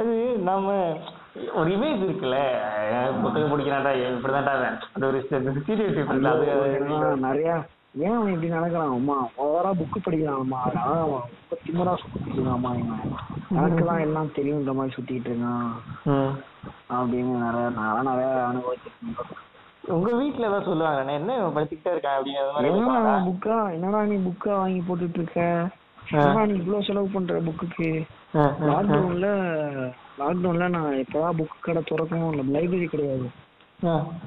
[0.00, 0.12] அது
[0.48, 0.68] நம்ம
[1.58, 2.36] ஒரு இமேஜ் இருக்குல்ல
[3.22, 4.54] புத்தகம் படிக்கிறான்டா இப்படிதான்டா.
[4.94, 5.18] அது ஒரு
[5.66, 7.50] சீரியஸ் நிறைய
[8.04, 8.94] ஏன் அவன் இப்படி நடக்கிறான்?
[8.96, 10.58] அம்மா ஓவரா புக்கு படிக்கிறான்மா.
[10.66, 13.02] அதனால அவன் ரொம்ப திமிரா சுத்திட்டு இருக்கான்மா இவன்.
[13.58, 15.70] எனக்கு தான் எல்லாம் தெரியுன்ற மாதிரி சுத்திட்டு இருக்கான்.
[16.98, 19.46] அப்படின்னு நிறைய நான் நிறைய அனுபவிச்சிருக்கேன்.
[19.88, 22.42] உங்க வீட்ல ஏதாவது சொல்லுவாங்க என்ன படிச்சுக்கிட்டே இருக்கான் அப்படின்னு?
[23.26, 23.72] புக்கா?
[23.72, 25.40] என்னடா நீ புக்கா வாங்கி போட்டுட்டு இருக்க?
[26.12, 27.88] என்னடா நீ இவ்வளவு செலவு பண்ற புக்குக்கு.
[28.70, 29.28] லாக்டவுன்ல
[30.18, 33.28] லாக்டவுன்ல நான் எப்படா புக்கு கடை திறக்கும் லைப்ரரி கிடையாது.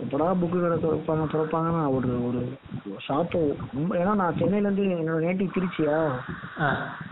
[0.03, 2.41] எப்படா புக்கு கடை திறப்பாங்க திறப்பாங்க நான் ஒரு ஒரு
[3.07, 3.41] ஷாப்பு
[4.01, 5.97] ஏன்னா நான் சென்னையில இருந்து என்னோட நேட்டிவ் திருச்சியா.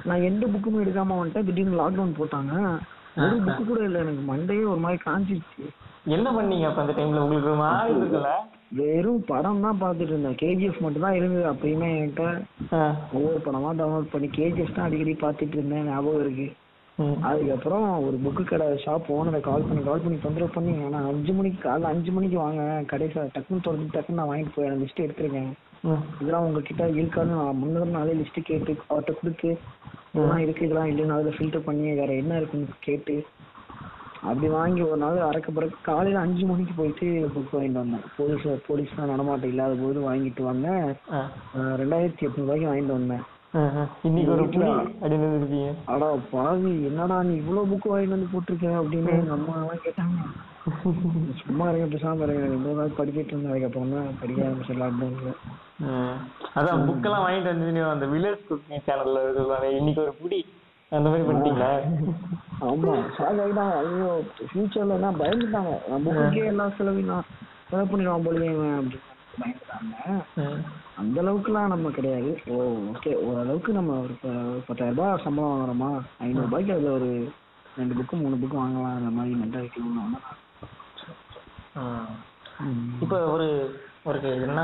[0.03, 1.47] நான் எந்த புக்குமே எடுக்காம வந்துட்டேன்.
[1.49, 2.53] திடீர்னு லாக்டவுன் போட்டாங்க.
[3.17, 4.01] ஒரு புக்கு கூட இல்லை.
[4.01, 5.65] எனக்கு மண்டையே ஒரு மாதிரி காஞ்சிருச்சு.
[6.05, 8.31] என்ன பண்ணீங்க அப்ப அந்த டைம்ல உங்களுக்கு மாதிரி இருக்குல்ல
[8.79, 10.39] வெறும் படம் தான் பார்த்துட்டு இருந்தேன்.
[10.41, 11.45] கேஜிஎஃப் மட்டும் தான் இருந்தது.
[11.51, 12.25] அப்பயுமே என்கிட்ட.
[13.15, 15.87] ஒவ்வொரு படமா டவுன்லோட் பண்ணி கேஜிஎஃப் தான் அடிக்கடி பார்த்துட்டு இருந்தேன்.
[15.89, 16.47] ஞாபகம் இருக்கு.
[17.29, 21.59] அதுக்கப்புறம் ஒரு புக்கு கடை ஷாப் ஓனரை கால் பண்ணி கால் பண்ணி தொந்தரவு பண்ணி நான் அஞ்சு மணிக்கு
[21.67, 25.51] காலைல அஞ்சு மணிக்கு வாங்க கடைசி டக்குன்னு திறந்து டக்குன்னு நான் வாங்கிட்டு போய் லிஸ்ட் எடுத்துருக்கேன்.
[26.21, 29.49] இதெல்லாம் உங்ககிட்ட இருக்கான்னு நான் முன்னாடி நாளே லிஸ்ட் கேட்டு அவர்கிட்ட கொடுத்து
[30.13, 33.15] இதெல்லாம் இருக்கு இதெல்லாம் இல்லைன்னு அதில் ஃபில்டர் பண்ணி வேற என்ன இருக்குன்னு கேட்டு
[34.27, 38.05] அப்படி வாங்கி ஒரு நாள் அறக்க பிறகு காலையில அஞ்சு மணிக்கு போயிட்டு புக் வாங்கிட்டு வந்தேன்.
[38.17, 40.87] போலீஸ் போலீஸ்லாம் நடமாட்டம் இல்லாத போது வாங்கிட்டு வந்தேன்.
[41.81, 43.23] ரெண்டாயிரத்தி எட்நூறுபாய்க்கு வாங்கிட்டு வந்தேன்.
[44.07, 49.55] இன்னைக்கு ஒரு இருக்கீங்க அடா பாவி என்னடா நீ இவ்வளவு புக் வாங்கிட்டு வந்து போட்டிருக்க அப்படின்னு எங்க அம்மா
[49.61, 50.19] எல்லாம் கேட்டாங்க.
[51.43, 52.45] சும்மா இருங்க பேசாம இருங்க.
[52.53, 53.53] ரெண்டு நாள் படிச்சிட்டு இருந்தேன்.
[53.53, 55.33] அதுக்கப்புறம் தான் படிக்க ஆரம்பிச்சேன் லாக்டவுன்ல.
[56.59, 60.39] அதான் புக்கெல்லாம் வாங்கிட்டு வந்து அந்த வில்லேஜ் குக்கிங் சேனல்ல இன்னைக்கு ஒரு புடி
[60.97, 61.71] அந்த மாதிரி பண்ணிட்டீங்களா?
[62.67, 62.93] ஆமா.
[63.15, 63.39] ஷாக்
[63.79, 64.11] ஐயோ
[64.49, 65.73] ஃபியூச்சர்ல எல்லாம் பயந்துட்டாங்க.
[65.91, 67.27] நம்ம புக்கே எல்லாம் செலவு நான்
[67.69, 69.07] செலவு பண்ணிடுவான் போலயே அப்படின்னு
[69.41, 70.55] பயந்துட்டாங்க.
[71.01, 72.31] அந்த அளவுக்குலாம் நம்ம கிடையாது.
[72.53, 72.55] ஓ
[72.91, 74.15] ஓகே ஓரளவுக்கு நம்ம ஒரு
[74.67, 75.91] பத்தாயிரம் ரூபாய் சம்பளம் வாங்குறோமா?
[76.25, 77.09] ஐநூறு ரூபாய்க்கு அதுல ஒரு
[77.79, 78.97] ரெண்டு புக்கு மூணு புக்கு வாங்கலாம்.
[78.99, 80.19] அந்த மாதிரி மென்டாலிட்டி ஒன்று
[83.03, 83.47] இப்போ ஒரு
[84.09, 84.17] ஒரு
[84.47, 84.63] என்ன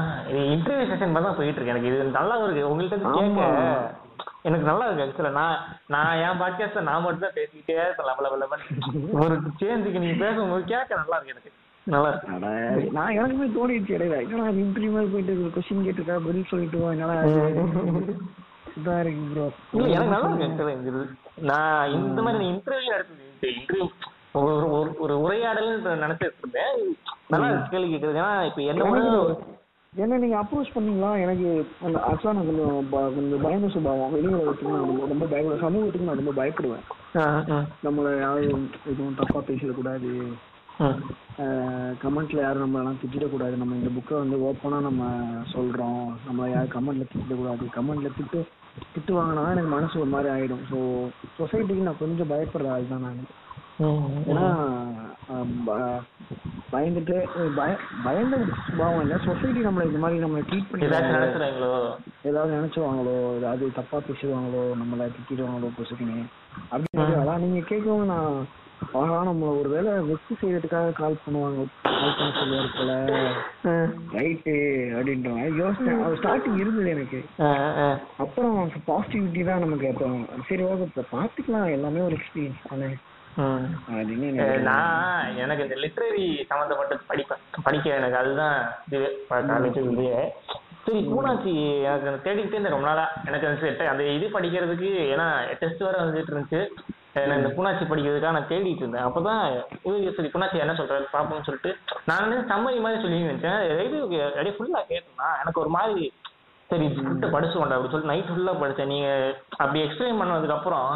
[0.55, 1.73] இன்டர்வியூ செஷன் மாதிரி தான் போயிட்டு இருக்கு.
[1.73, 2.69] எனக்கு இது நல்லா இருக்கு.
[2.71, 4.03] உங்கள்ட்ட இருந்து கேட்க.
[4.45, 8.05] எனக்கு நல்லா இருக்கு ஆக்சுவலா நான் நான் என் பாட்காஸ்ட்ல நான் மட்டும் தான் பேசிக்கிட்டே இருப்பேன்.
[8.21, 8.63] லெவல் லெவல்
[9.11, 11.51] ஒரு சேஞ்சுக்கு நீங்க பேசும்போது கேட்க நல்லா இருக்கு எனக்கு.
[11.83, 12.91] நல்லா இருக்கு.
[12.91, 14.17] நான் எனக்குமே தோணிடுச்சு இடையில.
[14.21, 16.77] என்னடா இன்டர்வியூ போயிட்டு கொஸ்டின் கேட்டிருக்கா பதில் சொல்லிட்டு
[18.99, 21.09] இருக்கு ப்ரோ இல்ல எனக்கு நல்லா இருக்கு இந்த இது.
[21.35, 23.87] நான் இந்த மாதிரி இன்டர்வியூ நடத்துது இன்டர்வியூ
[24.31, 26.97] ஒரு ஒரு- ஒரு உரையாடல் நினைச்சிட்டு இருந்தேன்.
[27.27, 28.83] நல்லா கேள்வி கேட்கறது ஏன்னா இப்ப என்ன
[29.95, 31.21] என்ன நீங்க அப்ரோச் பண்ணீங்களா?
[31.21, 34.11] எனக்கு அந்த ஆக்சுவலா நான் கொஞ்சம் கொஞ்சம் பயந்த சுபாவம்.
[34.11, 36.83] வெளி உலகத்துக்கு ரொம்ப- பயப்படுவேன் சமூகத்துக்கு நான் ரொம்ப பயப்படுவேன்.
[37.83, 40.33] நம்மளை யாரும் எதுவும் தப்பா பேசிடக்கூடாது.
[42.03, 43.57] கமெண்ட்ல யாரும் நம்ம எல்லாம் திட்டிடக்கூடாது.
[43.57, 45.11] நம்ம இந்த புக்கை வந்து ஓப்பனா நம்ம
[45.53, 46.13] சொல்றோம்.
[46.25, 48.43] நம்ம யாரும் கமெண்ட்ல திட்டிடக்கூடாது கமெண்ட்ல திட்டு
[48.95, 50.63] திட்டு வாங்கினா எனக்கு மனசு ஒரு மாதிரி ஆயிடும்.
[50.71, 51.07] ஸோ
[51.39, 53.43] சொசைட்டிக்கு நான் கொஞ்சம் பயப்படுற ஆள் தான் நான்
[54.27, 55.99] ஏன்னா
[56.76, 57.17] பயந்துட்டு
[57.59, 57.71] பய
[58.07, 58.36] பயந்த
[58.67, 59.17] சுபாவம் இல்லை.
[59.28, 61.71] சொசைட்டி நம்மளை இந்த மாதிரி நம்மளை ட்ரீட் பண்ணி நினைச்சுறாங்களோ
[62.30, 65.71] ஏதாவது நினைச்சுவாங்களோ ஏதாவது தப்பா பேசுவாங்களோ நம்மள திட்டிடுவாங்களோ?
[65.80, 66.19] பொசுக்குன்னு
[66.73, 68.38] அப்படின்னு அதான் நீங்க கேட்கவும் நான்
[68.99, 71.61] ஆஹா நம்ம ஒரு வேளை வெச்சு செய்யறதுக்காக கால் பண்ணுவாங்க.
[71.84, 72.91] கால் பண்ண சொல்லுவாரு போல.
[74.15, 74.53] ரைட்டு
[74.95, 75.30] அப்படின்ற
[75.61, 77.19] யோசனை ஸ்டார்டிங் இருந்தது எனக்கு.
[78.23, 78.57] அப்புறம்
[78.89, 81.67] பாசிட்டிவிட்டி தான் நமக்கு சரி ஓகே இப்போ பார்த்துக்கலாம்.
[81.78, 82.89] எல்லாமே ஒரு எக்ஸ்பீரியன்ஸ் தானே.
[83.38, 84.27] அப்படின்னு
[84.69, 88.57] நான் எனக்கு இந்த லிட்ரரி சம்மந்தப்பட்ட படிப்பேன் படிக்க எனக்கு அதுதான்
[88.88, 89.09] இதுவே
[89.49, 90.21] காலேஜ் இதுவே
[90.86, 91.53] சரி பூனாச்சி
[91.86, 93.05] எனக்கு தேடிக்கிட்டே இருந்தேன் ரொம்ப நாளா.
[93.29, 95.25] எனக்கு அந்த அந்த இது படிக்கிறதுக்கு ஏன்னா
[95.61, 96.61] டெஸ்ட் வேற வந்துட்டு இருந்துச்சு.
[97.15, 99.05] நான் இந்த பூனாச்சி படிக்கிறதுக்காக நான் தேடிட்டு இருந்தேன்.
[99.07, 99.41] அப்பதான்
[99.89, 101.71] இது சரி பூனாச்சி என்ன சொல்றாரு பாப்போம்னு சொல்லிட்டு
[102.09, 103.59] நான் வந்து சம்மதி மாதிரி சொல்லி நினைச்சேன்.
[103.88, 103.97] இது
[104.29, 106.05] அப்படியே ஃபுல்லா கேட்டேன்னா எனக்கு ஒரு மாதிரி
[106.69, 108.91] சரி ஸ்கிரிப்ட் படிச்சு கொண்டா அப்படி சொல்லிட்டு நைட் ஃபுல்லா படிச்சேன்.
[108.93, 109.09] நீங்க
[109.61, 110.88] அப்படி எக்ஸ்பிளைன் பண்ணதுக்கு அப்புறம்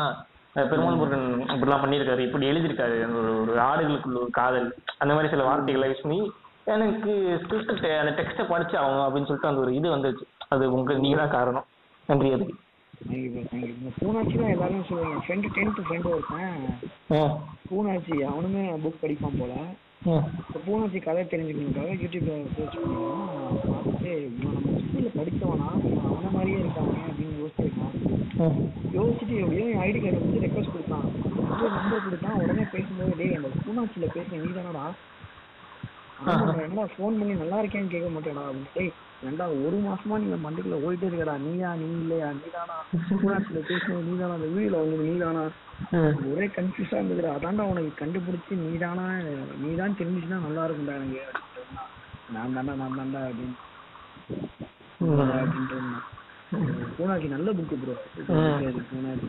[0.67, 2.19] பெருமாள் முருகன் இப்படிலாம் பண்ணியிருக்காரு.
[2.19, 2.97] இப்படி எழுதியிருக்காரு.
[3.07, 4.69] அந்த ஒரு ஒரு ஆடுகளுக்குள்ள ஒரு காதல்.
[4.97, 6.19] அந்த மாதிரி சில வார்த்தைகளை யூஸ் பண்ணி
[6.75, 7.11] எனக்கு
[7.43, 10.25] ஸ்கிரிப்ட் அந்த டெக்ஸ்ட்டை படிச்சு ஆகணும் அப்படின்னு சொல்லிட்டு அந்த ஒரு இது வந்துச்சு.
[10.47, 11.65] அது உங்க நீங்க தான் காரணம்.
[12.09, 12.55] நன்றி அதுக்கு.
[13.99, 15.19] பூனாச்சி தான் எல்லாரும் சொல்லுவாங்க.
[15.25, 17.37] ஃப்ரெண்டு டென்த்து ஃப்ரெண்டு ஒருத்தன்.
[17.69, 19.53] பூனாச்சி அவனுமே புக் படிப்பான் போல.
[20.01, 23.23] இப்போ பூனாச்சி கதை தெரிஞ்சுக்கணுக்காக யூடியூப்ல சர்ச் பண்ணுவோம்
[23.69, 24.11] பார்த்துட்டு
[24.43, 25.69] நம்ம ஸ்கூல்ல படித்தவனா
[26.09, 26.98] அவன மாதிரியே இருக்காங்க.
[28.39, 31.05] யோசிச்சுட்டு எப்படியோ என் ஐடி கார்டை வந்து ரெக்வஸ்ட் கொடுத்தான்?
[31.77, 32.37] நம்பர் கொடுத்தான்.
[32.43, 34.83] உடனே பேசும்போது டேய் அந்த பூனாச்சியில பேசுன நீ தானடா?
[36.63, 38.91] என்னடா ஃபோன் பண்ணி நல்லா இருக்கேன்னு கேட்க மாட்டேடா அப்படின்னு டேய்
[39.27, 41.35] ஏன்டா ஒரு மாசமா நீங்க மண்டைக்குள்ள ஓடிட்டே இருக்கடா.
[41.37, 42.27] நீயா நீ இல்லையா?
[42.31, 42.75] நீ தானா?
[43.13, 44.33] பூனாச்சியில பேசுனது நீ தானா?
[44.33, 45.43] அந்த வீடியோல வந்து நீ தானா?
[45.97, 46.15] ம்.
[46.31, 47.33] ஒரே கன்ஃபியூஸா இருந்ததுடா.
[47.37, 49.05] அதான்டா உனக்கு கண்டுபிடிச்சு நீதானா
[49.63, 51.25] நீதான் தெரிஞ்சுச்சுன்னா நல்லா இருக்கும்டா எனக்கு.
[52.33, 53.57] நான் தாண்டா நான் தாண்டா அப்படின்னு.
[55.41, 55.81] அப்படின்ட்டு.
[56.93, 57.93] பூனாக்கு நல்ல புக்கு ப்ரோ
[58.27, 58.69] பூனாக்கு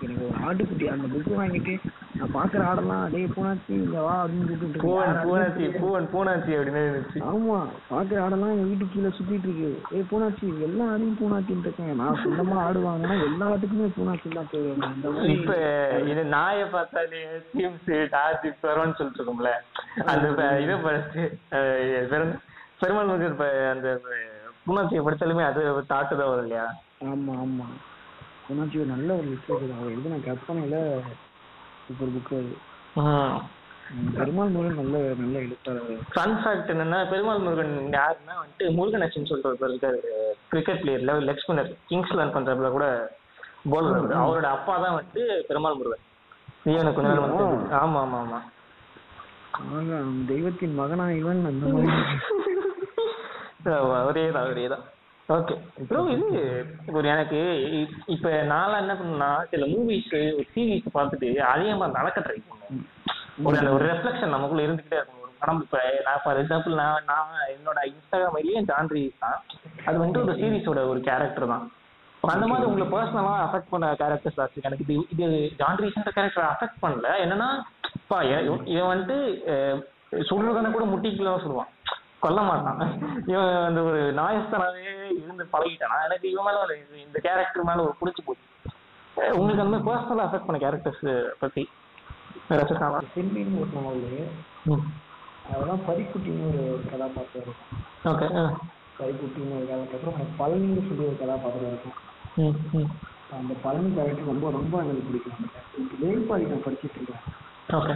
[0.06, 1.74] எனக்கு ஒரு ஆட்டுக்குட்டி அந்த புக்கு வாங்கிட்டு
[2.18, 6.06] நான் பாக்குற ஆடெல்லாம் டேய் பூனாச்சி இங்க வா அப்படின்னு கூப்பிட்டு.
[6.12, 6.82] பூனாச்சி அப்படின்னு
[7.30, 7.58] ஆமா
[7.90, 9.70] பாக்குற ஆடெல்லாம் எங்க வீட்டு கீழே சுத்திட்டு இருக்கு.
[9.96, 11.92] ஏய் பூனாச்சி எல்லா ஆடையும் பூனாச்சின்னு இருக்கேன்.
[12.00, 15.52] நான் சொந்தமா ஆடு வாங்கினா எல்லா ஆட்டுக்குமே பூனாச்சி தான் போயிடுவேன் இப்ப
[16.12, 17.22] இது நாயை பார்த்தாலே
[17.54, 19.52] டீம்ஸ் டார்ஜிப் வரும்னு சொல்லிட்டு இருக்கோம்ல.
[20.06, 20.26] அந்த
[20.64, 20.76] இதை
[22.82, 23.14] பெருமாள்
[23.72, 23.88] அந்த
[24.64, 26.68] பூனாச்சியை படிச்சாலுமே அது தாட்டு தான் வரும் இல்லையா?
[27.00, 27.66] ஆமா ஆமா.
[28.46, 28.56] ஒரு
[28.92, 30.76] நல்ல ஒரு லிட்ரேச்சர் அவர் எழுதின கற்பனையில
[31.84, 32.52] சூப்பர் புக் அது.
[34.16, 39.50] பெருமாள் முருகன் நல்ல நல்ல எழுத்தாளர் ஃபன் ஃபேக்ட் என்னன்னா பெருமாள் முருகன் யாருன்னா வந்துட்டு முருகன் அச்சின்னு சொல்லிட்டு
[39.50, 40.00] ஒருத்தர் இருக்காரு.
[40.50, 42.86] Cricket player level leg spinner kings learn பண்றதுல கூட
[43.72, 46.04] போலர் அவரோட அப்பா தான் வந்துட்டு பெருமாள் முருகன்.
[46.64, 47.44] ஜீவனுக்கு கொஞ்ச நாள் வந்து
[47.80, 48.40] ஆமா ஆமா ஆமா.
[50.28, 51.88] தெய்வத்தின் மகனா இவன் அந்த மாதிரி.
[54.04, 54.84] ஒரே தான் ஒரே தான்.
[55.30, 55.54] ஓகே
[55.88, 56.28] ப்ரோ இது
[56.92, 57.40] ஒரு எனக்கு
[58.08, 62.80] இப்ப நான்லாம் என்ன பண்ணுனா சில மூவிஸ் ஒரு சீரிஸ் பார்த்துட்டு அதிகமா நடக்க ட்ரை பண்ணுவேன்.
[63.44, 65.20] ஒரு அந்த ஒரு ரெஃப்ளெக்ஷன் நமக்குள்ள இருந்துகிட்டே இருக்கும்.
[65.20, 65.76] ஒரு படம் இப்ப
[66.06, 69.38] நான் ஃபார் எக்ஸாம்பிள் நான் நான் என்னோட இன்ஸ்டாகிராம் ஐடியே ஜான் ரீஸ் தான்.
[69.86, 71.64] அது வந்துட்டு ஒரு சீரிஸோட ஒரு கேரக்டர் தான்.
[72.22, 75.26] அந்த மாதிரி உங்களை பர்சனலா அஃபெக்ட் பண்ண கேரக்டர்ஸ் ஆச்சு எனக்கு இது இது
[75.60, 77.08] ஜான் ரீஸ்ன்ற கேரக்டர் அஃபெக்ட் பண்ணல.
[77.24, 77.50] என்னன்னா
[78.70, 79.18] இவன் வந்துட்டு
[79.52, 79.78] அஹ்,
[80.28, 81.70] சொல்றதுனா கூட முட்டிக்கலாம் சொல்லுவான்
[82.24, 82.80] கொல்ல மாட்டான்
[83.30, 84.86] இவன் அந்த ஒரு நாயஸ்தனாவே
[85.20, 85.98] இருந்து பழகிட்டானா?
[86.08, 86.74] எனக்கு இவன் மேல ஒரு
[87.06, 88.46] இந்த கேரக்டர் மேல ஒரு பிடிச்சி போச்சு.
[89.38, 91.06] உங்களுக்கு அந்த மாதிரி பர்சனலா அஃபெக்ட் பண்ண கேரக்டர்ஸ்
[91.44, 91.62] பத்தி
[93.16, 94.02] செம்பின்னு ஒரு நாவல்
[95.52, 97.72] அதெல்லாம் பரிக்குட்டின்னு ஒரு கதாபாத்திரம் இருக்கும்.
[98.10, 98.26] ஓகே
[99.00, 101.96] பரிக்குட்டின்னு ஒரு கதாபாத்திரம் பழனின்னு சொல்லி ஒரு கதாபாத்திரம் இருக்கும்.
[103.38, 105.40] அந்த பழனி கேரக்டர் ரொம்ப ரொம்ப எனக்கு பிடிக்கும்.
[106.02, 107.24] வேல்பாடி நான் படிச்சிட்டு இருக்கேன்
[107.78, 107.94] ஓகே.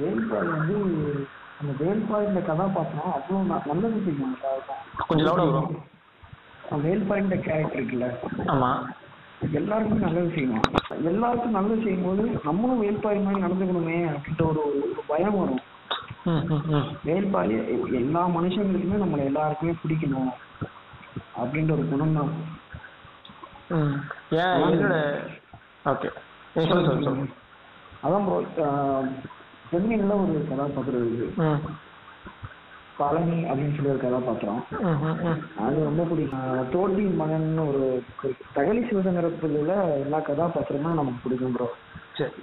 [0.00, 0.76] வேல்பாடி வந்து
[1.60, 4.36] அந்த வேல்பாயின்ற கதாபாத்திரம் அவ்வளோ ந- நல்லது செய்யும்.
[5.06, 5.82] கொஞ்சம் லவுடா வரும்.
[6.70, 8.14] வேல்பாயின்ற கேரக்டர் இருக்குல்ல?
[8.46, 8.76] ஆமா.
[9.52, 11.04] எல்லாருக்குமே நல்லது செய்யணும்.
[11.04, 15.60] எல்லாருக்கும் நல்லது செய்யும்போது நம்மளும் வேல்பாய் மாதிரி நடந்துக்கணுமே அப்படின்ற ஒரு ஒரு பயம் வரும்.
[17.04, 17.50] வேல்பாய்
[17.92, 20.32] எல்லா மனுஷங்களுக்குமே நம்மளை எல்லாருக்குமே பிடிக்கணும்
[21.36, 22.56] அப்படின்ற ஒரு குணம் தான்.
[28.02, 28.44] அதான் ப்ரோ
[29.70, 31.46] சென்னையில் ஒரு கதாபாத்திரம் இருக்கு.
[33.00, 34.60] பழனி அப்படின்னு சொல்லி ஒரு கதாபாத்திரம்.
[35.64, 36.46] அது ரொம்ப பிடிக்கும்.
[36.74, 37.82] தோட்டி மகன் ஒரு
[38.56, 41.68] தகலி சிவசங்கரத்துல எல்லா கதாபாத்திரமும் நமக்கு பிடிக்கும் ப்ரோ
[42.18, 42.34] சரி.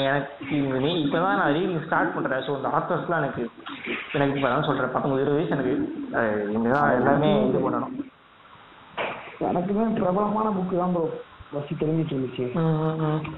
[0.00, 3.42] எனக்கு இந்த நீ இப்போ தான் நான் ரீடிங் ஸ்டார்ட் பண்ணுறேன் ஸோ இந்த ஆத்தர்ஸ்லாம் எனக்கு
[4.16, 5.74] எனக்கு இப்போ தான் சொல்கிறேன் பத்தொம்பது இருபது வயசு எனக்கு.
[6.52, 7.94] இனிமேல் தான் எல்லாமே இது பண்ணணும்.
[9.48, 11.04] எனக்குமே பிரபலமான புக்கு தான் ப்ரோ
[11.52, 12.44] ஃபஸ்ட்டு தெரிஞ்சிட்டு இருந்துச்சு.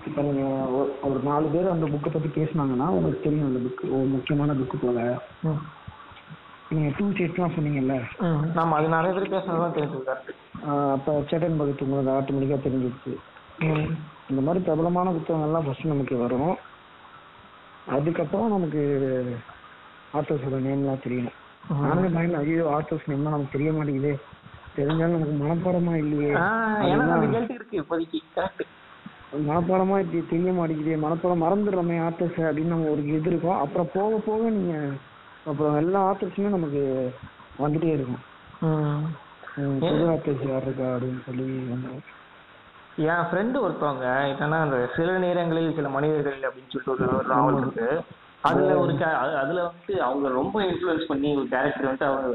[0.09, 4.55] இப்போ நீங்கள் ஒரு நாலு பேர் அந்த புக்கை பற்றி பேசுனாங்கன்னா உங்களுக்கு தெரியும் அந்த புக்கு ஒரு முக்கியமான
[4.61, 5.01] புக்கு போல.
[5.49, 5.63] ம்
[6.75, 7.97] நீங்கள் டூ ஸ்டேட்ஸ்லாம் சொன்னீங்கல்ல?
[8.27, 10.15] ம் நம்ம அது நிறைய பேர் பேசுனது தான் தெரிஞ்சது
[10.95, 13.13] அப்போ சேட்டன் பகத் உங்களுக்கு ஆட்டோமேட்டிக்காக தெரிஞ்சிருச்சு.
[14.31, 16.55] இந்த மாதிரி பிரபலமான புத்தகங்கள்லாம் ஃபஸ்ட்டு நமக்கு வரும்.
[17.97, 18.83] அதுக்கப்புறம் நமக்கு
[20.19, 21.39] ஆத்தர்ஸோட நேம்லாம் தெரியணும்
[21.85, 24.13] நானே மைண்ட் ஐயோ ஆத்தர்ஸ் நேம்லாம் நமக்கு தெரிய மாட்டேங்குது.
[24.77, 26.31] தெரிஞ்சாலும் நமக்கு மனப்பாடமா இல்லையே.
[27.59, 28.73] இருக்கு இப்போதைக்கு கரெக்ட்
[29.49, 30.95] மனப்பாடமா இப்படி தெரிய மாட்டேங்குது.
[31.05, 33.61] மனப்பாடம் மறந்துடுறோமே ஆத்தர்ஸ் அப்படின்னு நம்ம ஒரு இது இருக்கும்.
[33.65, 34.75] அப்புறம் போக போக நீங்க
[35.51, 36.83] அப்புறம் எல்லா ஆத்தர்ஸுமே நமக்கு
[37.63, 38.23] வந்துட்டே இருக்கும்.
[39.83, 41.49] புது ஆத்தர்ஸ் யார் இருக்கா அப்படின்னு சொல்லி
[43.13, 47.89] என் ஃப்ரெண்டு ஒருத்தவங்க என்னன்னா அந்த சில நேரங்களில் சில மனிதர்கள் அப்படின்னு சொல்லிட்டு ஒரு நாவல் இருக்கு.
[48.49, 48.93] அதுல ஒரு
[49.43, 52.29] அதுல வந்து அவங்க ரொம்ப இன்ஃப்ளூயன்ஸ் பண்ணி ஒரு கேரக்டர் வந்து அவங்க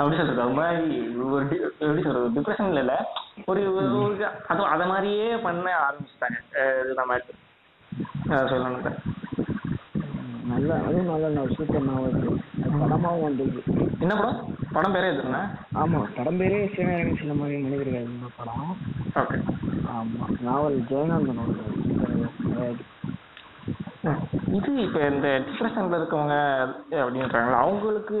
[0.00, 0.54] அப்படி சொல்றது.
[0.58, 0.98] மாதிரி
[1.28, 1.44] ஒரு
[1.80, 2.34] எப்படி சொல்றது?
[2.36, 2.94] டிப்ரெஷன்ல இல்ல.
[3.46, 3.60] ஒரு
[4.48, 6.38] அது அத மாதிரியே பண்ண ஆரம்பிச்சிட்டாங்க.
[6.82, 7.18] இது நம்ம
[8.50, 8.98] சொல்லணும்
[10.50, 13.60] நல்ல அதுவும் நல்ல சூப்பர் நாவல் அது படமாவும் வந்தது
[14.00, 14.38] என்ன படம்?
[14.72, 15.42] படம் பேரே எதுனா
[15.74, 18.72] ஆமா படம் பேரே சிவநேரங்க சில மாதிரி மனிதர்கள் படம்.
[19.14, 19.38] ஓகே.
[19.92, 21.58] ஆமா நாவல் ஜெயகாந்தனோட
[24.56, 26.36] இது இப்ப இந்த டிப்ரெஷன்ல இருக்கவங்க
[27.00, 27.58] அப்படின்றாங்களா?
[27.64, 28.18] அவங்களுக்கு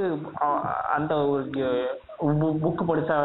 [0.96, 3.16] அந்த ஒரு புக் படிச்சா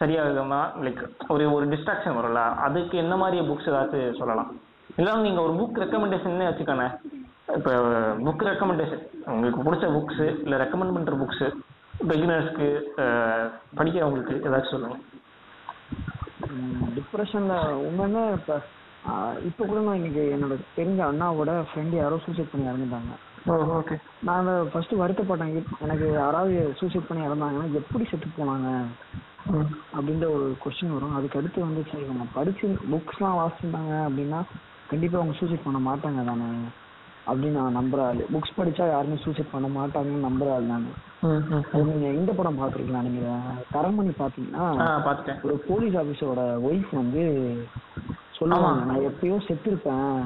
[0.00, 1.02] சரியாகுமா லைக்
[1.34, 2.40] ஒரு ஒரு டிஸ்ட்ராக்ஷன் வரும்ல.
[2.66, 4.50] அதுக்கு என்ன மாதிரி புக்ஸ் ஏதாச்சும் சொல்லலாம்?
[4.96, 6.86] இல்லை நீங்க ஒரு புக் ரெக்கமெண்டேஷன் வச்சுக்கோங்க.
[7.56, 7.72] இப்போ
[8.26, 11.46] புக் ரெக்கமெண்டேஷன் உங்களுக்கு பிடிச்ச புக்ஸ் இல்லை ரெக்கமெண்ட் பண்ற புக்ஸ்
[12.10, 12.68] பிகினர்ஸ்க்கு
[13.78, 14.98] படிக்கிறவங்களுக்கு ஏதாச்சும் சொல்லுங்க.
[16.96, 17.54] டிப்ரெஷன்ல
[17.86, 18.58] உண்மையுமே இப்ப
[19.48, 23.12] இப்ப கூட நான் இன்னைக்கு என்னோட தெரிஞ்ச அண்ணாவோட ஃப்ரெண்டு யாரோ சூசைட் பண்ணி இறந்துட்டாங்க.
[23.80, 23.96] ஓகே
[24.28, 25.52] நான் ஃபர்ஸ்ட் வருத்தப்பட்டேன்.
[25.86, 28.70] எனக்கு யாராவது சூசைட் பண்ணி இறந்தாங்கன்னா எப்படி செத்து போனாங்க?
[29.96, 31.16] அப்படின்ற ஒரு கொஸ்டின் வரும்.
[31.18, 34.40] அதுக்கு அடுத்து வந்து சரி நம்ம படிச்சு புக்ஸ்லாம் வாசிச்சிருந்தாங்க அப்படின்னா
[34.90, 36.48] கண்டிப்பா அவங்க சூசைட் பண்ண மாட்டாங்க தானே?
[37.30, 40.84] அப்படின்னு நான் நம்புற ஆளு புக்ஸ் படிச்சா யாருமே சூசைட் பண்ண மாட்டாங்கன்னு நம்புற ஆள் நான்
[41.88, 43.30] நீங்க இந்த படம் பாத்திருக்கலாம் நீங்க
[43.74, 44.66] தரமணி பாத்தீங்கன்னா
[45.46, 47.24] ஒரு போலீஸ் ஆபீஸரோட ஒய்ஃப் வந்து
[48.38, 48.84] சொல்லுவாங்க.
[48.84, 50.16] நான் எப்பயோ செத்துருப்பேன்.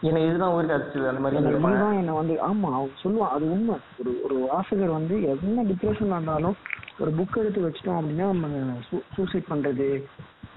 [0.00, 1.42] எனக்கு இதுதான் ஊருக்கு ஆச்சு அந்த மாதிரி.
[1.42, 3.76] இதுதான் என்ன வந்து ஆமா அவங்க சொல்லுவான் அது உண்மை.
[3.98, 6.56] ஒரு ஒரு வாசகர் வந்து என்ன டிப்ரெஷன்ல இருந்தாலும்
[6.98, 8.76] ஒரு புக் எடுத்து வச்சிட்டோம் அப்படின்னா நம்ம
[9.16, 9.88] சூசைட் பண்றது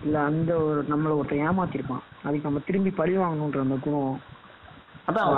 [0.03, 2.03] இல்ல அந்த ஒரு நம்மள ஒருத்தன் ஏமாத்திருப்பான்.
[2.23, 4.19] அதுக்கு நம்ம திரும்பி பழி வாங்கணுன்ற அந்த குணம்.
[5.07, 5.29] அதான்.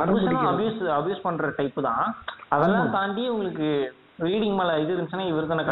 [0.45, 2.15] அபியூஸ் அபியூஸ் பண்ற டைப் தான்.
[2.49, 3.67] அதெல்லாம் தாண்டி உங்களுக்கு
[4.19, 5.63] ரீடிங் மேல இது இருந்துச்சுன்னா இவர் தானே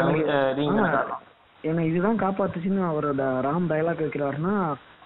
[0.52, 0.78] ரீடிங்
[1.64, 4.52] ஏன்னா இதுதான் காப்பாத்துச்சுன்னு அவரோட ராம் டயலாக் வைக்கிறாருன்னா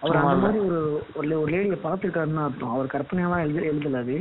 [0.02, 0.34] அவர் அந்த.
[0.44, 0.78] மாதிரி ஒரு
[1.16, 2.72] ஒரு லேடியை பார்த்திருக்காருன்னு அர்த்தம்.
[2.74, 4.16] அவர் கற்பனையெல்லாம் எழுத எழுதல அது.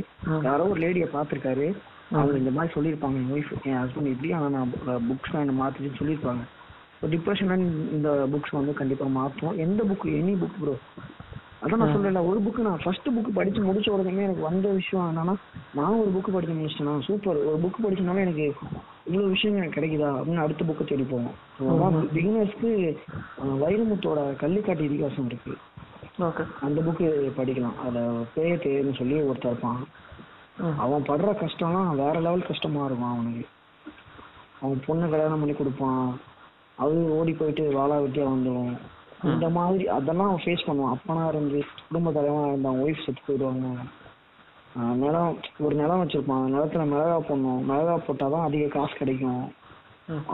[0.48, 1.68] யாரோ ஒரு லேடியை பார்த்திருக்காரு.
[2.12, 3.18] அவங்க இந்த மாதிரி சொல்லியிருப்பாங்க.
[3.20, 4.72] என் ஒய்ஃப் என் ஹஸ்பண்ட் இப்படி ஆனால் நான்
[5.10, 6.42] புக்ஸ் என்ன மாத்துச்சுன்னு சொல்லியிருப்பாங்க.
[7.12, 7.54] டிப்ரெஷன்
[7.96, 9.56] இந்த புக்ஸ் வந்து கண்டிப்பா மாற்றும்.
[9.66, 10.74] எந்த புக் எனி புக் ப்ரோ
[11.64, 15.34] அதான் நான் சொல்லல ஒரு புக் நான் ஃபர்ஸ்ட் புக் படிச்சு முடிச்ச உடனே எனக்கு வந்த விஷயம் என்னன்னா
[15.74, 18.46] நான் ஒரு புக் படிச்சு முடிச்சிட்டேன் சூப்பர் ஒரு புக் படிச்சனால எனக்கு
[19.06, 20.08] இவ்வளவு விஷயம் எனக்கு கிடைக்குதா?
[20.16, 22.08] அப்படின்னு அடுத்த புக்கை தேடி போவோம்.
[22.14, 22.70] பிகினர்ஸ்க்கு
[23.62, 25.54] வைரமுத்தோட கள்ளிக்காட்டு இதிகாசம் இருக்கு.
[26.66, 27.06] அந்த புக்கு
[27.36, 27.78] படிக்கலாம்.
[27.84, 29.80] அதில் பேய தேர்னு சொல்லி ஒருத்தர் இருப்பான்.
[30.84, 33.44] அவன் படுற கஷ்டம்லாம் வேற லெவல் கஷ்டமா இருக்கும் அவனுக்கு.
[34.62, 36.04] அவன் பொண்ணு கல்யாணம் பண்ணி கொடுப்பான்.
[36.82, 38.74] அது ஓடி போயிட்டு வாழா வெட்டியா வந்துடும்
[39.32, 40.94] இந்த மாதிரி அதெல்லாம் அவன் ஃபேஸ் பண்ணுவான்.
[40.96, 41.58] அப்பனா இருந்து
[41.88, 43.72] குடும்ப தலைவனா இருந்தான் ஒய்ஃப் செத்து போயிடுவாங்க.
[45.02, 45.34] நிலம்
[45.64, 46.40] ஒரு நிலம் வச்சிருப்பான்.
[46.42, 47.60] அந்த நிலத்துல மிளகா போடணும்.
[47.70, 49.42] மிளகா போட்டாதான் அதிக காசு கிடைக்கும்.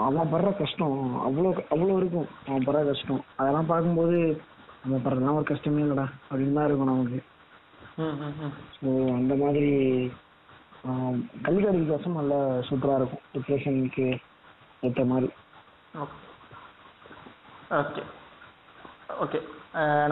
[0.04, 2.28] அவன் படுற கஷ்டம் அவ்வளோ அவ்வளோ இருக்கும்.
[2.48, 3.24] அவன் படுற கஷ்டம்.
[3.40, 4.18] அதெல்லாம் பார்க்கும்போது
[4.88, 6.04] நம்ம படுறதுலாம் ஒரு கஷ்டமே இல்லைடா.
[6.30, 7.18] அப்படின்னு தான் இருக்கும் நமக்கு.
[8.76, 9.72] ஸோ அந்த மாதிரி
[11.46, 12.34] கல்விக்காரி வித்தியாசம் நல்ல
[12.68, 13.24] சூப்பராக இருக்கும்.
[13.34, 14.06] டிப்ரெஷனுக்கு
[14.80, 15.28] ஏற்ற மாதிரி.
[17.80, 18.02] ஓகே.
[19.24, 19.40] ஓகே.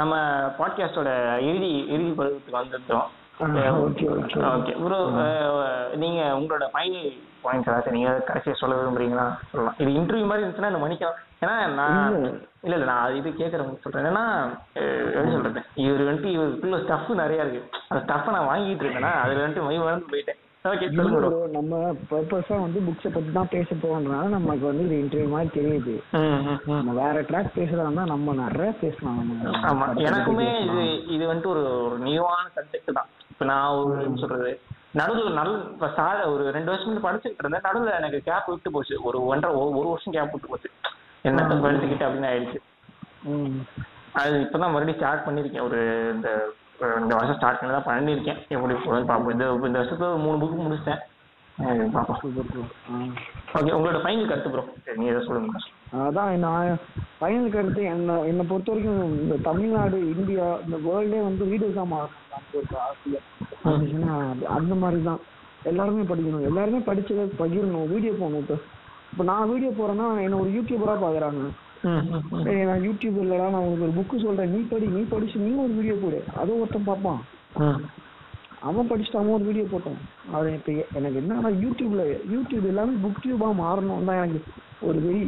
[0.01, 0.14] நம்ம
[0.59, 1.11] பாட்காஸ்டோட
[1.49, 3.07] இறுதி இறுதி பருவத்துக்கு வந்துட்டோம்.
[3.41, 4.37] Okay okay.
[4.57, 4.74] ஓகே.
[4.83, 5.01] ப்ரோ
[6.05, 7.11] நீங்க உங்களோட ஃபைனல்
[7.47, 9.27] பாயிண்ட்ஸ் ஏதாச்சும் நீங்க கடைசியா சொல்ல விரும்புறீங்களா?
[9.51, 9.75] சொல்லலாம்.
[9.79, 12.15] இது இன்டர்வியூ மாதிரி இருந்துச்சுன்னா இந்த மன்னிக்கலாம் ஏன்னா நான்
[12.63, 12.85] இல்ல இல்ல.
[12.85, 14.07] நான் இது கேட்கறவங்க சொல்றேன்.
[14.75, 15.61] அஹ், எப்படி சொல்றது?
[15.75, 17.79] இவர் வந்துட்டு இவருக்குள்ள ஸ்டஃப் நிறைய இருக்கு.
[17.89, 20.41] அந்த ஸ்டஃப்பை நான் வாங்கிட்டு இருக்கேன்னா அதுல வந்துட்டு மை மறந்து போயிட்டேன்.
[21.53, 21.77] நம்ம
[22.11, 25.95] பர்பஸா வந்து புக்ஸை பத்தி தான் பேச போறோம்னால நமக்கு வந்து இது இன்டர்வியூ மாதிரி தெரியுது.
[26.67, 29.21] நம்ம வேற ட்ராக் பேசுறதா நம்ம நிறைய பேசலாம்.
[29.63, 29.87] ஆமா.
[30.01, 31.05] எனக்குமே இது.
[31.07, 33.07] இது வந்துட்டு ஒரு ஒரு நியூவான சப்ஜெக்ட் தான்.
[33.31, 34.61] இப்ப நான் ஒரு சொல்றது?
[34.99, 37.67] நடுவில் நல்ல இப்ப ஸ்டார்ட் ஒரு ரெண்டு வருஷம் படிச்சுட்டு இருந்தேன்.
[37.69, 38.95] நடுவில் எனக்கு கேப் விட்டு போச்சு.
[39.09, 40.71] ஒரு ஒன்றரை ஒரு ஒரு வருஷம் கேப் விட்டு போச்சு.
[41.31, 42.61] என்ன படிச்சுக்கிட்டு அப்படின்னு ஆயிடுச்சு.
[44.21, 45.81] அது இப்பதான் மறுபடியும் ஸ்டார்ட் பண்ணிருக்கேன் ஒரு
[46.15, 46.29] இந்த
[47.03, 48.41] இந்த வருஷம் ஸ்டார்ட் பண்ணி தான் பண்ணியிருக்கேன்.
[48.55, 49.35] எப்படி போகுதுன்னு பார்ப்போம்.
[49.37, 51.03] இந்த இந்த வருஷத்துல மூணு புக்கு முடிச்சிட்டேன்.
[53.57, 54.65] ஓகே உங்களோட ஃபைனல் கருத்து ப்ரோ
[54.99, 55.61] நீ எதை சொல்லுங்க
[56.07, 56.81] அதான் நான்
[57.19, 61.95] ஃபைனல் கருத்து என்ன என்னை பொறுத்த வரைக்கும் இந்த தமிழ்நாடு இந்தியா இந்த வேர்ல்டே வந்து வீடியோஸ் தான்
[62.55, 62.66] ஒரு
[64.57, 65.20] அந்த மாதிரி தான்
[65.70, 66.47] எல்லாருமே படிக்கணும்.
[66.49, 67.87] எல்லாருமே படிச்சதை பகிரணும்.
[67.93, 68.57] வீடியோ போகணும் இப்போ.
[69.12, 71.45] இப்போ நான் வீடியோ போறேன்னா என்ன ஒரு யூடியூபரா பாக்குறாங்க.
[72.70, 74.53] நான் யூடியூப் இல்லடா நான் உனக்கு ஒரு புக்கு சொல்றேன்.
[74.55, 76.20] நீ படி நீ படிச்சு நீ ஒரு வீடியோ போடு.
[76.41, 77.20] அதை ஒருத்தன் பார்ப்பான்.
[78.68, 79.99] அவன் படிச்சுட்டு அவன் ஒரு வீடியோ போட்டான்.
[80.37, 84.41] அது இப்போ எனக்கு என்னன்னா யூடியூப்ல யூடியூப் எல்லாமே புக் டியூபா மாறணும் தான் எனக்கு
[84.89, 85.24] ஒரு வெறி.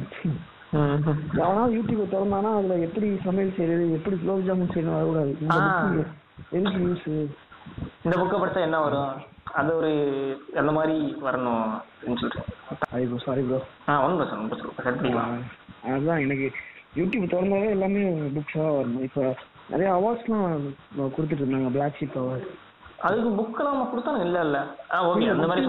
[1.40, 5.34] எவனாவது யூடியூப் திறந்தானா அதுல எப்படி சமையல் செய்யறது எப்படி குலோப் ஜாமுன் செய்யணும் வரக்கூடாது.
[6.56, 7.14] எதுக்கு
[8.04, 9.12] இந்த புக்கை படிச்சா என்ன வரும்?
[9.58, 9.90] அது ஒரு
[10.60, 10.96] அந்த மாதிரி
[11.26, 12.46] வரணும் அப்படின்னு சொல்றேன்.
[12.92, 15.10] அது ப்ரோ சாரி ப்ரோ ஆ ஒன்றும் பிரச்சனை ஒன்றும் பிரச்சனை
[15.94, 16.46] அதுதான் எனக்கு
[16.98, 18.02] யூடியூப் திறந்தாலே எல்லாமே
[18.36, 19.04] புக்ஸாக வரணும்.
[19.08, 19.22] இப்போ
[19.72, 20.48] நிறைய அவார்ட்ஸ்லாம்
[21.16, 22.48] கொடுத்துட்டு இருந்தாங்க பிளாக் ஷீப் அவார்ட்
[23.06, 24.58] அதுக்கு புக்கெல்லாம் நம்ம கொடுத்தாங்க இல்ல இல்ல.
[24.94, 25.66] ஆ ஓகே அந்த மாதிரி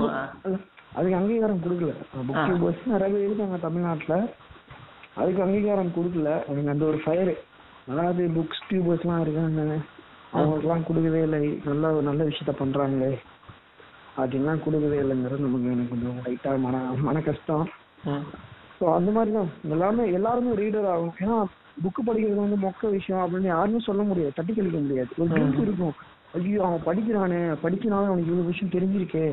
[0.97, 1.91] அதுக்கு அங்கீகாரம் கொடுக்கல.
[2.27, 4.15] புக் டியூபர்ஸ் நிறைய பேர் இருக்காங்க தமிழ்நாட்டுல.
[5.19, 6.31] அதுக்கு அங்கீகாரம் கொடுக்கல.
[6.49, 7.33] எனக்கு அந்த ஒரு ஃபயர்
[7.91, 9.77] அதாவது புக்ஸ் டியூபர்ஸ்லாம் இருக்காங்க
[10.33, 11.43] அவங்களுக்குலாம் கொடுக்கவே இல்லை.
[11.69, 13.11] நல்ல நல்ல விஷயத்த பண்றாங்களே.
[14.19, 17.65] அப்படின்லாம் கொடுக்கவே இல்லைங்கிறது நமக்கு எனக்கு கொஞ்சம் லைட்டா மன மன கஷ்டம்.
[18.77, 21.15] ஸோ அந்த மாதிரி தான் எல்லாமே எல்லாருமே ரீடர் ஆகும்.
[21.23, 21.37] ஏன்னா
[21.83, 24.35] புக்கு படிக்கிறது வந்து மொக்க விஷயம் அப்படின்னு யாருமே சொல்ல முடியாது.
[24.37, 25.11] தட்டி கழிக்க முடியாது.
[25.21, 25.95] ஒரு கில்ட் இருக்கும்.
[26.37, 27.39] ஐயோ அவன் படிக்கிறானே.
[27.63, 29.25] படிக்கிறானே அவனுக்கு இவ்வளவு விஷயம் தெரிஞ்சிருக்கே.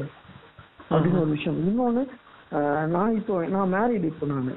[0.90, 1.58] அப்படின்னு ஒரு விஷயம்.
[1.68, 2.04] இன்னொன்னு
[2.94, 4.50] நான் இப்போ நான் மேரிடு இப்போ நான்.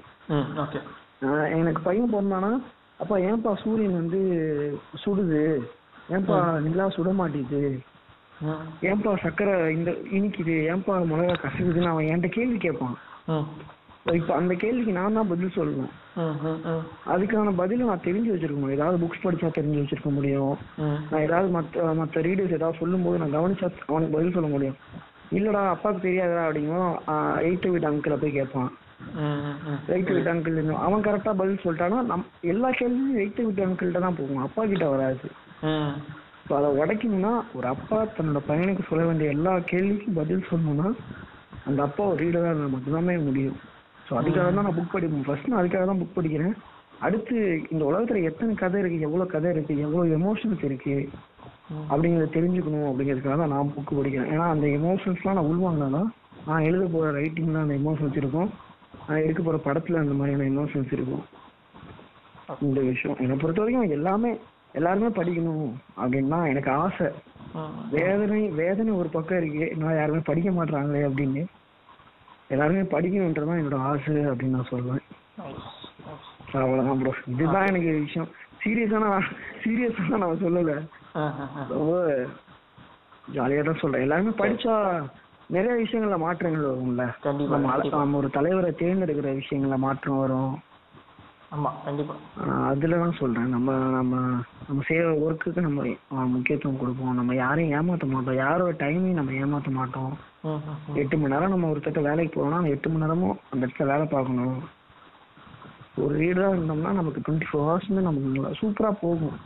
[1.59, 2.51] எனக்கு பையன் பிறந்தானா
[3.01, 4.19] அப்பா ஏன்பா சூரியன் வந்து
[5.03, 5.41] சுடுது?
[6.15, 7.71] ஏன்பா நிலா சுட மாட்டேங்குது
[8.49, 10.53] ம் ஏன்பா சக்கரை இந்த இனிக்குது?
[10.73, 12.95] ஏன்பா மிளகா கசக்குதுன்னு அவன் என்கிட்ட கேள்வி கேட்பான்.
[14.19, 15.91] இப்போ அந்த கேள்விக்கு நான் தான் பதில் சொல்லணும்.
[17.13, 20.53] அதுக்கான பதில் நான் தெரிஞ்சு வச்சிருக்கணும் ஏதாவது புக்ஸ் படிச்சா தெரிஞ்சு வச்சிருக்க முடியும்.
[21.09, 24.77] நான் ஏதாவது மற்ற மற்ற ரீடர்ஸ் ஏதாவது சொல்லும்போது நான் கவனிச்சா அவனுக்கு பதில் சொல்ல முடியும்.
[25.37, 26.95] இல்லடா அப்பாவுக்கு தெரியாதா அப்படிங்கும்
[27.47, 28.71] எயித்து வீட்டு அங்கிளை போய் கேட்பான்.
[29.93, 34.43] எயித்து வீட்டு அங்கிள் அவன் கரெக்டா பதில் சொல்லிட்டானா நம் எல்லா கேள்வியும் எயித்து வீட்டு அங்கிள்கிட்ட தான் போகும்.
[34.47, 35.29] அப்பா கிட்ட வராது.
[36.57, 40.87] அதை உடைக்கணும்னா ஒரு அப்பா தன்னோட பையனுக்கு சொல்ல வேண்டிய எல்லா கேள்விக்கும் பதில் சொல்லணும்னா
[41.67, 43.57] அந்த அப்பா ஒரு ரீடராக இருந்தால் மட்டும்தானே முடியும்.
[44.05, 45.25] ஸோ அதுக்காக தான் நான் புக் படிப்பேன்.
[45.27, 46.53] ஃபர்ஸ்ட் நான் அதுக்காக தான் புக் படிக்கிறேன்.
[47.07, 47.35] அடுத்து
[47.73, 50.95] இந்த உலகத்துல எத்தனை கதை இருக்கு எவ்வளவு கதை இருக்கு எவ்வளவு எமோஷன்ஸ் இருக்கு
[51.91, 54.31] அப்படிங்கறத தெரிஞ்சுக்கணும் அப்படிங்கிறதுக்காக தான் நான் புக் படிக்கிறேன்.
[54.33, 56.09] ஏன்னா அந்த எமோஷன்ஸ்லாம் நான் உள்வாங்கினாதான்
[56.47, 58.49] நான் எழுத போற ரைட்டிங்ல அந்த எமோஷன்ஸ் இருக்கும்.
[59.07, 61.23] நான் எடுக்க போற படத்துல அந்த மாதிரியான எமோஷன்ஸ் இருக்கும்.
[62.67, 63.19] இந்த விஷயம்.
[63.23, 64.31] என்னை பொறுத்த வரைக்கும் எல்லாமே
[64.77, 67.07] எல்லாருமே படிக்கணும் அப்படின்னா எனக்கு ஆசை.
[67.91, 71.43] வேதனை வேதனை ஒரு பக்கம் இருக்கு நான் யாருமே படிக்க மாட்றாங்களே அப்படின்னு.
[72.47, 75.05] எல்லாருமே படிக்கணுன்றதான் என்னோட ஆசை அப்படின்னு நான் சொல்லுவேன்
[76.53, 78.29] அவ்வளவுதான் ப்ரோ இதுதான் எனக்கு விஷயம்.
[78.61, 79.27] சீரியஸா நான்
[79.63, 80.71] சீரியஸா நான் சொல்லல.
[81.73, 81.93] ரொம்ப
[83.33, 84.05] ஜாலியா தான் சொல்றேன்.
[84.05, 84.73] எல்லாருமே படிச்சா
[85.55, 87.03] நிறைய விஷயங்கள்ல மாற்றங்கள் வரும்ல.
[87.91, 90.51] நம்ம ஒரு தலைவரை தேர்ந்தெடுக்கிற விஷயங்கள்ல மாற்றம் வரும்.
[91.51, 92.15] ஆமா கண்டிப்பா.
[92.69, 93.47] அதுல தான் சொல்றேன்.
[93.53, 94.15] நம்ம நம்ம
[94.67, 95.85] நம்ம செய்யற ஒர்க்குக்கு நம்ம
[96.33, 97.17] முக்கியத்துவம் கொடுப்போம்.
[97.19, 98.41] நம்ம யாரையும் ஏமாத்த மாட்டோம்.
[98.43, 100.11] யாரோட டைமையும் நம்ம ஏமாத்த மாட்டோம்.
[101.01, 104.59] எட்டு மணி நேரம் நம்ம ஒருத்தட்ட வேலைக்கு போறோம்னா எட்டு மணி நேரமும் அந்த இடத்துல வேலை பார்க்கணும்.
[106.03, 109.37] ஒரு ரீடரா இருந்தோம்னா நமக்கு டுவெண்ட்டி ஃபோர் ஹவர்ஸ் நமக்கு சூப்பரா போகும்.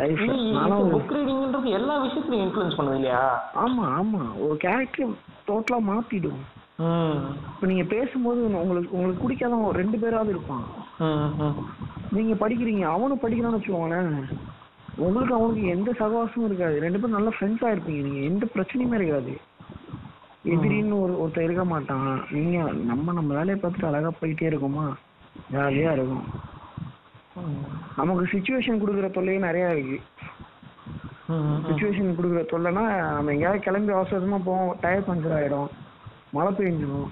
[0.00, 0.22] லைஃப்
[0.56, 3.20] நானும் புக் ரீடிங்ன்றது எல்லா விஷயத்துலயும் இன்ஃப்ளூயன்ஸ் பண்ணுது இல்லையா?
[3.64, 4.22] ஆமா ஆமா.
[4.44, 5.12] ஒரு கேரக்டர்
[5.48, 6.40] டோட்டலா மாத்திடும்.
[7.52, 10.64] இப்ப நீங்க பேசும்போது உங்களுக்கு உங்களுக்கு பிடிக்காதவன் ஒரு ரெண்டு பேராவது இருப்பான்
[12.16, 14.16] நீங்க படிக்கிறீங்க அவனும் படிக்கிறான்னு வச்சுக்கோங்களேன்.
[15.04, 16.76] உங்களுக்கு அவனுக்கு எந்த சகவாசமும் இருக்காது.
[16.84, 18.22] ரெண்டு பேரும் நல்ல ஃப்ரெண்ட்ஸா இருப்பீங்க நீங்க.
[18.30, 19.34] எந்த பிரச்சனையுமே இருக்காது.
[20.54, 22.10] எதிரின்னு ஒரு ஒருத்தர் இருக்க மாட்டான்.
[22.36, 22.58] நீங்க
[22.90, 24.86] நம்ம நம்ம வேலையை பார்த்துட்டு அழகா போயிட்டே இருக்கோமா?
[25.54, 26.26] ஜாலியா இருக்கும்.
[27.98, 29.98] நமக்கு சுச்சுவேஷன் கொடுக்குற தொல்லையே நிறைய இருக்கு.
[31.68, 32.84] சுச்சுவேஷன் கொடுக்குற தொல்லைனா
[33.16, 35.70] நம்ம எங்கேயாவது கிளம்பி அவசரமா போவோம் டயர் பஞ்சர் ஆயிடும்.
[36.32, 37.10] மழை பெஞ்சிடும்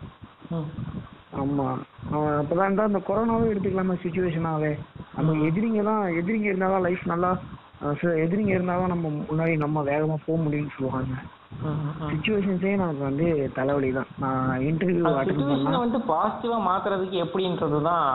[1.41, 1.66] ஆமா.
[2.12, 4.71] அவன் அப்பதான் தான் இந்த கொரோனாவே எடுத்துக்கலாமா சுச்சுவேஷனாவே
[5.16, 7.31] நம்ம எதிரிங்க தான் எதிரிங்க இருந்தாதான் லைஃப் நல்லா
[8.25, 11.14] எதிரிங்க இருந்தாலும் நம்ம முன்னாடி நம்ம வேகமா போக முடியும்னு சொல்லுவாங்க.
[12.11, 18.07] சுச்சுவேஷன்ஸே நமக்கு வந்து தலைவலி தான் நான் இன்டர்வியூ அட்டன் பண்ணா வந்து பாசிட்டிவா மாத்துறதுக்கு எப்படின்றது தான்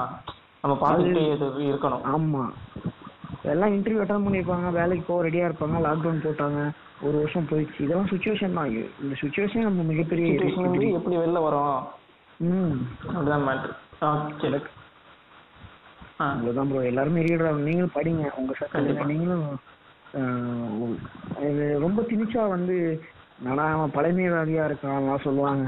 [0.64, 2.06] நம்ம பார்த்துக்கிட்டே இது இருக்கணும்.
[2.14, 2.43] ஆமா.
[3.53, 6.62] எல்லாம் இன்டர்வியூ அட்டன் பண்ணியிருப்பாங்க வேலைக்கு போக ரெடியா இருப்பாங்க லாக்டவுன் போட்டாங்க.
[7.02, 7.80] ஒரு வருஷம் போயிடுச்சு.
[7.80, 8.70] இதெல்லாம் சுச்சுவேஷன் தான்.
[9.02, 10.34] இந்த சுச்சுவேஷன் நம்ம மிகப்பெரிய
[10.93, 11.78] எப்படி வெளில வரும்?
[12.39, 12.76] ம்.
[13.08, 14.62] அப்படிதான் மேட்ரு ஓகே
[16.20, 16.30] ஆ.
[16.30, 18.30] அவ்வளவுதான் ப்ரோ எல்லாருமே ரீடர் நீங்களும் படிங்க.
[18.36, 19.48] உங்க சர்க்கிள் நீங்களும்
[21.41, 22.76] இது ரொம்ப திணிச்சா வந்து
[23.39, 25.64] நானா அவன் பழமைவாதியா இருக்கான்லாம் சொல்லுவாங்க.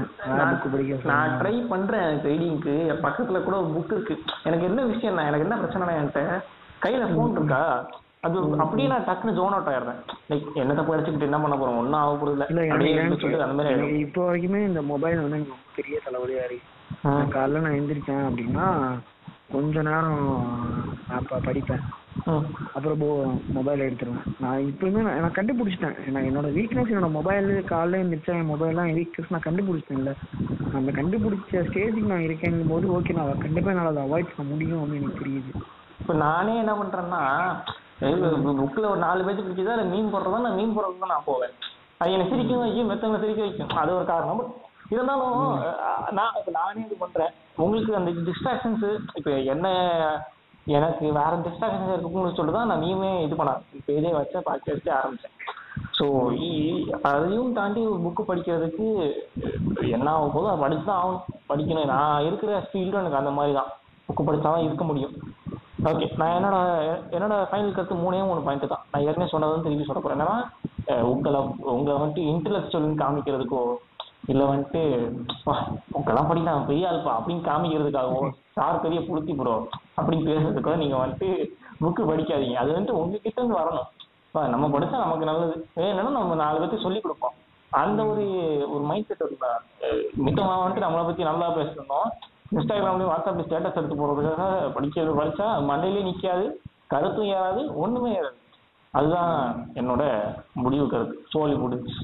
[1.04, 4.14] நான் ட்ரை பண்றேன் ட்ரேடிங்க்கு என் பக்கத்துல கூட ஒரு புக் இருக்கு.
[4.42, 6.22] எனக்கு என்ன விஷயம்னா எனக்கு என்ன பிரச்சனைனா என்கிட்ட
[6.82, 7.62] கையில ஃபோன் இருக்கா?
[8.22, 9.98] அது அப்படியே நான் டக்குன்னு ஜோன் அவுட் ஆயிடுறேன்.
[10.30, 11.78] லைக் என்னத்த போய் அடிச்சுக்கிட்டு என்ன பண்ண போறோம்?
[11.78, 12.46] ஒன்னும் ஆக போறது இல்ல
[13.44, 16.66] அந்த மாதிரி இப்போ வரைக்குமே இந்த மொபைல் வந்து எனக்கு பெரிய தலைவலியா இருக்கு
[17.30, 18.66] காலைல நான் எந்திரிச்சேன் அப்படின்னா
[19.52, 20.24] கொஞ்ச நேரம்
[21.08, 21.84] நான் ப- படிப்பேன்.
[22.74, 23.02] அப்புறம்
[23.52, 24.26] மொபைல் எடுத்துருவேன்.
[24.38, 25.96] நான் இப்பயுமே நான் கண்டுபிடிச்சிட்டேன்.
[26.08, 30.14] நான் என்னோட வீக்னஸ் என்னோட மொபைல் காலைல எந்திரிச்சா என் மொபைல்லாம் என் வீக்னஸ் நான் கண்டுபிடிச்சிட்டேன்ல
[30.74, 34.80] அந்த கண்டுபிடிச்ச ஸ்டேஜுக்கு நான் இருக்கேங்கும் போது ஓகே நான் அதை கண்டிப்பா என்னால் அதை அவாய்ட் பண்ண முடியும்
[34.80, 35.52] அப்படின்னு எனக்கு தெரியுது
[36.00, 37.22] இப்ப நானே என்ன பண்றேன்னா
[38.00, 40.38] புக்ல ஒரு நாலு பேஜ் பிடிச்சதா இல்ல மீன் போடுறதா?
[40.46, 41.54] நான் மீன் போடுறதுக்கு தான் நான் போவேன்.
[42.00, 43.70] அது எனக்கு சிரிக்க வைக்கும் மெத்தவங்களை சிரிக்க வைக்கும்.
[43.82, 44.42] அது ஒரு காரணம்.
[44.92, 45.38] இருந்தாலும்
[46.18, 47.32] நான் இப்ப நானே இது பண்றேன்.
[47.62, 48.84] உங்களுக்கு அந்த டிஸ்ட்ராக்ஷன்ஸ்
[49.18, 49.66] இப்ப என்ன
[50.76, 55.34] எனக்கு வேற டிஸ்ட்ராக்ஷன்ஸ் இருக்குன்னு சொல்லிட்டு தான் நான் நீமே இது பண்ண இப்போ இதே வச்ச வச்சு ஆரம்பிச்சேன்.
[55.98, 56.06] ஸோ
[57.10, 58.86] அதையும் தாண்டி ஒரு புக்கு படிக்கிறதுக்கு
[59.96, 61.24] என்ன ஆகும் போதோ அதை படிச்சு தான் ஆகணும்.
[61.50, 61.90] படிக்கணும்.
[61.94, 63.72] நான் இருக்கிற ஃபீல்டும் எனக்கு அந்த மாதிரி தான்
[64.08, 65.16] புக்கு படிச்சா தான் இருக்க முடியும்.
[65.86, 66.56] ஓகே நான் என்னோட
[67.16, 68.84] என்னோட ஃபைனல் கருத்து மூணே மூணு பாயிண்ட் தான்.
[68.92, 70.18] நான் ஏற்கனவே சொன்னதை வந்து திருப்பி சொல்ல போறேன்.
[70.18, 70.38] என்னன்னா
[71.10, 71.40] உங்களை
[71.72, 73.60] உங்களை வந்துட்டு இன்டெலெக்சுவல்னு காமிக்கிறதுக்கோ
[74.32, 74.80] இல்லை வந்துட்டு
[75.44, 75.54] "வா,
[76.30, 78.22] படிக்க நான் பெரிய ஆள்பா அப்படின்னு காமிக்கிறதுக்காகவோ
[78.56, 79.54] சார் பெரிய புளுத்தி ப்ரோ
[79.98, 81.28] அப்படின்னு பேசுறதுக்கோ நீங்க வந்துட்டு
[81.82, 82.56] புக்கு படிக்காதீங்க.
[82.62, 83.88] அது வந்துட்டு உங்ககிட்ட இருந்து வரணும்.
[84.54, 85.54] நம்ம படிச்சா நமக்கு நல்லது.
[85.74, 87.36] வேணும்னா நம்ம நாலு பேர்த்து சொல்லி கொடுப்போம்.
[87.72, 88.24] அந்த ஒரு
[88.74, 89.50] ஒரு மைண்ட் செட் இருந்தா
[90.26, 92.08] மித்தமாக வந்துட்டு நம்மளை பத்தி நல்லா பேசணும்
[92.52, 94.44] இன்ஸ்டாகிராம்லயும் வாட்ஸ்அப்ல ஸ்டேட்டஸ் எடுத்து போறதுக்காக
[94.74, 96.44] படிக்கிறது படிச்சா மண்டையிலே நிக்காது
[96.86, 98.36] கருத்தும் ஏறாது ஒண்ணுமே ஏறாது.
[98.94, 99.32] அதுதான்
[99.74, 100.02] என்னோட
[100.56, 101.24] முடிவு கருத்து.
[101.28, 101.94] சோழி முடிஞ்சு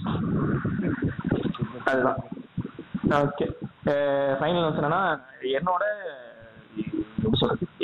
[1.84, 2.20] அதுதான்.
[3.20, 3.46] ஓகே.
[4.38, 5.02] ஃபைனல் வந்து என்னன்னா
[5.54, 5.84] என்னோட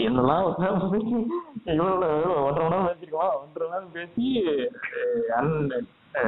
[0.03, 1.11] என்னெல்லாம் ஒரு நேரம் பேசி
[1.65, 2.07] எவ்வளவு
[2.45, 3.33] ஒன்றரை மணி நேரம் பேசிருக்கோம்.
[3.41, 4.27] ஒன்றரை நேரம் பேசி
[5.35, 5.83] அஹ்,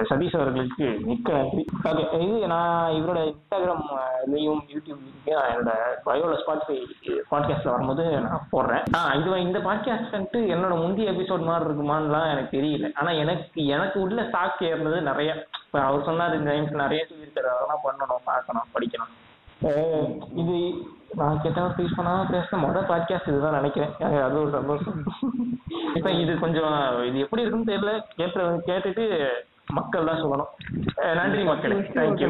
[0.09, 1.63] சதீஷ் அவர்களுக்கு மிக்க நன்றி.
[1.89, 3.83] ஓகே இது நான் இவரோட இன்ஸ்டாகிராம்
[4.25, 5.73] இதுலையும் யூடியூப்லையும் நான் என்னோட
[6.07, 6.77] பயோல ஸ்பாட்ஃபை
[7.31, 8.85] பாட்காஸ்ட்ல வரும்போது நான் போடுறேன்.
[8.97, 12.93] ஆ இது இந்த பாட்காஸ்ட் வந்துட்டு என்னோட முந்தைய எபிசோட் மாதிரி இருக்குமான்லாம் எனக்கு தெரியல.
[13.01, 15.33] ஆனா எனக்கு எனக்கு உள்ள ஸ்டாக் ஏறினது நிறைய.
[15.67, 19.13] இப்போ அவர் சொன்னார் இந்த டைம்ஸ் நிறைய சொல்லியிருக்காரு அதெல்லாம் பண்ணணும் பார்க்கணும் படிக்கணும்.
[20.43, 20.57] இது
[21.21, 23.95] நான் கேட்டவன் ஃபீஸ் பண்ணாம பேசின மொதல் பாட்காஸ்ட் இதுதான் நினைக்கிறேன்.
[24.27, 25.01] அது ஒரு சந்தோஷம்.
[25.99, 26.75] இப்போ இது கொஞ்சம்
[27.09, 27.95] இது எப்படி இருக்குன்னு தெரியல.
[28.21, 29.07] கேட்டு கேட்டுட்டு
[29.79, 30.53] மக்கள் தான் சொல்லணும்
[31.19, 31.77] நன்றி மக்களே.
[31.97, 32.29] தேங்க்யூ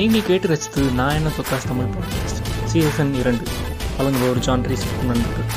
[0.00, 2.40] நீங்கள் கேட்டு ரசித்தது நான் என்ன சொக்காஸ் தமிழ் பாட்காஸ்ட்
[2.72, 3.46] சீசன் இரண்டு.
[3.98, 5.48] வழங்குபவர் ஜான் ரீஸ் நண்பர்கள்.